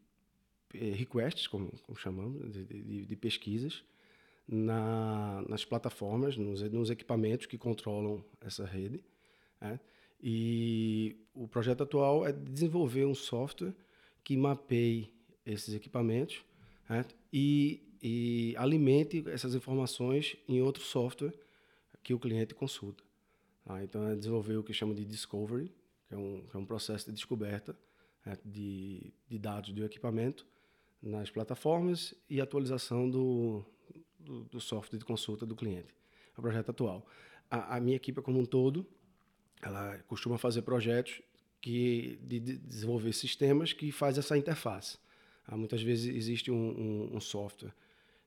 eh, 0.74 0.94
requests, 0.96 1.46
como, 1.46 1.72
como 1.84 1.96
chamamos, 1.96 2.54
de, 2.54 3.06
de 3.06 3.16
pesquisas, 3.16 3.84
na, 4.48 5.44
nas 5.48 5.64
plataformas, 5.64 6.36
nos, 6.36 6.60
nos 6.72 6.90
equipamentos 6.90 7.46
que 7.46 7.58
controlam 7.58 8.26
essa 8.42 8.66
rede. 8.66 9.04
Né? 9.60 9.80
E 10.22 11.16
o 11.34 11.48
projeto 11.48 11.84
atual 11.84 12.26
é 12.26 12.32
desenvolver 12.32 13.06
um 13.06 13.14
software 13.14 13.74
que 14.24 14.36
mapeie 14.36 15.14
esses 15.46 15.74
equipamentos 15.74 16.44
né? 16.90 17.06
e, 17.32 17.82
e 18.02 18.56
alimente 18.58 19.24
essas 19.28 19.56
informações 19.56 20.36
em 20.48 20.62
outro 20.62 20.84
software 20.84 21.34
que 22.04 22.14
o 22.14 22.20
cliente 22.20 22.56
consulta. 22.56 23.04
Tá? 23.64 23.84
Então, 23.84 24.08
é 24.08 24.16
desenvolver 24.16 24.58
o 24.58 24.64
que 24.64 24.74
chama 24.74 24.94
de 24.94 25.04
discovery, 25.06 25.72
que 26.08 26.14
é 26.14 26.18
um, 26.18 26.42
que 26.50 26.56
é 26.56 26.60
um 26.60 26.66
processo 26.66 27.06
de 27.06 27.12
descoberta 27.12 27.78
né? 28.26 28.38
de, 28.44 29.14
de 29.28 29.38
dados 29.38 29.72
do 29.72 29.84
equipamento 29.84 30.48
nas 31.02 31.30
plataformas 31.30 32.14
e 32.30 32.42
atualização 32.42 33.10
do, 33.10 33.64
do, 34.20 34.44
do, 34.46 34.60
software 34.60 34.98
de 34.98 35.06
consulta 35.06 35.46
do 35.46 35.56
cliente. 35.56 35.94
É 36.36 36.40
o 36.40 36.42
projeto 36.42 36.72
atual. 36.72 37.06
A, 37.50 37.76
a 37.76 37.80
minha 37.80 37.96
equipe 37.96 38.22
como 38.22 38.40
um 38.40 38.46
todo 38.46 38.86
ela 39.62 39.98
costuma 40.08 40.38
fazer 40.38 40.62
projetos 40.62 41.22
que 41.62 42.20
de, 42.22 42.40
de 42.40 42.58
desenvolver 42.58 43.14
sistemas 43.14 43.74
que 43.74 43.92
faz 43.92 44.18
essa 44.18 44.38
interface. 44.38 44.98
Ah, 45.48 45.58
muitas 45.58 45.82
vezes 45.82 46.14
existe 46.14 46.52
um, 46.52 46.56
um, 46.56 47.16
um, 47.16 47.20
software 47.20 47.74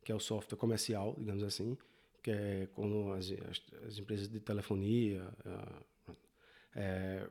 que 0.02 0.10
é 0.10 0.14
o 0.14 0.20
software 0.20 0.56
comercial, 0.56 1.14
digamos 1.18 1.42
assim, 1.42 1.76
que 2.22 2.30
é 2.30 2.68
quando 2.74 3.12
as, 3.12 3.30
as, 3.30 3.62
as 3.86 3.98
empresas 3.98 4.28
de 4.28 4.40
telefonia 4.40 5.26
ah, 5.44 5.82
é, 6.74 7.28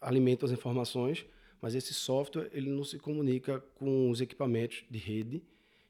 alimentam 0.00 0.46
as 0.46 0.52
informações, 0.52 1.24
mas 1.60 1.74
esse 1.74 1.94
software 1.94 2.50
ele 2.52 2.70
não 2.70 2.84
se 2.84 2.98
comunica 2.98 3.60
com 3.76 4.10
os 4.10 4.20
equipamentos 4.20 4.84
de 4.90 4.98
rede 4.98 5.42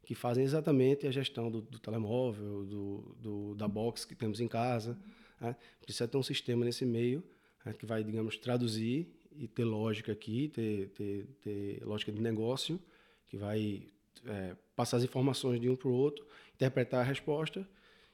que 0.05 0.15
fazem 0.15 0.43
exatamente 0.43 1.07
a 1.07 1.11
gestão 1.11 1.51
do, 1.51 1.61
do 1.61 1.79
telemóvel, 1.79 2.65
do, 2.65 3.17
do, 3.21 3.55
da 3.55 3.69
box 3.69 4.07
que 4.07 4.15
temos 4.15 4.41
em 4.41 4.49
casa. 4.49 4.97
Né? 5.41 5.57
Precisa 5.81 6.09
ter 6.09 6.17
um 6.17 6.23
sistema 6.23 6.65
nesse 6.65 6.85
meio 6.85 7.23
né, 7.65 7.73
que 7.73 7.87
vai, 7.87 8.03
digamos, 8.03 8.37
traduzir 8.37 9.09
e 9.37 9.47
ter 9.47 9.65
lógica 9.65 10.13
aqui, 10.13 10.49
ter, 10.49 10.89
ter, 10.91 11.27
ter 11.43 11.85
lógica 11.85 12.11
de 12.11 12.21
negócio, 12.21 12.81
que 13.27 13.37
vai 13.37 13.87
é, 14.27 14.57
passar 14.75 14.97
as 14.97 15.05
informações 15.05 15.61
de 15.61 15.69
um 15.69 15.77
para 15.77 15.89
o 15.89 15.93
outro, 15.93 16.27
interpretar 16.55 17.01
a 17.01 17.05
resposta 17.05 17.67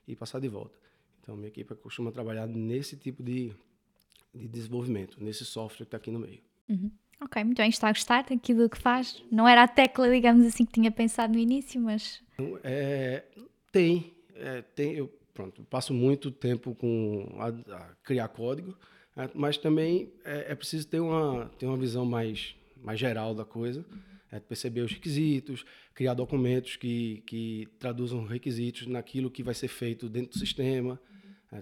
e 0.06 0.14
passar 0.14 0.40
de 0.40 0.48
volta. 0.48 0.76
Então, 1.20 1.36
minha 1.36 1.48
equipe 1.48 1.74
costuma 1.76 2.12
trabalhar 2.12 2.46
nesse 2.46 2.96
tipo 2.96 3.22
de, 3.22 3.52
de 4.34 4.46
desenvolvimento, 4.46 5.22
nesse 5.22 5.44
software 5.44 5.78
que 5.78 5.82
está 5.84 5.96
aqui 5.96 6.10
no 6.10 6.18
meio. 6.18 6.40
Uhum. 6.68 6.90
Ok, 7.20 7.42
muito 7.42 7.56
bem, 7.56 7.70
está 7.70 7.88
a 7.88 7.92
gostar 7.92 8.24
daquilo 8.24 8.68
que 8.68 8.76
faz. 8.76 9.22
Não 9.30 9.48
era 9.48 9.62
a 9.62 9.68
tecla, 9.68 10.10
digamos 10.10 10.44
assim, 10.44 10.66
que 10.66 10.72
tinha 10.72 10.90
pensado 10.90 11.32
no 11.32 11.38
início, 11.38 11.80
mas. 11.80 12.22
É, 12.62 13.24
tem, 13.72 14.12
é, 14.34 14.60
tem. 14.60 14.92
Eu 14.94 15.10
pronto, 15.34 15.64
passo 15.64 15.92
muito 15.92 16.30
tempo 16.30 16.74
com 16.74 17.28
a, 17.38 17.48
a 17.48 17.94
criar 18.04 18.28
código, 18.28 18.78
é, 19.16 19.28
mas 19.34 19.58
também 19.58 20.12
é, 20.24 20.52
é, 20.52 20.54
preciso 20.54 20.86
ter 20.88 21.00
uma, 21.00 21.50
ter 21.58 21.66
uma 21.66 21.76
visão 21.76 22.06
mais, 22.06 22.54
mais 22.82 22.98
geral 22.98 23.34
da 23.34 23.44
coisa. 23.44 23.84
É, 24.30 24.40
perceber 24.40 24.80
os 24.80 24.92
requisitos, 24.92 25.64
criar 25.94 26.14
documentos 26.14 26.74
que, 26.74 27.22
que 27.24 27.68
traduzam 27.78 28.24
requisitos 28.24 28.84
naquilo 28.88 29.30
que 29.30 29.44
vai 29.44 29.54
ser 29.54 29.68
feito 29.68 30.08
dentro 30.08 30.32
do 30.32 30.38
sistema, 30.38 31.00
é, 31.52 31.60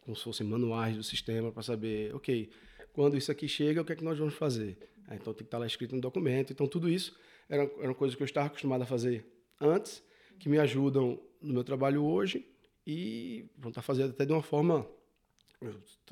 como 0.00 0.16
se 0.16 0.24
fossem 0.24 0.44
manuais 0.44 0.96
do 0.96 1.02
sistema, 1.04 1.52
para 1.52 1.62
saber, 1.62 2.12
ok, 2.12 2.50
quando 2.92 3.16
isso 3.16 3.30
aqui 3.30 3.46
chega, 3.46 3.82
o 3.82 3.84
que 3.84 3.92
é 3.92 3.96
que 3.96 4.02
nós 4.02 4.18
vamos 4.18 4.34
fazer? 4.34 4.76
Então 5.12 5.32
tem 5.32 5.34
que 5.34 5.42
estar 5.44 5.58
lá 5.58 5.66
escrito 5.66 5.94
no 5.94 6.00
documento. 6.00 6.52
Então 6.52 6.66
tudo 6.66 6.88
isso 6.88 7.16
era, 7.48 7.70
era 7.80 7.94
coisa 7.94 8.16
que 8.16 8.22
eu 8.22 8.24
estava 8.24 8.48
acostumado 8.48 8.82
a 8.82 8.86
fazer 8.86 9.24
antes, 9.60 10.02
que 10.40 10.48
me 10.48 10.58
ajudam 10.58 11.20
no 11.40 11.54
meu 11.54 11.62
trabalho 11.62 12.02
hoje 12.02 12.51
e 12.86 13.46
vão 13.56 13.70
estar 13.70 13.82
fazendo 13.82 14.10
até 14.10 14.24
de 14.24 14.32
uma 14.32 14.42
forma. 14.42 14.86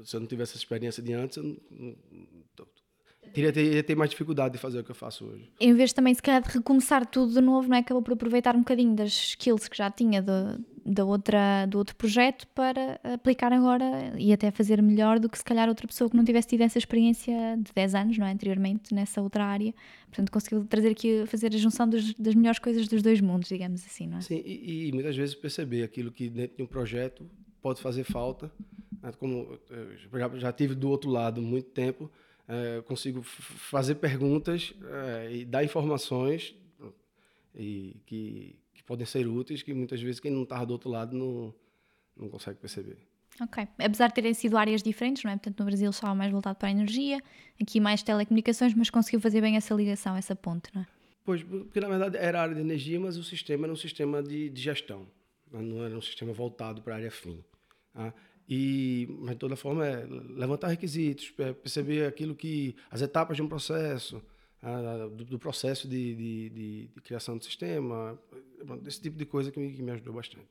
Se 0.04 0.16
eu 0.16 0.20
não 0.20 0.26
tivesse 0.26 0.52
essa 0.52 0.58
experiência 0.58 1.02
de 1.02 1.12
antes, 1.12 1.36
eu 1.36 1.56
Teria, 3.32 3.52
teria 3.52 3.82
ter 3.82 3.94
mais 3.94 4.10
dificuldade 4.10 4.54
de 4.54 4.58
fazer 4.58 4.80
o 4.80 4.84
que 4.84 4.90
eu 4.90 4.94
faço 4.94 5.24
hoje. 5.24 5.52
Em 5.60 5.72
vez 5.74 5.92
também, 5.92 6.12
se 6.12 6.22
calhar, 6.22 6.42
de 6.42 6.48
recomeçar 6.48 7.06
tudo 7.06 7.32
de 7.32 7.40
novo, 7.40 7.68
não 7.68 7.76
é? 7.76 7.80
Acabou 7.80 8.02
por 8.02 8.14
aproveitar 8.14 8.56
um 8.56 8.60
bocadinho 8.60 8.94
das 8.94 9.12
skills 9.12 9.68
que 9.68 9.76
já 9.76 9.90
tinha 9.90 10.20
do, 10.20 10.58
da 10.84 11.04
outra, 11.04 11.66
do 11.66 11.78
outro 11.78 11.94
projeto 11.96 12.46
para 12.48 13.00
aplicar 13.02 13.52
agora 13.52 14.14
e 14.18 14.32
até 14.32 14.50
fazer 14.50 14.82
melhor 14.82 15.18
do 15.18 15.28
que 15.28 15.38
se 15.38 15.44
calhar 15.44 15.68
outra 15.68 15.86
pessoa 15.86 16.08
que 16.08 16.16
não 16.16 16.24
tivesse 16.24 16.48
tido 16.48 16.62
essa 16.62 16.78
experiência 16.78 17.34
de 17.58 17.72
10 17.72 17.94
anos, 17.94 18.18
não 18.18 18.26
é? 18.26 18.32
Anteriormente, 18.32 18.94
nessa 18.94 19.20
outra 19.20 19.44
área. 19.44 19.74
Portanto, 20.06 20.30
conseguiu 20.30 20.64
trazer 20.64 20.90
aqui, 20.90 21.24
fazer 21.26 21.54
a 21.54 21.58
junção 21.58 21.88
dos, 21.88 22.14
das 22.14 22.34
melhores 22.34 22.58
coisas 22.58 22.88
dos 22.88 23.02
dois 23.02 23.20
mundos, 23.20 23.48
digamos 23.48 23.84
assim, 23.84 24.06
não 24.06 24.18
é? 24.18 24.20
Sim, 24.20 24.42
e, 24.44 24.88
e 24.88 24.92
muitas 24.92 25.16
vezes 25.16 25.34
perceber 25.34 25.82
aquilo 25.82 26.10
que 26.10 26.28
dentro 26.28 26.56
de 26.56 26.62
um 26.62 26.66
projeto 26.66 27.28
pode 27.60 27.80
fazer 27.80 28.04
falta. 28.04 28.50
Né? 29.02 29.12
Como 29.18 29.58
já, 30.12 30.38
já 30.38 30.52
tive 30.52 30.74
do 30.74 30.88
outro 30.88 31.10
lado 31.10 31.40
muito 31.42 31.70
tempo 31.70 32.10
é, 32.50 32.82
consigo 32.82 33.22
fazer 33.22 33.94
perguntas 33.94 34.74
é, 34.82 35.32
e 35.32 35.44
dar 35.44 35.62
informações 35.62 36.52
e 37.54 37.96
que, 38.06 38.56
podem 38.90 39.06
ser 39.06 39.24
úteis, 39.28 39.62
que 39.62 39.72
muitas 39.72 40.02
vezes 40.02 40.18
quem 40.18 40.32
não 40.32 40.42
está 40.42 40.64
do 40.64 40.72
outro 40.72 40.90
lado 40.90 41.16
não, 41.16 41.54
não 42.16 42.28
consegue 42.28 42.58
perceber. 42.58 42.98
Ok. 43.40 43.68
Apesar 43.78 44.08
de 44.08 44.14
terem 44.14 44.34
sido 44.34 44.56
áreas 44.56 44.82
diferentes, 44.82 45.22
não 45.22 45.30
é? 45.30 45.36
Portanto, 45.36 45.60
no 45.60 45.66
Brasil 45.66 45.88
estava 45.88 46.12
mais 46.12 46.32
voltado 46.32 46.58
para 46.58 46.66
a 46.66 46.72
energia, 46.72 47.22
aqui 47.62 47.78
mais 47.78 48.02
telecomunicações, 48.02 48.74
mas 48.74 48.90
conseguiu 48.90 49.20
fazer 49.20 49.40
bem 49.42 49.54
essa 49.54 49.72
ligação, 49.74 50.16
essa 50.16 50.34
ponte, 50.34 50.70
não 50.74 50.82
é? 50.82 50.86
Pois, 51.24 51.40
porque 51.40 51.78
na 51.78 51.86
verdade 51.86 52.16
era 52.16 52.42
área 52.42 52.52
de 52.52 52.60
energia, 52.60 52.98
mas 52.98 53.16
o 53.16 53.22
sistema 53.22 53.66
era 53.66 53.72
um 53.72 53.76
sistema 53.76 54.20
de, 54.20 54.50
de 54.50 54.60
gestão, 54.60 55.06
não 55.52 55.84
era 55.84 55.96
um 55.96 56.02
sistema 56.02 56.32
voltado 56.32 56.82
para 56.82 56.94
a 56.94 56.96
área 56.96 57.12
fim. 57.12 57.44
Tá? 57.94 58.12
E, 58.48 59.06
mas 59.20 59.30
de 59.30 59.36
toda 59.36 59.54
forma, 59.54 59.86
é 59.86 60.04
levantar 60.04 60.66
requisitos, 60.66 61.32
é 61.38 61.52
perceber 61.52 62.08
aquilo 62.08 62.34
que. 62.34 62.74
as 62.90 63.00
etapas 63.02 63.36
de 63.36 63.42
um 63.42 63.48
processo, 63.48 64.20
a, 64.60 65.06
do, 65.06 65.24
do, 65.24 65.38
processo 65.38 65.88
de, 65.88 66.14
de, 66.14 66.50
de, 66.50 66.86
de, 66.88 67.00
criação 67.00 67.38
do 67.38 67.44
sistema, 67.44 68.18
esse 68.86 69.00
tipo 69.00 69.16
de 69.16 69.26
coisa 69.26 69.50
que 69.50 69.58
me, 69.58 69.72
que 69.72 69.82
me 69.82 69.90
ajudou 69.92 70.14
bastante. 70.14 70.48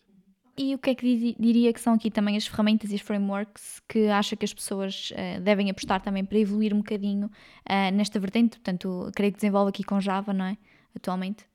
E 0.58 0.76
o 0.76 0.78
que 0.78 0.90
é 0.90 0.96
que 0.96 1.36
diria 1.40 1.72
que 1.72 1.80
são 1.80 1.94
aqui 1.94 2.12
também 2.12 2.36
as 2.36 2.46
ferramentas 2.46 2.92
e 2.92 2.96
os 2.96 3.02
frameworks 3.02 3.82
que 3.88 4.08
acha 4.08 4.36
que 4.36 4.44
as 4.44 4.54
pessoas 4.54 5.12
uh, 5.12 5.40
devem 5.40 5.70
apostar 5.70 6.02
também 6.02 6.26
para 6.26 6.38
evoluir 6.38 6.74
um 6.74 6.80
bocadinho 6.80 7.28
uh, 7.28 7.96
nesta 7.96 8.20
vertente? 8.20 8.58
Portanto, 8.58 9.10
creio 9.16 9.32
que 9.32 9.38
desenvolve 9.38 9.70
aqui 9.70 9.84
com 9.86 10.02
Java, 10.02 10.34
não 10.34 10.44
é? 10.44 10.58
Atualmente. 10.94 11.46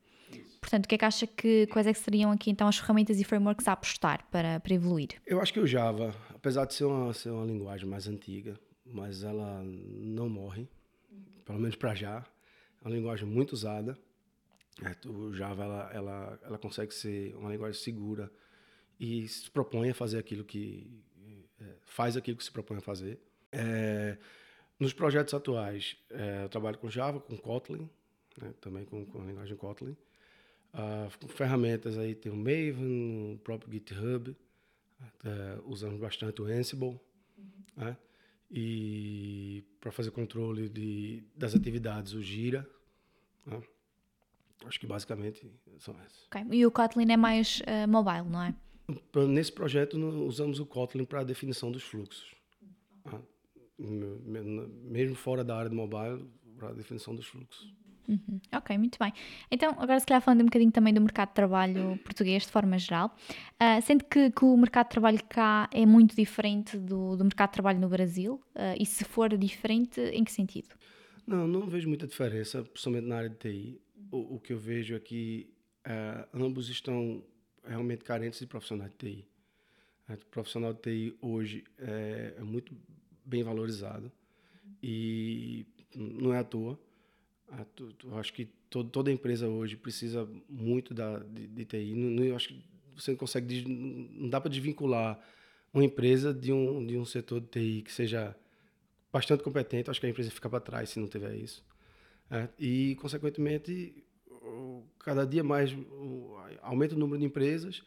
Portanto, 0.58 0.86
o 0.86 0.88
que 0.88 0.94
é 0.94 0.98
que 0.98 1.04
acha 1.04 1.26
que 1.26 1.66
quais 1.66 1.86
é 1.86 1.92
que 1.92 1.98
seriam 1.98 2.30
aqui 2.30 2.50
então 2.50 2.66
as 2.66 2.78
ferramentas 2.78 3.20
e 3.20 3.24
frameworks 3.24 3.68
a 3.68 3.72
apostar 3.72 4.26
para, 4.30 4.58
para 4.60 4.72
evoluir? 4.74 5.20
Eu 5.26 5.38
acho 5.38 5.52
que 5.52 5.60
o 5.60 5.66
Java, 5.66 6.14
apesar 6.34 6.64
de 6.64 6.72
ser 6.72 6.84
uma, 6.84 7.12
ser 7.12 7.28
uma 7.28 7.44
linguagem 7.44 7.86
mais 7.86 8.08
antiga, 8.08 8.58
mas 8.86 9.22
ela 9.22 9.62
não 9.62 10.30
morre, 10.30 10.66
pelo 11.44 11.58
menos 11.58 11.76
para 11.76 11.94
já. 11.94 12.24
É 12.82 12.88
uma 12.88 12.94
linguagem 12.96 13.28
muito 13.28 13.52
usada. 13.52 13.98
É, 14.82 15.08
o 15.08 15.32
Java 15.32 15.62
ela, 15.62 15.90
ela, 15.92 16.40
ela 16.42 16.58
consegue 16.58 16.92
ser 16.92 17.34
uma 17.36 17.50
linguagem 17.50 17.80
segura 17.80 18.30
e 18.98 19.26
se 19.28 19.50
propõe 19.50 19.90
a 19.90 19.94
fazer 19.94 20.18
aquilo 20.18 20.44
que 20.44 21.02
é, 21.60 21.76
faz 21.84 22.16
aquilo 22.16 22.36
que 22.36 22.44
se 22.44 22.50
propõe 22.50 22.78
a 22.78 22.80
fazer. 22.80 23.20
É, 23.52 24.18
nos 24.78 24.92
projetos 24.92 25.32
atuais, 25.32 25.96
é, 26.10 26.44
eu 26.44 26.48
trabalho 26.48 26.78
com 26.78 26.90
Java, 26.90 27.20
com 27.20 27.36
Kotlin, 27.36 27.88
né, 28.40 28.52
também 28.60 28.84
com, 28.84 29.06
com 29.06 29.22
a 29.22 29.24
linguagem 29.24 29.56
Kotlin. 29.56 29.96
Uh, 30.72 31.28
ferramentas 31.28 31.96
aí 31.96 32.16
tem 32.16 32.32
o 32.32 32.36
Maven, 32.36 33.34
o 33.34 33.38
próprio 33.38 33.72
GitHub, 33.72 34.30
uh, 34.30 34.36
usamos 35.66 36.00
bastante 36.00 36.42
o 36.42 36.46
Ansible, 36.46 36.88
uhum. 36.88 37.00
né? 37.76 37.96
e 38.50 39.64
para 39.80 39.92
fazer 39.92 40.10
controle 40.10 40.68
de, 40.68 41.22
das 41.36 41.54
atividades 41.54 42.12
o 42.12 42.20
Gira. 42.22 42.68
Né? 43.46 43.62
Acho 44.66 44.80
que 44.80 44.86
basicamente 44.86 45.50
são 45.78 45.94
essas. 46.00 46.26
Okay. 46.26 46.44
E 46.50 46.66
o 46.66 46.70
Kotlin 46.70 47.10
é 47.10 47.16
mais 47.16 47.60
uh, 47.60 47.88
mobile, 47.88 48.28
não 48.28 48.42
é? 48.42 48.54
Nesse 49.28 49.52
projeto 49.52 49.96
usamos 50.26 50.60
o 50.60 50.66
Kotlin 50.66 51.04
para 51.04 51.20
a 51.20 51.24
definição 51.24 51.72
dos 51.72 51.82
fluxos. 51.82 52.34
Né? 53.04 53.20
Mesmo 53.78 55.14
fora 55.14 55.42
da 55.42 55.56
área 55.56 55.70
de 55.70 55.76
mobile, 55.76 56.28
para 56.56 56.68
a 56.68 56.72
definição 56.72 57.14
dos 57.14 57.26
fluxos. 57.26 57.72
Uhum. 58.08 58.38
Ok, 58.52 58.76
muito 58.76 58.98
bem. 58.98 59.12
Então, 59.50 59.70
agora 59.78 59.98
se 59.98 60.06
calhar 60.06 60.20
falando 60.20 60.42
um 60.42 60.44
bocadinho 60.44 60.70
também 60.70 60.92
do 60.92 61.00
mercado 61.00 61.28
de 61.28 61.34
trabalho 61.34 61.98
português 62.04 62.42
de 62.42 62.50
forma 62.50 62.78
geral, 62.78 63.14
uh, 63.54 63.80
sendo 63.82 64.04
que, 64.04 64.30
que, 64.30 64.44
o 64.44 64.56
mercado 64.56 64.86
de 64.86 64.90
trabalho 64.90 65.20
cá 65.28 65.68
é 65.72 65.86
muito 65.86 66.14
diferente 66.14 66.76
do, 66.76 67.16
do 67.16 67.24
mercado 67.24 67.50
de 67.50 67.54
trabalho 67.54 67.80
no 67.80 67.88
Brasil, 67.88 68.34
uh, 68.54 68.76
e 68.78 68.84
se 68.84 69.04
for 69.04 69.34
diferente, 69.36 70.00
em 70.00 70.22
que 70.22 70.32
sentido? 70.32 70.68
Não, 71.26 71.46
não 71.46 71.66
vejo 71.66 71.88
muita 71.88 72.06
diferença, 72.06 72.62
principalmente 72.62 73.06
na 73.06 73.16
área 73.16 73.30
de 73.30 73.36
TI. 73.36 73.80
O, 74.10 74.36
o 74.36 74.40
que 74.40 74.52
eu 74.52 74.58
vejo 74.58 74.94
é 74.94 75.00
que 75.00 75.52
uh, 75.86 76.28
ambos 76.32 76.68
estão 76.68 77.24
realmente 77.64 78.04
carentes 78.04 78.40
de 78.40 78.46
profissionais 78.46 78.90
de 78.92 78.96
TI. 78.96 79.28
O 80.08 80.26
profissional 80.26 80.74
de 80.74 80.80
TI 80.80 81.16
hoje 81.20 81.64
é, 81.78 82.34
é 82.38 82.42
muito 82.42 82.76
bem 83.24 83.42
valorizado 83.42 84.12
e 84.82 85.66
não 85.94 86.34
é 86.34 86.38
à 86.38 86.44
toa 86.44 86.78
ah, 87.50 87.64
tu, 87.74 87.94
acho 88.16 88.32
que 88.32 88.46
toda 88.68 89.12
empresa 89.12 89.48
hoje 89.48 89.76
precisa 89.76 90.28
muito 90.48 90.92
da, 90.92 91.18
de, 91.18 91.46
de 91.46 91.64
TI. 91.64 91.94
Não, 91.94 92.10
não, 92.10 92.24
eu 92.24 92.34
acho 92.34 92.48
que 92.48 92.64
você 92.96 93.12
não 93.12 93.18
consegue, 93.18 93.64
não 93.66 94.28
dá 94.28 94.40
para 94.40 94.50
desvincular 94.50 95.20
uma 95.72 95.84
empresa 95.84 96.32
de 96.32 96.52
um, 96.52 96.84
de 96.86 96.96
um 96.96 97.04
setor 97.04 97.40
de 97.40 97.46
TI 97.48 97.82
que 97.82 97.92
seja 97.92 98.34
bastante 99.12 99.42
competente. 99.42 99.90
Acho 99.90 100.00
que 100.00 100.06
a 100.06 100.10
empresa 100.10 100.30
fica 100.30 100.48
para 100.48 100.60
trás 100.60 100.90
se 100.90 100.98
não 100.98 101.08
tiver 101.08 101.34
isso. 101.36 101.64
É, 102.30 102.48
e, 102.58 102.96
consequentemente, 102.96 104.04
cada 104.98 105.26
dia 105.26 105.44
mais 105.44 105.70
aumenta 106.62 106.94
o 106.94 106.98
número 106.98 107.18
de 107.18 107.26
empresas, 107.26 107.82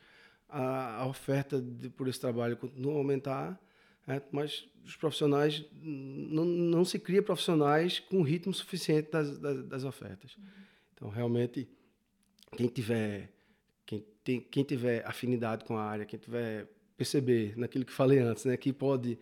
a, 0.47 1.05
oferta 1.07 1.61
de, 1.61 1.89
por 1.89 2.07
esse 2.07 2.19
trabalho 2.19 2.55
continua 2.55 2.93
a 2.93 2.97
aumentar 2.97 3.59
é, 4.07 4.21
mas 4.31 4.65
os 4.85 4.95
profissionais 4.95 5.65
não, 5.81 6.45
não 6.45 6.85
se 6.85 6.97
cria 6.97 7.21
profissionais 7.21 7.99
com 7.99 8.21
ritmo 8.21 8.53
suficiente 8.53 9.11
das, 9.11 9.37
das, 9.37 9.65
das 9.65 9.83
ofertas. 9.83 10.37
Uhum. 10.37 10.43
Então, 10.93 11.09
realmente, 11.09 11.67
quem 12.55 12.67
tiver 12.67 13.29
quem, 13.85 14.05
tem, 14.23 14.39
quem 14.39 14.63
tiver 14.63 15.05
afinidade 15.05 15.65
com 15.65 15.77
a 15.77 15.83
área, 15.83 16.05
quem 16.05 16.17
tiver 16.17 16.69
perceber 16.95 17.57
naquilo 17.57 17.85
que 17.85 17.91
falei 17.91 18.19
antes, 18.19 18.45
né, 18.45 18.55
que 18.55 18.71
pode 18.71 19.19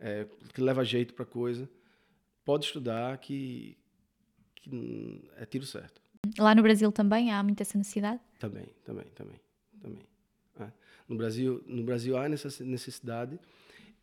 é, 0.00 0.26
que 0.52 0.60
leva 0.60 0.84
jeito 0.84 1.14
para 1.14 1.24
coisa, 1.24 1.70
pode 2.44 2.66
estudar 2.66 3.16
que, 3.18 3.78
que 4.70 5.28
é 5.36 5.44
tiro 5.44 5.66
certo. 5.66 6.00
Lá 6.38 6.54
no 6.54 6.62
Brasil 6.62 6.90
também 6.90 7.30
há 7.30 7.42
muita 7.42 7.62
essa 7.62 7.76
necessidade? 7.76 8.20
Também, 8.38 8.66
também, 8.84 9.04
também, 9.14 9.40
também. 9.80 10.02
É. 10.60 10.72
No 11.06 11.16
Brasil, 11.16 11.62
no 11.66 11.82
Brasil 11.82 12.16
há 12.16 12.26
essa 12.26 12.64
necessidade 12.64 13.38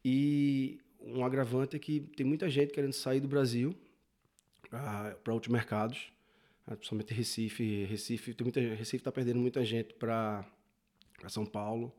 e 0.06 0.80
um 1.00 1.26
agravante 1.26 1.76
é 1.76 1.80
que 1.80 2.00
tem 2.00 2.26
muita 2.26 2.50
gente 2.50 2.72
querendo 2.72 2.94
sair 2.94 3.20
do 3.20 3.28
Brasil 3.28 3.76
para 4.70 5.34
outros 5.34 5.52
mercados, 5.52 6.12
né, 6.68 6.76
principalmente 6.76 7.14
Recife. 7.14 7.86
Recife 7.86 8.34
tem 8.34 8.46
muita, 8.46 8.60
Recife 8.60 8.98
está 8.98 9.12
perdendo 9.12 9.40
muita 9.40 9.66
gente 9.66 9.96
para 9.96 10.46
São 11.28 11.46
Paulo, 11.46 11.92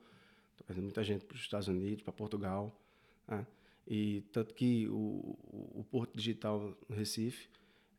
está 0.52 0.64
perdendo 0.64 0.84
muita 0.84 1.02
gente 1.02 1.24
para 1.24 1.34
os 1.34 1.40
Estados 1.40 1.66
Unidos, 1.66 2.02
para 2.02 2.12
Portugal. 2.12 2.80
Né? 3.26 3.44
E 3.88 4.22
tanto 4.32 4.54
que 4.54 4.86
o, 4.88 5.36
o 5.74 5.84
Porto 5.90 6.16
Digital 6.16 6.76
no 6.88 6.94
Recife 6.94 7.48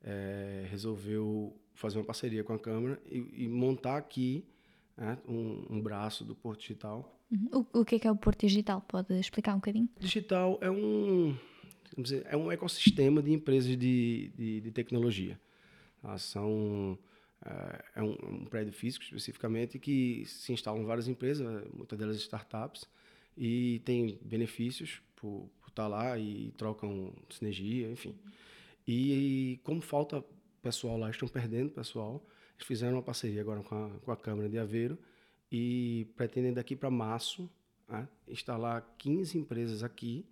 é, 0.04 0.66
resolveu 0.70 1.56
fazer 1.74 1.98
uma 1.98 2.06
parceria 2.06 2.44
com 2.44 2.54
a 2.54 2.60
Câmara 2.60 3.02
e, 3.10 3.46
e 3.46 3.48
montar 3.48 3.98
aqui 3.98 4.46
né? 4.98 5.18
um, 5.28 5.66
um 5.70 5.82
braço 5.82 6.24
do 6.24 6.36
Porto 6.36 6.62
Digital. 6.62 7.20
Uhum. 7.32 7.66
O, 7.74 7.80
o 7.80 7.86
que 7.86 7.96
é 7.96 8.00
que 8.00 8.08
é 8.08 8.12
o 8.12 8.16
Porto 8.16 8.42
Digital? 8.42 8.82
Pode 8.82 9.18
explicar 9.20 9.54
um 9.54 9.58
bocadinho? 9.58 9.90
Digital 10.00 10.60
é 10.62 10.70
um, 10.70 11.36
dizer, 11.98 12.26
é 12.30 12.38
um 12.38 12.52
ecossistema 12.52 13.22
de 13.22 13.32
empresas 13.32 13.78
de, 13.78 14.32
de, 14.36 14.62
de 14.62 14.72
tecnologia. 14.72 15.40
Elas 16.04 16.22
são 16.22 16.98
é, 17.46 17.86
é 17.96 18.04
um, 18.04 18.12
um, 18.12 18.46
prédio 18.46 18.74
físico 18.74 19.04
especificamente 19.04 19.80
que 19.80 20.24
se 20.26 20.54
instalam 20.54 20.86
várias 20.86 21.08
empresas, 21.08 21.66
muitas 21.74 21.98
delas 21.98 22.18
startups, 22.18 22.86
e 23.36 23.82
tem 23.84 24.20
benefícios 24.22 25.02
por, 25.16 25.50
por 25.60 25.70
estar 25.70 25.88
lá 25.88 26.18
e 26.18 26.52
trocam 26.58 27.14
sinergia, 27.30 27.90
enfim. 27.90 28.16
E, 28.88 29.54
e, 29.54 29.58
como 29.58 29.82
falta 29.82 30.24
pessoal 30.62 30.98
lá, 30.98 31.10
estão 31.10 31.28
perdendo 31.28 31.70
pessoal, 31.70 32.26
eles 32.56 32.68
fizeram 32.68 32.94
uma 32.98 33.04
parceria 33.04 33.42
agora 33.42 33.62
com 33.62 33.76
a, 33.76 33.90
com 34.00 34.12
a 34.12 34.18
Câmara 34.18 34.50
de 34.50 34.58
Aveiro 34.58 34.98
e 35.52 36.08
pretendem 36.16 36.54
daqui 36.54 36.76
para 36.76 36.90
março 36.90 37.50
né, 37.88 38.08
instalar 38.28 38.96
15 38.98 39.38
empresas 39.38 39.84
aqui 39.84 40.26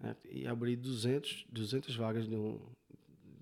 né, 0.00 0.16
e 0.30 0.46
abrir 0.46 0.76
200, 0.76 1.46
200 1.50 1.96
vagas 1.96 2.28
de, 2.28 2.34
um, 2.34 2.60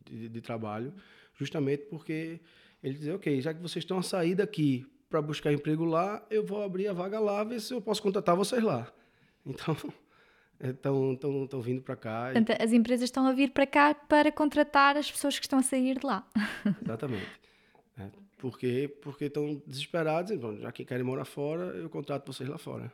de, 0.04 0.28
de 0.28 0.40
trabalho, 0.40 0.92
justamente 1.38 1.84
porque 1.84 2.40
ele 2.82 2.94
dizer, 2.94 3.12
ok, 3.12 3.40
já 3.40 3.52
que 3.54 3.60
vocês 3.60 3.84
estão 3.84 3.98
a 3.98 4.02
sair 4.02 4.34
daqui 4.34 4.86
para 5.08 5.20
buscar 5.20 5.52
emprego 5.52 5.84
lá, 5.84 6.24
eu 6.30 6.44
vou 6.44 6.62
abrir 6.62 6.88
a 6.88 6.92
vaga 6.92 7.18
lá, 7.18 7.42
ver 7.44 7.60
se 7.60 7.74
eu 7.74 7.80
posso 7.80 8.02
contratar 8.02 8.36
vocês 8.36 8.62
lá. 8.62 8.90
Então, 9.44 9.76
estão 10.62 11.12
estão 11.12 11.60
vindo 11.60 11.82
para 11.82 11.96
cá. 11.96 12.30
Portanto, 12.32 12.58
e... 12.58 12.62
as 12.62 12.72
empresas 12.72 13.04
estão 13.04 13.26
a 13.26 13.32
vir 13.32 13.50
para 13.50 13.66
cá 13.66 13.94
para 13.94 14.30
contratar 14.30 14.96
as 14.96 15.10
pessoas 15.10 15.38
que 15.38 15.44
estão 15.44 15.58
a 15.58 15.62
sair 15.62 15.98
de 15.98 16.06
lá. 16.06 16.26
Exatamente. 16.82 17.28
É, 17.98 18.08
porque 18.38 18.96
porque 19.02 19.24
estão 19.26 19.62
desesperados, 19.66 20.30
então, 20.30 20.56
já 20.58 20.70
que 20.72 20.84
querem 20.84 21.04
morar 21.04 21.24
fora, 21.24 21.64
eu 21.76 21.88
contrato 21.88 22.32
vocês 22.32 22.48
lá 22.48 22.58
fora 22.58 22.92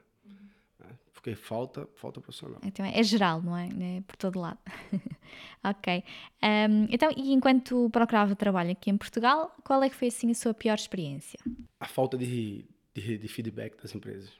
porque 1.26 1.34
falta, 1.34 1.88
falta 1.96 2.20
profissional. 2.20 2.60
Então 2.62 2.86
é 2.86 3.02
geral, 3.02 3.42
não 3.42 3.56
é? 3.56 3.68
é 3.68 4.00
por 4.02 4.14
todo 4.16 4.38
lado. 4.38 4.60
ok. 5.64 6.04
Um, 6.40 6.86
então, 6.88 7.10
e 7.16 7.32
enquanto 7.32 7.90
procurava 7.90 8.36
trabalho 8.36 8.70
aqui 8.70 8.90
em 8.90 8.96
Portugal, 8.96 9.52
qual 9.64 9.82
é 9.82 9.90
que 9.90 9.96
foi 9.96 10.06
assim 10.06 10.30
a 10.30 10.34
sua 10.34 10.54
pior 10.54 10.76
experiência? 10.76 11.40
A 11.80 11.86
falta 11.86 12.16
de, 12.16 12.64
de, 12.94 13.18
de 13.18 13.28
feedback 13.28 13.76
das 13.82 13.92
empresas. 13.92 14.30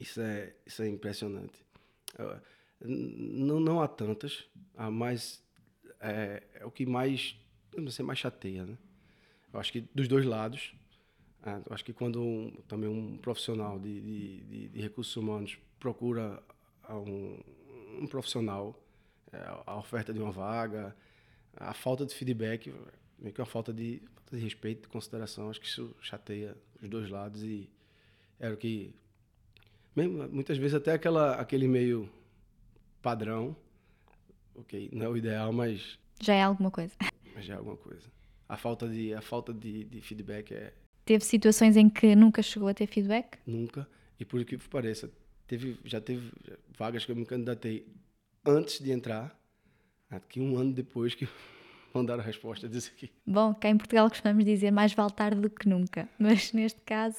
Isso 0.00 0.20
é, 0.20 0.52
isso 0.66 0.82
é 0.82 0.88
impressionante. 0.88 1.64
Não, 2.80 3.58
não 3.58 3.80
há 3.80 3.88
tantas, 3.88 4.44
mas 4.92 5.42
é, 6.00 6.42
é 6.54 6.64
o 6.64 6.70
que 6.70 6.86
mais, 6.86 7.36
não 7.76 7.90
sei, 7.90 8.04
mais 8.04 8.18
chateia, 8.18 8.64
né? 8.64 8.78
Eu 9.52 9.58
acho 9.58 9.72
que 9.72 9.80
dos 9.94 10.06
dois 10.06 10.24
lados, 10.24 10.74
é, 11.44 11.50
eu 11.66 11.74
acho 11.74 11.84
que 11.84 11.92
quando 11.92 12.22
um, 12.22 12.50
também 12.68 12.88
um 12.88 13.16
profissional 13.18 13.78
de, 13.78 14.00
de, 14.00 14.68
de, 14.68 14.80
recursos 14.80 15.16
humanos 15.16 15.58
procura 15.80 16.42
um, 16.88 17.40
um 18.02 18.06
profissional, 18.06 18.78
é, 19.32 19.38
a 19.66 19.76
oferta 19.76 20.12
de 20.12 20.20
uma 20.20 20.30
vaga, 20.30 20.94
a 21.56 21.72
falta 21.72 22.04
de 22.04 22.14
feedback, 22.14 22.72
meio 23.18 23.34
que 23.34 23.40
uma 23.40 23.46
falta 23.46 23.72
de, 23.72 24.02
de 24.30 24.38
respeito, 24.38 24.82
de 24.82 24.88
consideração, 24.88 25.50
acho 25.50 25.60
que 25.60 25.66
isso 25.66 25.94
chateia 26.00 26.56
os 26.82 26.88
dois 26.88 27.10
lados 27.10 27.42
e 27.42 27.70
era 28.38 28.54
o 28.54 28.56
que 28.56 28.94
mesmo, 29.98 30.28
muitas 30.28 30.56
vezes 30.58 30.74
até 30.74 30.92
aquela 30.92 31.34
aquele 31.34 31.66
meio 31.66 32.08
padrão, 33.02 33.56
ok, 34.54 34.90
não 34.92 35.06
é 35.06 35.08
o 35.08 35.16
ideal, 35.16 35.52
mas 35.52 35.98
já 36.20 36.34
é 36.34 36.42
alguma 36.42 36.70
coisa. 36.70 36.94
Mas 37.34 37.44
já 37.44 37.54
é 37.54 37.56
alguma 37.56 37.76
coisa. 37.76 38.06
A 38.48 38.56
falta 38.56 38.88
de 38.88 39.12
a 39.14 39.20
falta 39.20 39.52
de, 39.52 39.84
de 39.84 40.00
feedback 40.00 40.52
é 40.52 40.72
Teve 41.04 41.24
situações 41.24 41.74
em 41.74 41.88
que 41.88 42.14
nunca 42.14 42.42
chegou 42.42 42.68
a 42.68 42.74
ter 42.74 42.86
feedback? 42.86 43.38
Nunca. 43.46 43.88
E 44.20 44.26
por 44.26 44.44
que 44.44 44.58
pareça, 44.58 45.10
teve, 45.46 45.78
já 45.82 46.02
teve 46.02 46.30
vagas 46.76 47.06
que 47.06 47.10
eu 47.10 47.16
me 47.16 47.24
candidatei 47.24 47.86
antes 48.44 48.78
de 48.78 48.92
entrar, 48.92 49.34
aqui 50.10 50.38
um 50.38 50.58
ano 50.58 50.70
depois 50.70 51.14
que 51.14 51.26
mandaram 51.94 52.22
a 52.22 52.26
resposta 52.26 52.68
disso 52.68 52.90
aqui. 52.94 53.10
Bom, 53.26 53.54
cá 53.54 53.70
em 53.70 53.78
Portugal 53.78 54.08
costumamos 54.10 54.44
dizer 54.44 54.70
mais 54.70 54.92
vale 54.92 55.12
tarde 55.12 55.40
do 55.40 55.48
que 55.48 55.66
nunca, 55.66 56.06
mas 56.18 56.52
neste 56.52 56.80
caso. 56.82 57.16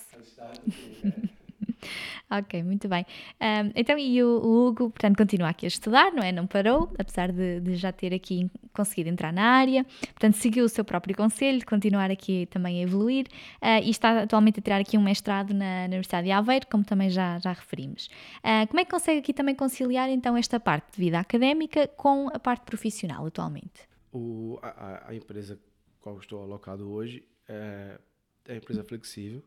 ok, 2.30 2.64
muito 2.64 2.88
bem. 2.88 3.06
Um, 3.42 3.72
então, 3.76 3.98
e 3.98 4.22
o, 4.24 4.68
Hugo, 4.68 4.90
portanto, 4.90 5.18
continua 5.18 5.50
aqui 5.50 5.66
a 5.66 5.68
estudar, 5.68 6.12
não 6.12 6.24
é? 6.24 6.32
Não 6.32 6.48
parou, 6.48 6.92
apesar 6.98 7.32
de, 7.32 7.60
de, 7.60 7.76
já 7.76 7.92
ter 7.92 8.14
aqui 8.14 8.50
conseguido 8.74 9.10
entrar 9.10 9.34
na 9.34 9.44
área. 9.44 9.84
Portanto, 9.84 10.36
seguiu 10.36 10.66
o 10.66 10.70
seu 10.70 10.84
próprio 10.84 11.16
conselho 11.16 11.60
de 11.60 11.66
continuar 11.66 12.12
aqui 12.12 12.46
também 12.48 12.80
a 12.80 12.84
evoluir 12.84 13.28
uh, 13.62 13.84
e 13.84 13.90
está 13.90 14.22
atualmente 14.22 14.60
a 14.60 14.64
tirar 14.64 14.82
aqui 14.82 14.98
um 14.98 15.04
mestrado 15.04 15.54
na, 15.54 15.82
na 15.82 15.96
Universidade 15.96 16.26
de 16.26 16.32
Aveiro, 16.32 16.68
como 16.68 16.84
também 16.84 17.10
já, 17.10 17.40
já 17.40 17.54
referimos. 17.54 18.08
Uh, 18.40 18.68
como 18.68 18.80
é 18.80 18.86
que 18.86 18.92
consegue 18.92 19.20
aqui 19.20 19.34
também 19.34 19.56
conciliar, 19.56 20.10
então, 20.10 20.36
esta 20.38 20.60
parte 20.60 20.94
de 20.94 21.00
vida 21.00 21.20
académica 21.20 21.88
com 21.88 22.30
a 22.34 22.40
parte 22.40 22.64
profissional 22.64 23.26
atualmente? 23.26 23.88
O, 24.12 24.58
a, 24.62 25.10
a 25.10 25.16
empresa 25.16 25.60
qual 26.00 26.18
estou 26.18 26.42
alocado 26.42 26.90
hoje 26.90 27.24
é, 27.48 28.00
é 28.48 28.56
empresa 28.56 28.84
flexível. 28.84 29.44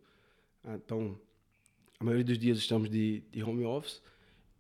Então, 0.65 1.19
a 2.03 2.05
maioria 2.05 2.25
dos 2.25 2.39
dias 2.39 2.59
estamos 2.59 2.91
de, 2.91 3.21
de 3.31 3.43
home 3.45 3.65
office 3.65 4.03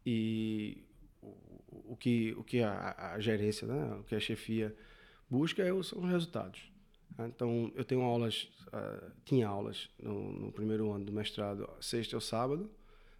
e 0.06 0.84
o, 1.20 1.92
o 1.92 1.96
que, 1.96 2.32
o 2.38 2.44
que 2.44 2.62
a, 2.62 3.14
a, 3.14 3.20
gerência, 3.20 3.66
né, 3.66 3.96
o 3.98 4.04
que 4.04 4.14
a 4.14 4.20
chefia 4.20 4.74
busca 5.28 5.60
é, 5.60 5.82
são 5.82 6.04
os 6.04 6.08
resultados. 6.08 6.70
Então, 7.18 7.70
eu 7.74 7.84
tenho 7.84 8.02
aulas, 8.02 8.44
uh, 8.68 9.10
tinha 9.24 9.46
aulas 9.46 9.90
no, 10.00 10.32
no, 10.32 10.52
primeiro 10.52 10.90
ano 10.92 11.04
do 11.04 11.12
mestrado, 11.12 11.68
sexta 11.80 12.16
ou 12.16 12.20
sábado, 12.20 12.70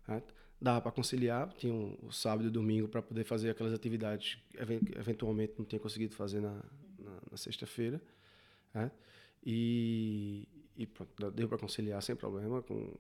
né? 0.07 0.23
dava 0.61 0.81
para 0.81 0.93
conciliar, 0.93 1.53
tinha 1.55 1.75
um, 1.75 1.99
o 2.03 2.13
sábado 2.13 2.47
e 2.47 2.51
domingo 2.51 2.89
para 2.89 3.03
poder 3.03 3.25
fazer 3.25 3.51
aquelas 3.51 3.75
atividades 3.75 4.39
que 4.51 4.99
eventualmente 4.99 5.55
não 5.59 5.65
tinha 5.65 5.81
conseguido 5.81 6.15
fazer 6.15 6.41
na, 6.41 6.55
na, 6.99 7.19
na 7.33 7.37
sexta-feira. 7.37 8.01
Né? 8.73 8.91
E, 9.45 10.49
e 10.77 10.87
pronto, 10.87 11.31
deu 11.33 11.49
para 11.49 11.59
conciliar 11.59 12.01
sem 12.03 12.17
problema 12.17 12.63
com 12.63 12.95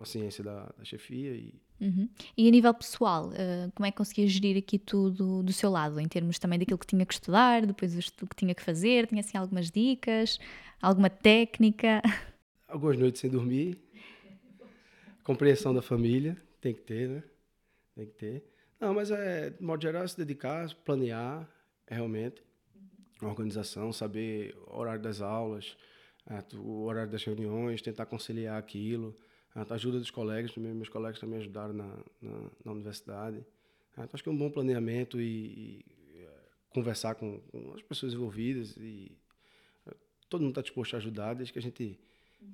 a 0.00 0.04
ciência 0.04 0.42
da, 0.42 0.72
da 0.76 0.84
chefia. 0.84 1.32
E... 1.32 1.54
Uhum. 1.80 2.08
e 2.36 2.48
a 2.48 2.50
nível 2.50 2.74
pessoal, 2.74 3.28
uh, 3.28 3.72
como 3.74 3.86
é 3.86 3.90
que 3.90 3.96
conseguia 3.96 4.26
gerir 4.26 4.56
aqui 4.56 4.78
tudo 4.78 5.42
do 5.42 5.52
seu 5.52 5.70
lado, 5.70 6.00
em 6.00 6.08
termos 6.08 6.38
também 6.38 6.58
daquilo 6.58 6.78
que 6.78 6.86
tinha 6.86 7.06
que 7.06 7.14
estudar, 7.14 7.64
depois 7.64 7.94
do 7.94 8.26
que 8.26 8.36
tinha 8.36 8.54
que 8.54 8.62
fazer? 8.62 9.06
Tinha 9.06 9.20
assim 9.20 9.38
algumas 9.38 9.70
dicas, 9.70 10.38
alguma 10.80 11.10
técnica? 11.10 12.02
Algumas 12.68 12.98
noites 12.98 13.22
sem 13.22 13.30
dormir, 13.30 13.80
compreensão 15.24 15.72
da 15.72 15.80
família, 15.80 16.36
tem 16.60 16.74
que 16.74 16.82
ter, 16.82 17.08
né? 17.08 17.22
Tem 17.94 18.04
que 18.04 18.12
ter. 18.12 18.44
Não, 18.78 18.92
mas 18.92 19.10
é, 19.10 19.50
de 19.50 19.62
modo 19.62 19.82
geral, 19.82 20.06
se 20.06 20.16
dedicar, 20.16 20.68
planear, 20.84 21.48
realmente, 21.86 22.42
organização, 23.22 23.92
saber 23.92 24.54
o 24.66 24.76
horário 24.76 25.02
das 25.02 25.20
aulas, 25.20 25.76
é, 26.26 26.56
o 26.56 26.84
horário 26.84 27.10
das 27.10 27.24
reuniões, 27.24 27.82
tentar 27.82 28.06
conciliar 28.06 28.58
aquilo, 28.58 29.16
a 29.68 29.74
ajuda 29.74 29.98
dos 29.98 30.10
colegas, 30.10 30.52
também, 30.52 30.72
meus 30.74 30.88
colegas 30.88 31.20
também 31.20 31.38
ajudaram 31.38 31.72
na, 31.72 31.96
na, 32.20 32.50
na 32.64 32.72
universidade. 32.72 33.38
É, 33.96 34.02
então, 34.02 34.10
acho 34.12 34.22
que 34.22 34.28
é 34.28 34.32
um 34.32 34.36
bom 34.36 34.50
planejamento 34.50 35.20
e, 35.20 35.84
e 36.14 36.20
é, 36.20 36.30
conversar 36.70 37.14
com, 37.14 37.40
com, 37.40 37.72
as 37.74 37.82
pessoas 37.82 38.12
envolvidas 38.12 38.76
e 38.76 39.16
todo 40.28 40.42
mundo 40.42 40.50
está 40.50 40.62
disposto 40.62 40.94
a 40.94 40.98
ajudar, 40.98 41.34
desde 41.34 41.52
que 41.52 41.58
a 41.58 41.62
gente 41.62 41.98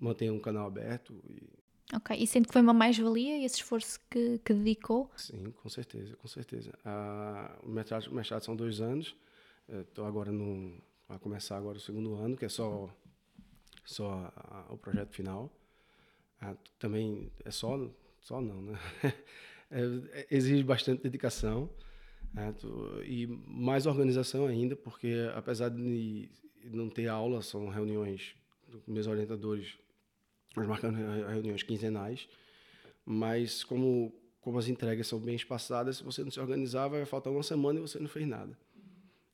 mantenha 0.01 0.33
um 0.33 0.39
canal 0.39 0.67
aberto. 0.67 1.13
E... 1.29 1.49
Ok, 1.95 2.17
e 2.17 2.27
sente 2.27 2.49
que 2.49 2.53
foi 2.53 2.63
uma 2.63 2.73
mais-valia 2.73 3.45
esse 3.45 3.57
esforço 3.57 3.99
que, 4.11 4.39
que 4.39 4.55
dedicou? 4.55 5.11
Sim, 5.17 5.51
com 5.51 5.69
certeza, 5.69 6.17
com 6.17 6.29
certeza. 6.29 6.73
Ah, 6.85 7.59
o, 7.63 7.69
mestrado, 7.69 8.07
o 8.07 8.15
mestrado 8.15 8.43
são 8.43 8.57
dois 8.57 8.81
anos, 8.81 9.15
estou 9.69 10.07
agora 10.07 10.33
no, 10.33 10.81
a 11.09 11.19
começar 11.19 11.57
agora 11.57 11.77
o 11.77 11.81
segundo 11.81 12.15
ano, 12.15 12.37
que 12.37 12.45
é 12.45 12.49
só 12.49 12.89
só 13.85 14.33
a, 14.35 14.73
o 14.73 14.79
projeto 14.79 15.13
final. 15.13 15.53
Ah, 16.45 16.55
também 16.79 17.33
é 17.43 17.51
só, 17.51 17.91
só 18.21 18.41
não, 18.41 18.63
né? 18.63 18.79
É, 19.71 19.81
é, 20.21 20.27
exige 20.31 20.63
bastante 20.63 21.03
dedicação 21.03 21.71
né? 22.33 22.55
e 23.03 23.27
mais 23.27 23.87
organização 23.87 24.47
ainda, 24.47 24.77
porque 24.77 25.15
apesar 25.35 25.71
de 25.71 26.31
não 26.65 26.89
ter 26.89 27.09
aula, 27.09 27.43
são 27.43 27.69
reuniões 27.71 28.37
meus 28.87 29.07
orientadores, 29.07 29.77
nós 30.55 30.69
marcamos 30.69 31.01
reuniões 31.01 31.63
quinzenais, 31.63 32.29
mas 33.05 33.65
como, 33.65 34.15
como 34.41 34.59
as 34.59 34.69
entregas 34.69 35.09
são 35.09 35.19
bem 35.19 35.35
espaçadas, 35.35 35.97
se 35.97 36.05
você 36.05 36.23
não 36.23 36.31
se 36.31 36.39
organizar, 36.39 36.87
vai 36.87 37.05
faltar 37.07 37.33
uma 37.33 37.43
semana 37.43 37.79
e 37.79 37.83
você 37.83 37.99
não 37.99 38.09
fez 38.09 38.29
nada. 38.29 38.57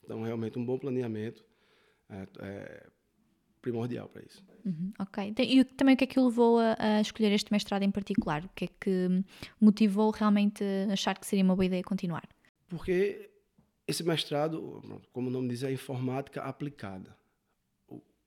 Então, 0.02 0.22
realmente, 0.22 0.58
um 0.58 0.64
bom 0.64 0.78
planeamento 0.78 1.44
é, 2.08 2.26
é, 2.38 2.86
primordial 3.60 4.08
para 4.08 4.22
isso. 4.22 4.44
Uhum, 4.64 4.92
ok. 4.98 5.34
E 5.38 5.64
também 5.64 5.94
o 5.94 5.98
que 5.98 6.04
é 6.04 6.06
que 6.06 6.18
o 6.18 6.26
levou 6.26 6.58
a, 6.58 6.76
a, 6.78 7.00
escolher 7.00 7.32
este 7.32 7.52
mestrado 7.52 7.82
em 7.82 7.90
particular? 7.90 8.44
O 8.44 8.50
que 8.54 8.64
é 8.64 8.68
que 8.68 9.24
motivou 9.60 10.10
realmente 10.10 10.62
a 10.88 10.92
achar 10.92 11.18
que 11.18 11.26
seria 11.26 11.44
uma 11.44 11.54
boa 11.54 11.66
ideia 11.66 11.82
continuar? 11.82 12.28
Porque 12.68 13.30
esse 13.86 14.04
mestrado, 14.04 15.02
como 15.12 15.28
o 15.28 15.32
nome 15.32 15.48
diz, 15.48 15.62
é 15.62 15.72
informática 15.72 16.42
aplicada. 16.42 17.16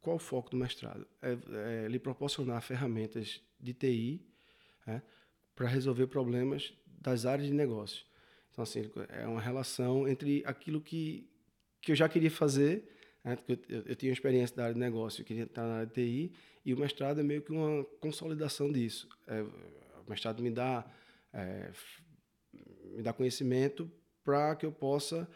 qual 0.02 0.18
o 0.18 0.20
foco 0.20 0.50
do 0.50 0.58
mestrado? 0.58 1.08
É, 1.22 1.38
é 1.86 1.88
lhe 1.88 2.00
proporcionar 2.00 2.62
ferramentas 2.62 3.42
de 3.60 3.74
TI 3.74 4.28
é, 4.86 5.02
para 5.56 5.68
resolver 5.68 6.08
problemas 6.08 6.74
das 6.86 7.26
áreas 7.26 7.48
de 7.48 7.54
negócio. 7.54 8.06
Então, 8.52 8.64
assim, 8.64 8.90
é 9.10 9.26
uma 9.26 9.42
relação 9.42 10.08
entre 10.08 10.44
aquilo 10.46 10.80
que, 10.82 11.30
que 11.82 11.92
eu 11.92 11.96
já 11.96 12.08
queria 12.08 12.30
fazer, 12.30 12.88
né, 13.24 13.38
eu, 13.48 13.58
eu, 13.70 13.82
eu, 13.88 13.96
tinha 13.96 14.12
experiência 14.12 14.56
da 14.56 14.64
área 14.64 14.74
de 14.74 14.80
negócio, 14.80 15.22
eu 15.22 15.26
queria 15.26 15.44
estar 15.44 15.64
na 15.64 15.76
área 15.76 15.86
de 15.86 15.94
TI, 15.94 16.34
e 16.66 16.74
o 16.74 16.80
mestrado 16.80 17.20
é 17.20 17.24
meio 17.24 17.42
que 17.42 17.52
uma 17.52 17.84
consolidação 18.00 18.72
disso. 18.72 19.08
É, 19.28 19.42
o 19.42 20.10
mestrado 20.10 20.42
me 20.42 20.52
dá, 20.52 20.86
é, 21.32 21.72
me 22.96 23.02
dá 23.02 23.14
conhecimento 23.14 23.90
para 24.24 24.56
que 24.56 24.66
eu 24.66 24.72
possa, 24.72 25.28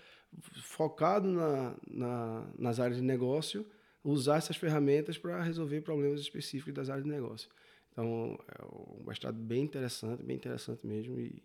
focado 0.61 1.29
na, 1.29 1.75
na, 1.89 2.53
nas 2.57 2.79
áreas 2.79 2.97
de 2.97 3.03
negócio, 3.03 3.65
usar 4.03 4.37
essas 4.37 4.55
ferramentas 4.55 5.17
para 5.17 5.41
resolver 5.41 5.81
problemas 5.81 6.21
específicos 6.21 6.73
das 6.73 6.89
áreas 6.89 7.05
de 7.05 7.11
negócio. 7.11 7.49
Então, 7.91 8.37
é 8.47 8.65
um 8.65 9.03
mestrado 9.05 9.37
bem 9.37 9.63
interessante, 9.63 10.23
bem 10.23 10.35
interessante 10.35 10.85
mesmo, 10.85 11.19
e 11.19 11.43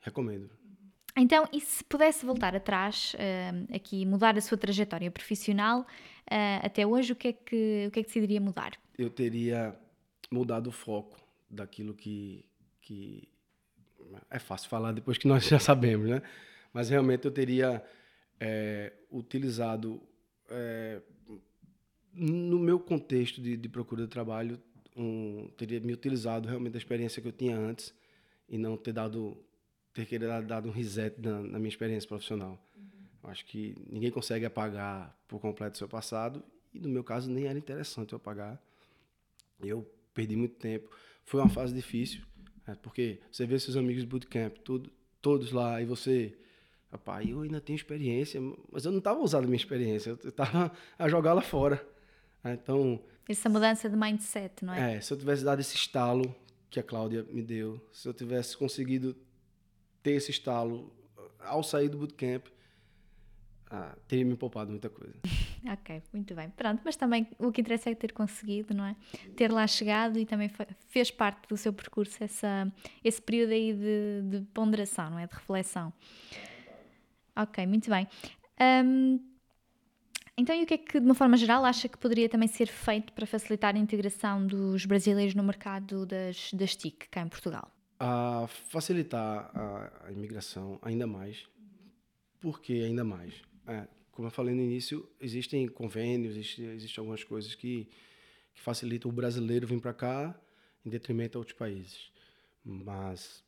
recomendo. 0.00 0.50
Então, 1.16 1.48
e 1.52 1.60
se 1.60 1.82
pudesse 1.84 2.24
voltar 2.24 2.54
atrás, 2.54 3.14
uh, 3.14 3.74
aqui 3.74 4.06
mudar 4.06 4.36
a 4.36 4.40
sua 4.40 4.56
trajetória 4.56 5.10
profissional, 5.10 5.80
uh, 5.80 5.86
até 6.62 6.86
hoje, 6.86 7.12
o 7.12 7.16
que, 7.16 7.28
é 7.28 7.32
que, 7.32 7.86
o 7.88 7.90
que 7.90 8.00
é 8.00 8.02
que 8.02 8.08
decidiria 8.08 8.40
mudar? 8.40 8.72
Eu 8.96 9.10
teria 9.10 9.76
mudado 10.30 10.68
o 10.68 10.72
foco 10.72 11.18
daquilo 11.50 11.94
que, 11.94 12.44
que 12.80 13.28
é 14.30 14.38
fácil 14.38 14.68
falar 14.68 14.92
depois 14.92 15.18
que 15.18 15.26
nós 15.26 15.46
já 15.46 15.58
sabemos, 15.58 16.08
né? 16.08 16.22
Mas 16.72 16.88
realmente 16.88 17.24
eu 17.24 17.30
teria 17.30 17.82
é, 18.38 18.92
utilizado, 19.10 20.00
é, 20.50 21.00
no 22.12 22.58
meu 22.58 22.78
contexto 22.78 23.40
de, 23.40 23.56
de 23.56 23.68
procura 23.68 24.02
de 24.02 24.08
trabalho, 24.08 24.60
um, 24.96 25.48
teria 25.56 25.80
me 25.80 25.92
utilizado 25.92 26.48
realmente 26.48 26.72
da 26.72 26.78
experiência 26.78 27.22
que 27.22 27.28
eu 27.28 27.32
tinha 27.32 27.56
antes 27.56 27.94
e 28.48 28.58
não 28.58 28.76
ter 28.76 28.92
dado 28.92 29.36
ter 29.92 30.06
querido 30.06 30.42
dar 30.42 30.64
um 30.64 30.70
reset 30.70 31.20
na, 31.20 31.40
na 31.40 31.58
minha 31.58 31.68
experiência 31.68 32.08
profissional. 32.08 32.58
Uhum. 32.76 33.30
Acho 33.30 33.44
que 33.44 33.74
ninguém 33.90 34.10
consegue 34.10 34.44
apagar 34.44 35.16
por 35.26 35.40
completo 35.40 35.74
o 35.74 35.78
seu 35.78 35.88
passado 35.88 36.42
e 36.72 36.78
no 36.78 36.88
meu 36.88 37.02
caso 37.02 37.30
nem 37.30 37.46
era 37.46 37.58
interessante 37.58 38.12
eu 38.12 38.16
apagar. 38.16 38.60
Eu 39.60 39.86
perdi 40.14 40.36
muito 40.36 40.56
tempo. 40.56 40.90
Foi 41.24 41.40
uma 41.40 41.48
fase 41.48 41.74
difícil, 41.74 42.22
né, 42.66 42.76
porque 42.82 43.20
você 43.30 43.46
vê 43.46 43.58
seus 43.58 43.76
amigos 43.76 44.02
de 44.02 44.08
bootcamp, 44.08 44.56
tudo, 44.64 44.90
todos 45.20 45.52
lá, 45.52 45.80
e 45.82 45.84
você, 45.84 46.36
rapaz, 46.90 47.28
eu 47.28 47.42
ainda 47.42 47.60
tenho 47.60 47.76
experiência, 47.76 48.40
mas 48.72 48.84
eu 48.84 48.90
não 48.90 48.98
estava 48.98 49.20
usando 49.20 49.44
a 49.44 49.46
minha 49.46 49.56
experiência, 49.56 50.10
eu 50.22 50.28
estava 50.28 50.72
a 50.98 51.08
jogá-la 51.08 51.42
fora. 51.42 51.84
Né. 52.42 52.58
Então. 52.62 53.02
Essa 53.28 53.48
mudança 53.48 53.90
de 53.90 53.96
mindset, 53.96 54.64
não 54.64 54.72
é? 54.72 54.96
É, 54.96 55.00
se 55.00 55.12
eu 55.12 55.18
tivesse 55.18 55.44
dado 55.44 55.60
esse 55.60 55.76
estalo 55.76 56.34
que 56.70 56.80
a 56.80 56.82
Cláudia 56.82 57.24
me 57.24 57.42
deu, 57.42 57.80
se 57.92 58.08
eu 58.08 58.14
tivesse 58.14 58.56
conseguido 58.56 59.16
ter 60.08 60.12
esse 60.12 60.30
estalo 60.30 60.90
ao 61.40 61.62
sair 61.62 61.88
do 61.88 61.98
bootcamp, 61.98 62.46
ah, 63.70 63.94
teria 64.06 64.24
me 64.24 64.34
poupado 64.36 64.70
muita 64.70 64.88
coisa. 64.88 65.14
ok, 65.70 66.02
muito 66.12 66.34
bem. 66.34 66.48
Pronto, 66.50 66.80
mas 66.84 66.96
também 66.96 67.28
o 67.38 67.52
que 67.52 67.60
interessa 67.60 67.90
é 67.90 67.94
ter 67.94 68.12
conseguido, 68.12 68.74
não 68.74 68.84
é? 68.84 68.96
Ter 69.36 69.52
lá 69.52 69.66
chegado 69.66 70.18
e 70.18 70.24
também 70.24 70.50
fez 70.88 71.10
parte 71.10 71.46
do 71.48 71.56
seu 71.56 71.72
percurso 71.72 72.24
essa, 72.24 72.72
esse 73.04 73.20
período 73.20 73.52
aí 73.52 73.74
de, 73.74 74.38
de 74.38 74.46
ponderação, 74.54 75.10
não 75.10 75.18
é? 75.18 75.26
De 75.26 75.34
reflexão. 75.34 75.92
Ok, 77.36 77.66
muito 77.66 77.90
bem. 77.90 78.08
Um, 78.84 79.20
então, 80.36 80.54
e 80.56 80.62
o 80.62 80.66
que 80.66 80.74
é 80.74 80.78
que, 80.78 81.00
de 81.00 81.04
uma 81.04 81.14
forma 81.14 81.36
geral, 81.36 81.64
acha 81.64 81.88
que 81.88 81.98
poderia 81.98 82.28
também 82.28 82.48
ser 82.48 82.68
feito 82.68 83.12
para 83.12 83.26
facilitar 83.26 83.74
a 83.74 83.78
integração 83.78 84.46
dos 84.46 84.86
brasileiros 84.86 85.34
no 85.34 85.42
mercado 85.42 86.06
das, 86.06 86.52
das 86.52 86.74
TIC 86.74 87.08
cá 87.10 87.20
em 87.20 87.28
Portugal? 87.28 87.70
A 87.98 88.46
facilitar 88.46 89.50
a, 89.54 90.06
a 90.06 90.12
imigração 90.12 90.78
ainda 90.82 91.06
mais. 91.06 91.46
Por 92.40 92.60
que 92.60 92.84
ainda 92.84 93.02
mais? 93.04 93.34
É, 93.66 93.86
como 94.12 94.28
eu 94.28 94.32
falei 94.32 94.54
no 94.54 94.62
início, 94.62 95.08
existem 95.20 95.66
convênios, 95.68 96.36
existem, 96.36 96.66
existem 96.66 97.00
algumas 97.02 97.24
coisas 97.24 97.54
que, 97.54 97.88
que 98.54 98.60
facilitam 98.60 99.10
o 99.10 99.14
brasileiro 99.14 99.66
vir 99.66 99.80
para 99.80 99.92
cá 99.92 100.40
em 100.84 100.90
detrimento 100.90 101.36
a 101.36 101.40
outros 101.40 101.56
países. 101.56 102.10
Mas 102.64 103.44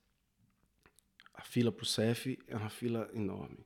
a 1.34 1.42
fila 1.42 1.72
para 1.72 1.82
o 1.82 1.86
CEF 1.86 2.38
é 2.46 2.56
uma 2.56 2.70
fila 2.70 3.10
enorme. 3.14 3.58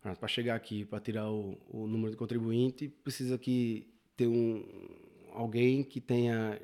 Para 0.00 0.28
chegar 0.28 0.54
aqui, 0.54 0.84
para 0.84 1.00
tirar 1.00 1.28
o, 1.28 1.58
o, 1.68 1.86
número 1.86 2.12
de 2.12 2.16
contribuinte, 2.16 2.88
precisa 2.88 3.36
que 3.36 3.92
ter 4.16 4.28
um, 4.28 4.64
alguém 5.32 5.82
que 5.82 6.00
tenha 6.00 6.60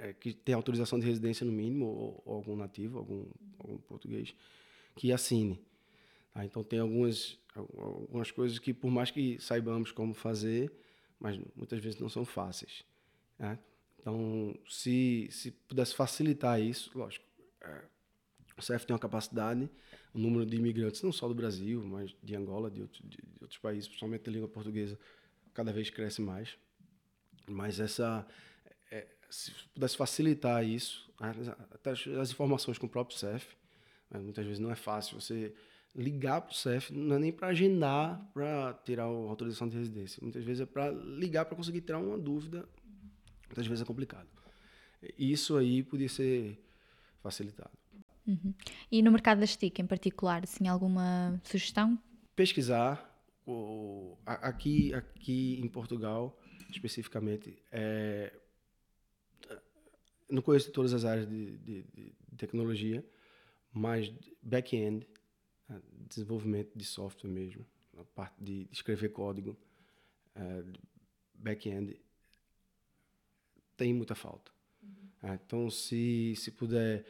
é, 0.00 0.12
que 0.12 0.32
tem 0.32 0.54
autorização 0.54 0.98
de 0.98 1.06
residência 1.06 1.44
no 1.44 1.52
mínimo, 1.52 1.86
ou, 1.86 2.22
ou 2.24 2.34
algum 2.34 2.56
nativo, 2.56 2.98
algum, 2.98 3.26
algum, 3.58 3.78
português, 3.78 4.34
que 4.94 5.12
assine. 5.12 5.60
Tá? 6.32 6.44
Então 6.44 6.62
tem 6.62 6.78
algumas, 6.78 7.38
algumas 7.54 8.30
coisas 8.30 8.58
que, 8.58 8.72
por 8.72 8.90
mais 8.90 9.10
que 9.10 9.38
saibamos 9.40 9.92
como 9.92 10.14
fazer, 10.14 10.72
mas 11.18 11.38
muitas 11.54 11.80
vezes 11.80 11.98
não 11.98 12.08
são 12.08 12.24
fáceis. 12.24 12.84
Né? 13.38 13.58
Então, 13.98 14.56
se, 14.68 15.28
se 15.30 15.50
pudesse 15.50 15.94
facilitar 15.94 16.60
isso, 16.60 16.96
lógico, 16.96 17.24
é, 17.60 17.84
o 18.56 18.62
CEF 18.62 18.86
tem 18.86 18.94
uma 18.94 19.00
capacidade, 19.00 19.68
o 20.14 20.18
número 20.18 20.46
de 20.46 20.56
imigrantes, 20.56 21.02
não 21.02 21.12
só 21.12 21.28
do 21.28 21.34
Brasil, 21.34 21.82
mas 21.84 22.14
de 22.22 22.34
Angola, 22.34 22.70
de, 22.70 22.82
outro, 22.82 23.02
de, 23.02 23.16
de 23.16 23.42
outros 23.42 23.58
países, 23.58 23.86
principalmente 23.86 24.24
de 24.24 24.30
língua 24.30 24.48
portuguesa, 24.48 24.98
cada 25.52 25.72
vez 25.72 25.90
cresce 25.90 26.22
mais. 26.22 26.56
Mas 27.48 27.80
essa, 27.80 28.26
se 29.30 29.52
pudesse 29.74 29.96
facilitar 29.96 30.64
isso, 30.64 31.10
até 31.72 31.90
as 31.90 32.30
informações 32.30 32.78
com 32.78 32.86
o 32.86 32.90
próprio 32.90 33.18
CEF, 33.18 33.56
muitas 34.14 34.44
vezes 34.44 34.58
não 34.58 34.70
é 34.70 34.76
fácil 34.76 35.20
você 35.20 35.54
ligar 35.94 36.42
para 36.42 36.52
o 36.52 36.54
CEF, 36.54 36.92
não 36.92 37.16
é 37.16 37.18
nem 37.18 37.32
para 37.32 37.48
agendar 37.48 38.20
para 38.34 38.74
tirar 38.84 39.04
a 39.04 39.06
autorização 39.06 39.68
de 39.68 39.76
residência. 39.76 40.20
Muitas 40.22 40.44
vezes 40.44 40.60
é 40.60 40.66
para 40.66 40.90
ligar 40.90 41.46
para 41.46 41.56
conseguir 41.56 41.80
tirar 41.80 41.98
uma 41.98 42.18
dúvida, 42.18 42.68
muitas 43.46 43.66
vezes 43.66 43.82
é 43.82 43.84
complicado. 43.84 44.28
Isso 45.18 45.56
aí 45.56 45.82
podia 45.82 46.08
ser 46.08 46.58
facilitado. 47.22 47.70
Uhum. 48.26 48.52
E 48.90 49.02
no 49.02 49.12
mercado 49.12 49.38
das 49.38 49.56
TIC 49.56 49.80
em 49.80 49.86
particular, 49.86 50.42
assim, 50.44 50.68
alguma 50.68 51.40
sugestão? 51.44 51.98
Pesquisar. 52.34 53.14
O, 53.46 54.18
aqui, 54.26 54.92
aqui 54.92 55.60
em 55.62 55.68
Portugal, 55.68 56.36
especificamente, 56.68 57.56
é, 57.70 58.32
não 60.28 60.42
conheço 60.42 60.70
todas 60.72 60.92
as 60.92 61.04
áreas 61.04 61.28
de, 61.28 61.56
de, 61.58 61.82
de 61.82 62.36
tecnologia, 62.36 63.04
mas 63.72 64.12
back-end, 64.42 65.06
né, 65.68 65.80
desenvolvimento 66.08 66.70
de 66.76 66.84
software 66.84 67.30
mesmo, 67.30 67.64
a 67.96 68.04
parte 68.04 68.42
de 68.42 68.68
escrever 68.70 69.10
código, 69.10 69.56
uh, 70.36 70.72
back-end, 71.34 72.00
tem 73.76 73.92
muita 73.92 74.14
falta. 74.14 74.50
Uhum. 74.82 75.30
Uh, 75.30 75.34
então, 75.34 75.70
se, 75.70 76.34
se 76.36 76.50
puder 76.50 77.04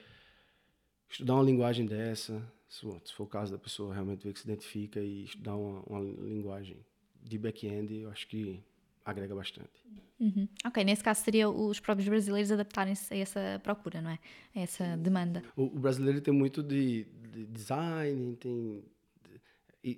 estudar 1.08 1.34
uma 1.34 1.44
linguagem 1.44 1.86
dessa, 1.86 2.42
se, 2.68 2.80
se, 3.04 3.12
for 3.14 3.24
o 3.24 3.28
caso 3.28 3.52
da 3.52 3.58
pessoa 3.58 3.94
realmente 3.94 4.24
ver 4.24 4.32
que 4.32 4.40
se 4.40 4.46
identifica 4.46 5.00
e 5.00 5.24
estudar 5.24 5.56
uma, 5.56 5.80
uma 5.82 6.00
linguagem 6.00 6.84
de 7.22 7.38
back-end, 7.38 7.94
eu 7.94 8.10
acho 8.10 8.26
que 8.26 8.62
agrega 9.06 9.34
bastante. 9.34 9.70
Uhum. 10.18 10.48
Ok, 10.64 10.82
nesse 10.82 11.04
caso 11.04 11.22
seria 11.22 11.48
os 11.48 11.78
próprios 11.78 12.08
brasileiros 12.08 12.50
adaptarem-se 12.50 13.12
a 13.14 13.16
essa 13.16 13.60
procura, 13.62 14.02
não 14.02 14.10
é? 14.10 14.18
A 14.54 14.60
essa 14.60 14.96
demanda. 14.96 15.42
O, 15.54 15.64
o 15.64 15.78
brasileiro 15.78 16.20
tem 16.20 16.34
muito 16.34 16.62
de, 16.62 17.04
de 17.04 17.46
design, 17.46 18.36
tem 18.36 18.82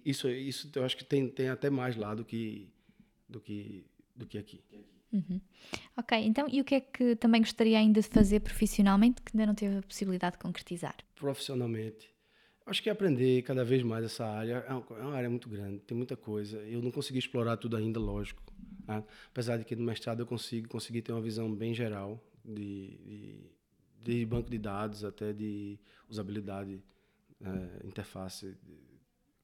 isso, 0.05 0.29
isso 0.29 0.71
eu 0.75 0.85
acho 0.85 0.97
que 0.97 1.05
tem, 1.05 1.29
tem 1.29 1.49
até 1.49 1.71
mais 1.71 1.97
lá 1.97 2.15
do 2.15 2.25
que 2.25 2.69
do 3.29 3.41
que 3.41 3.87
do 4.15 4.27
que 4.27 4.37
aqui. 4.37 4.61
Uhum. 5.11 5.41
Ok, 5.97 6.19
então 6.19 6.47
e 6.51 6.61
o 6.61 6.65
que 6.65 6.75
é 6.75 6.81
que 6.81 7.17
também 7.17 7.41
gostaria 7.41 7.79
ainda 7.79 8.01
de 8.01 8.09
fazer 8.09 8.41
profissionalmente 8.41 9.23
que 9.23 9.31
ainda 9.35 9.47
não 9.47 9.55
teve 9.55 9.79
a 9.79 9.83
possibilidade 9.83 10.37
de 10.37 10.43
concretizar? 10.43 10.97
Profissionalmente, 11.15 12.11
acho 12.67 12.83
que 12.83 12.91
aprender 12.91 13.41
cada 13.43 13.65
vez 13.65 13.83
mais 13.83 14.05
essa 14.05 14.27
área 14.27 14.65
é 14.69 14.73
é 14.73 15.03
uma 15.03 15.15
área 15.15 15.31
muito 15.31 15.49
grande, 15.49 15.79
tem 15.79 15.97
muita 15.97 16.17
coisa. 16.17 16.59
Eu 16.59 16.83
não 16.83 16.91
consegui 16.91 17.19
explorar 17.19 17.57
tudo 17.57 17.77
ainda, 17.77 17.99
lógico. 17.99 18.43
Né? 18.89 19.05
Apesar 19.30 19.59
de 19.59 19.64
que 19.64 19.76
no 19.76 19.84
mestrado 19.84 20.20
eu 20.20 20.26
consigo 20.26 20.66
conseguir 20.66 21.03
ter 21.03 21.12
uma 21.12 21.20
visão 21.20 21.55
bem 21.55 21.74
geral 21.74 22.18
de, 22.43 22.97
de, 23.05 23.51
de 24.03 24.26
banco 24.26 24.51
de 24.51 24.59
dados 24.59 25.05
até 25.05 25.32
de 25.32 25.78
usabilidade, 26.09 26.82
é, 27.41 27.86
interface 27.86 28.57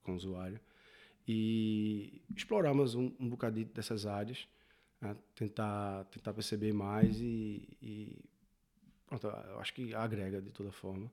com 0.02 0.12
o 0.12 0.16
usuário. 0.16 0.58
E 1.28 2.22
explorar 2.34 2.74
mais 2.74 2.94
um, 2.94 3.12
um 3.20 3.28
bocadinho 3.28 3.66
dessas 3.66 4.06
áreas, 4.06 4.48
né? 5.00 5.16
tentar, 5.34 6.04
tentar 6.06 6.32
perceber 6.32 6.72
mais 6.72 7.20
e, 7.20 7.68
e 7.80 8.24
pronto, 9.06 9.26
eu 9.26 9.60
acho 9.60 9.74
que 9.74 9.94
agrega 9.94 10.40
de 10.40 10.50
toda 10.50 10.72
forma. 10.72 11.10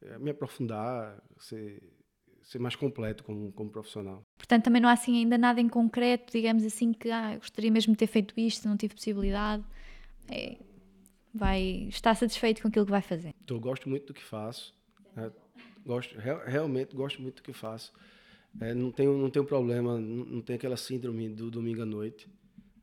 É, 0.00 0.18
me 0.18 0.30
aprofundar, 0.30 1.22
ser, 1.38 1.82
ser 2.42 2.58
mais 2.58 2.76
completo 2.76 3.24
como, 3.24 3.52
como 3.52 3.70
profissional. 3.70 4.24
Portanto, 4.48 4.64
também 4.64 4.80
não 4.80 4.88
há 4.88 4.92
assim 4.92 5.18
ainda 5.18 5.36
nada 5.36 5.60
em 5.60 5.68
concreto, 5.68 6.32
digamos 6.32 6.64
assim, 6.64 6.94
que 6.94 7.10
ah, 7.10 7.36
gostaria 7.36 7.70
mesmo 7.70 7.92
de 7.92 7.98
ter 7.98 8.06
feito 8.06 8.32
isto, 8.38 8.66
não 8.66 8.78
tive 8.78 8.94
possibilidade. 8.94 9.62
É, 10.30 10.56
vai, 11.34 11.86
está 11.90 12.14
satisfeito 12.14 12.62
com 12.62 12.68
aquilo 12.68 12.86
que 12.86 12.90
vai 12.90 13.02
fazer? 13.02 13.34
Então, 13.44 13.58
eu 13.58 13.60
gosto 13.60 13.90
muito 13.90 14.06
do 14.06 14.14
que 14.14 14.24
faço. 14.24 14.74
Né? 15.14 15.30
Gosto, 15.84 16.18
real, 16.18 16.40
realmente 16.46 16.96
gosto 16.96 17.20
muito 17.20 17.36
do 17.36 17.42
que 17.42 17.52
faço. 17.52 17.92
É, 18.58 18.72
não, 18.72 18.90
tenho, 18.90 19.18
não 19.18 19.28
tenho 19.28 19.44
problema, 19.44 20.00
não, 20.00 20.24
não 20.24 20.40
tenho 20.40 20.56
aquela 20.56 20.78
síndrome 20.78 21.28
do 21.28 21.50
domingo 21.50 21.82
à 21.82 21.86
noite. 21.86 22.26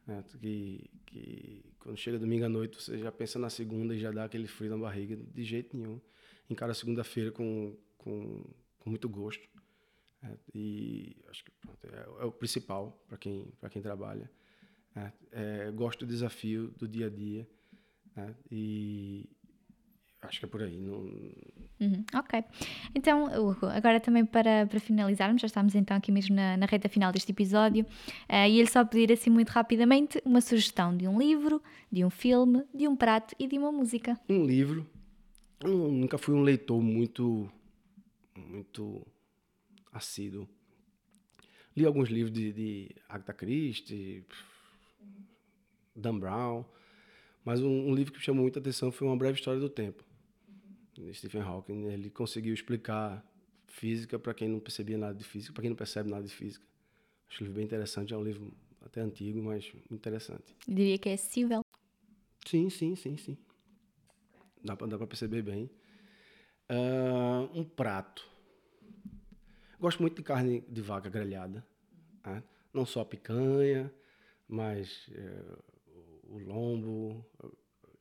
Né? 0.06 0.24
Que, 0.40 0.88
que 1.08 1.66
quando 1.80 1.98
chega 1.98 2.20
domingo 2.20 2.46
à 2.46 2.50
noite 2.50 2.80
você 2.80 2.96
já 3.00 3.12
pensa 3.12 3.40
na 3.40 3.50
segunda 3.50 3.96
e 3.96 4.00
já 4.00 4.12
dá 4.12 4.26
aquele 4.26 4.46
frio 4.46 4.70
na 4.70 4.78
barriga. 4.78 5.16
De 5.16 5.44
jeito 5.44 5.76
nenhum. 5.76 6.00
Encara 6.48 6.74
a 6.74 6.76
segunda-feira 6.76 7.32
com, 7.32 7.76
com, 7.98 8.44
com 8.78 8.90
muito 8.92 9.10
gosto. 9.10 9.55
É, 10.26 10.38
e 10.54 11.16
acho 11.30 11.44
que 11.44 11.52
pronto, 11.62 11.86
é, 11.86 12.24
é, 12.24 12.26
o 12.26 12.32
principal 12.32 13.04
para 13.08 13.18
quem, 13.18 13.48
quem 13.70 13.82
trabalha. 13.82 14.30
É, 14.96 15.12
é, 15.32 15.72
gosto 15.72 16.06
do 16.06 16.12
desafio 16.12 16.74
do 16.78 16.88
dia 16.88 17.08
a 17.08 17.10
dia. 17.10 17.48
É, 18.18 18.34
e 18.50 19.30
acho 20.22 20.40
que 20.40 20.46
é 20.46 20.48
por 20.48 20.64
aí. 20.64 20.80
Não... 20.80 21.00
Uhum, 21.80 22.06
ok. 22.14 22.44
Então, 22.96 23.26
Hugo, 23.26 23.68
agora 23.68 24.00
também 24.00 24.26
para, 24.26 24.66
para 24.66 24.80
finalizarmos, 24.80 25.42
já 25.42 25.48
estamos 25.48 25.76
então 25.76 25.96
aqui 25.96 26.12
mesmo 26.12 26.36
na, 26.36 26.58
na 26.58 26.66
reta 26.66 26.90
final 26.90 27.12
deste 27.12 27.32
episódio, 27.32 27.84
uh, 27.84 28.48
e 28.48 28.60
ele 28.60 28.70
só 28.70 28.84
pedir 28.86 29.12
assim 29.12 29.30
muito 29.30 29.50
rapidamente 29.50 30.22
uma 30.26 30.42
sugestão 30.42 30.96
de 30.96 31.08
um 31.08 31.20
livro, 31.20 31.62
de 31.92 32.04
um 32.04 32.10
filme, 32.10 32.64
de 32.74 32.88
um 32.88 32.96
prato 32.96 33.36
e 33.38 33.48
de 33.48 33.58
uma 33.58 33.72
música. 33.72 34.20
Um 34.30 34.46
livro. 34.46 34.88
Eu 35.62 35.92
nunca 35.92 36.18
fui 36.18 36.34
um 36.34 36.42
leitor 36.42 36.82
muito 36.82 37.52
muito 38.36 39.06
assíduo. 39.96 40.48
Li 41.76 41.86
alguns 41.86 42.10
livros 42.10 42.34
de, 42.34 42.54
de 42.54 42.96
Agatha 43.10 43.34
Christie, 43.34 44.24
Dan 45.96 46.20
Brown, 46.20 46.66
mas 47.44 47.62
um, 47.62 47.90
um, 47.90 47.96
livro 47.96 48.14
que 48.14 48.20
me 48.20 48.26
chamou 48.26 48.44
muita 48.44 48.60
atenção 48.60 48.92
foi 48.92 49.08
Uma 49.08 49.18
Breve 49.18 49.40
História 49.40 49.60
do 49.60 49.70
Tempo, 49.70 50.04
de 50.94 51.14
Stephen 51.14 51.42
Hawking. 51.42 51.86
Ele 51.86 52.10
conseguiu 52.10 52.54
explicar 52.54 53.26
física 53.68 54.20
para 54.20 54.34
quem 54.34 54.48
não 54.48 54.60
percebia 54.60 54.98
nada 54.98 55.16
de 55.16 55.24
física, 55.24 55.54
para 55.54 55.62
quem 55.62 55.70
não 55.70 55.78
percebe 55.78 56.10
nada 56.10 56.24
de 56.24 56.34
física. 56.34 56.66
Acho 57.30 57.44
o 57.44 57.44
livro 57.46 57.56
bem 57.56 57.66
interessante, 57.66 58.14
é 58.14 58.18
um 58.18 58.24
livro 58.24 58.54
até 58.82 59.02
antigo, 59.02 59.42
mas 59.42 59.72
interessante. 59.92 60.56
Eu 60.68 60.76
diria 60.76 60.98
que 60.98 61.10
é 61.10 61.14
acessível. 61.14 61.62
Sim, 62.46 62.70
sim, 62.70 62.96
sim, 62.96 63.18
sim. 63.18 63.38
Dá 64.64 64.76
para 64.76 65.08
perceber 65.08 65.42
bem. 65.42 65.70
Uh, 66.70 67.60
um 67.60 67.64
prato. 67.64 68.35
Gosto 69.86 70.02
muito 70.02 70.16
de 70.16 70.24
carne 70.24 70.62
de 70.68 70.82
vaca 70.82 71.12
grelhada. 71.12 71.64
Né? 72.26 72.42
Não 72.74 72.88
só 72.88 73.02
a 73.02 73.06
picanha, 73.06 73.94
mas 74.48 75.08
é, 75.14 75.44
o 76.24 76.40
lombo, 76.40 77.24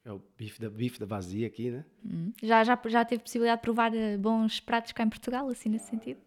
é 0.03 0.11
o 0.11 0.18
bife 0.35 0.59
da, 0.62 0.70
bife 0.70 0.99
da 0.99 1.05
vazia 1.05 1.47
aqui, 1.47 1.70
né? 1.70 1.85
Hum. 2.03 2.32
Já, 2.43 2.64
já, 2.64 2.80
já 2.87 3.05
teve 3.05 3.22
possibilidade 3.22 3.61
de 3.61 3.64
provar 3.64 3.95
eh, 3.95 4.16
bons 4.16 4.61
pratos 4.61 4.93
cá 4.93 5.05
em 5.05 5.11
Portugal, 5.11 5.47
assim, 5.51 5.68
nesse 5.68 5.91
sentido? 5.91 6.22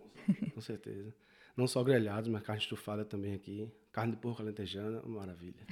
Com 0.53 0.61
certeza. 0.61 1.11
Não 1.55 1.65
só 1.65 1.83
grelhados, 1.83 2.29
mas 2.29 2.43
carne 2.43 2.61
estufada 2.61 3.03
também 3.03 3.33
aqui. 3.33 3.67
Carne 3.91 4.11
de 4.11 4.19
porco 4.19 4.43
alentejana, 4.43 5.01
maravilha. 5.07 5.65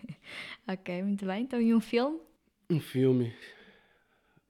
ok, 0.66 1.02
muito 1.02 1.26
bem. 1.26 1.42
Então, 1.42 1.60
e 1.60 1.74
um 1.74 1.80
filme? 1.82 2.22
Um 2.70 2.80
filme. 2.80 3.34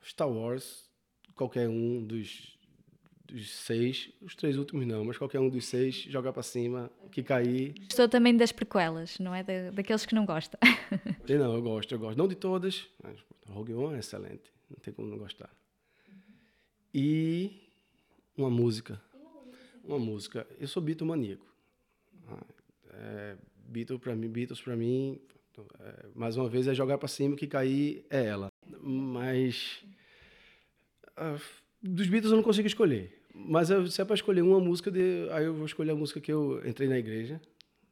Star 0.00 0.30
Wars, 0.30 0.88
qualquer 1.34 1.68
um 1.68 2.06
dos, 2.06 2.55
dos 3.26 3.50
seis, 3.50 4.10
os 4.20 4.34
três 4.34 4.56
últimos 4.56 4.86
não, 4.86 5.04
mas 5.04 5.18
qualquer 5.18 5.40
um 5.40 5.48
dos 5.48 5.66
seis, 5.66 5.94
jogar 6.08 6.32
para 6.32 6.42
cima, 6.42 6.90
que 7.10 7.22
cair. 7.22 7.74
Estou 7.88 8.08
também 8.08 8.36
das 8.36 8.52
prequelas, 8.52 9.18
não 9.18 9.34
é? 9.34 9.42
Da, 9.42 9.70
daqueles 9.70 10.06
que 10.06 10.14
não 10.14 10.24
gosta. 10.24 10.58
não, 11.28 11.54
eu 11.54 11.62
gosto, 11.62 11.92
eu 11.92 11.98
gosto. 11.98 12.16
Não 12.16 12.28
de 12.28 12.36
todas, 12.36 12.86
mas 13.02 13.18
Rogue 13.48 13.74
One 13.74 13.96
é 13.96 13.98
excelente, 13.98 14.52
não 14.70 14.78
tem 14.78 14.94
como 14.94 15.08
não 15.08 15.18
gostar. 15.18 15.50
E 16.94 17.62
uma 18.36 18.48
música. 18.48 19.00
Uma 19.84 19.98
música. 19.98 20.46
Eu 20.58 20.68
sou 20.68 20.82
Beatle 20.82 21.06
maníaco. 21.06 21.46
Ah, 22.28 22.44
é, 22.94 23.36
Beatles 23.68 24.00
para 24.00 24.14
mim, 24.14 24.28
Beatles 24.28 24.60
para 24.60 24.76
mim, 24.76 25.20
é, 25.80 26.06
mais 26.14 26.36
uma 26.36 26.48
vez 26.48 26.66
é 26.66 26.74
jogar 26.74 26.98
para 26.98 27.08
cima, 27.08 27.36
que 27.36 27.46
cair 27.46 28.06
é 28.10 28.26
ela. 28.26 28.48
Mas 28.80 29.84
uh, 31.18 31.40
dos 31.88 32.08
Beatles 32.08 32.30
eu 32.30 32.36
não 32.36 32.44
consigo 32.44 32.66
escolher. 32.66 33.22
Mas 33.34 33.70
eu, 33.70 33.86
se 33.86 34.00
é 34.00 34.04
para 34.04 34.14
escolher 34.14 34.42
uma 34.42 34.58
música, 34.58 34.90
de, 34.90 35.28
aí 35.30 35.44
eu 35.44 35.54
vou 35.54 35.66
escolher 35.66 35.90
a 35.90 35.94
música 35.94 36.20
que 36.20 36.32
eu 36.32 36.66
entrei 36.66 36.88
na 36.88 36.98
igreja 36.98 37.40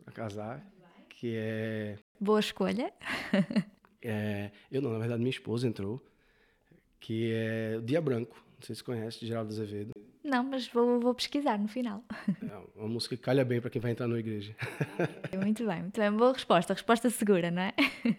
a 0.06 0.10
casar, 0.10 0.64
que 1.08 1.34
é. 1.36 1.98
Boa 2.18 2.40
escolha. 2.40 2.92
é, 4.02 4.50
eu 4.70 4.80
não, 4.80 4.90
na 4.90 4.98
verdade 4.98 5.20
minha 5.20 5.30
esposa 5.30 5.66
entrou, 5.66 6.02
que 6.98 7.30
é 7.32 7.80
Dia 7.84 8.00
Branco. 8.00 8.42
Não 8.56 8.66
sei 8.66 8.74
se 8.74 8.82
conhece, 8.84 9.26
Geraldo 9.26 9.50
Azevedo. 9.50 9.92
Não, 10.24 10.42
mas 10.42 10.66
vou, 10.66 10.98
vou 10.98 11.14
pesquisar 11.14 11.58
no 11.58 11.68
final. 11.68 12.02
É 12.76 12.80
uma 12.80 12.88
música 12.88 13.16
que 13.16 13.22
calha 13.22 13.44
bem 13.44 13.60
para 13.60 13.70
quem 13.70 13.80
vai 13.80 13.92
entrar 13.92 14.08
na 14.08 14.18
igreja. 14.18 14.54
muito 15.40 15.66
bem, 15.66 15.82
muito 15.82 16.00
bem. 16.00 16.10
Boa 16.10 16.32
resposta, 16.32 16.72
resposta 16.72 17.10
segura, 17.10 17.50
não 17.50 17.62
é? 17.62 17.72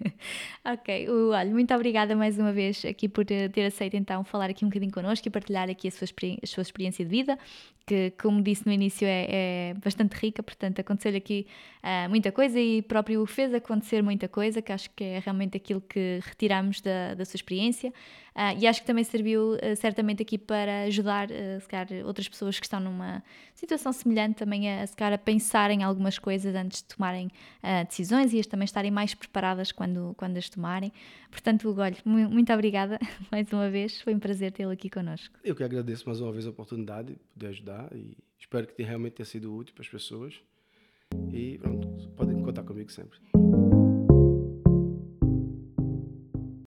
ok, 0.74 1.10
olha, 1.10 1.50
muito 1.52 1.74
obrigada 1.74 2.16
mais 2.16 2.38
uma 2.38 2.54
vez 2.54 2.84
aqui 2.86 3.10
por 3.10 3.26
ter 3.26 3.66
aceito 3.66 3.96
então 3.96 4.24
falar 4.24 4.50
aqui 4.50 4.64
um 4.64 4.70
bocadinho 4.70 4.92
connosco 4.92 5.28
e 5.28 5.32
partilhar 5.32 5.70
aqui 5.70 5.88
a 5.88 5.92
sua, 5.92 6.08
a 6.42 6.48
sua 6.48 6.62
experiência 6.62 7.04
de 7.04 7.12
vida, 7.12 7.38
que 7.86 8.12
como 8.20 8.42
disse 8.42 8.66
no 8.66 8.72
início 8.72 9.08
é, 9.08 9.28
é 9.30 9.74
bastante 9.76 10.14
rica, 10.14 10.42
portanto 10.42 10.80
aconteceu-lhe 10.80 11.18
aqui 11.18 11.48
uh, 11.84 12.10
muita 12.10 12.32
coisa 12.32 12.60
e 12.60 12.82
próprio 12.82 13.26
fez 13.26 13.54
acontecer 13.54 14.02
muita 14.02 14.28
coisa, 14.28 14.62
que 14.62 14.72
acho 14.72 14.90
que 14.96 15.04
é 15.04 15.20
realmente 15.20 15.56
aquilo 15.58 15.82
que 15.82 16.20
retiramos 16.24 16.82
da, 16.82 17.14
da 17.14 17.26
sua 17.26 17.38
experiência. 17.38 17.94
Uh, 18.36 18.52
e 18.60 18.68
acho 18.68 18.82
que 18.82 18.88
também 18.88 19.06
serviu 19.06 19.54
uh, 19.54 19.76
certamente 19.78 20.22
aqui 20.22 20.38
para 20.38 20.82
ajudar, 20.82 21.30
uh, 21.32 21.62
se 21.62 21.68
calhar, 21.70 21.88
outras 22.06 22.28
pessoas 22.28 22.60
que 22.60 22.66
estão 22.66 22.82
numa 22.82 23.24
situação 23.54 23.94
semelhante 23.94 24.36
também 24.36 24.70
a, 24.70 24.86
se 24.86 24.94
calhar, 24.94 25.14
a 25.14 25.18
pensar 25.18 25.72
em 25.72 25.84
algumas 25.84 26.20
coisas 26.20 26.54
antes 26.54 26.82
de 26.82 26.84
tomarem 26.84 27.30
decisões 27.88 28.34
e 28.34 28.40
as 28.40 28.46
também 28.46 28.66
estarem 28.66 28.92
mais 28.92 29.16
preparadas 29.16 29.72
quando, 29.72 30.14
quando 30.18 30.36
as 30.36 30.50
tomarem. 30.50 30.92
Portanto, 31.36 31.70
Hugo, 31.70 31.82
olha, 31.82 31.98
muito 32.06 32.54
obrigada 32.54 32.98
mais 33.30 33.52
uma 33.52 33.70
vez, 33.70 34.00
foi 34.02 34.16
um 34.16 34.20
prazer 34.20 34.54
tê-lo 34.54 34.72
aqui 34.72 34.90
connosco. 34.90 35.38
Eu 35.44 35.54
que 35.54 35.64
agradeço 35.64 36.06
mais 36.06 36.22
uma 36.22 36.32
vez 36.32 36.48
a 36.48 36.50
oportunidade 36.50 37.18
de 37.36 37.48
ajudar 37.48 37.90
e 37.94 38.18
espero 38.40 38.66
que 38.68 38.82
realmente 38.82 39.14
tenha 39.14 39.26
sido 39.26 39.54
útil 39.54 39.74
para 39.76 39.84
as 39.84 39.90
pessoas. 39.90 40.34
E 41.34 41.58
pronto, 41.58 42.10
podem 42.16 42.42
contar 42.42 42.64
comigo 42.64 42.90
sempre. 42.90 43.20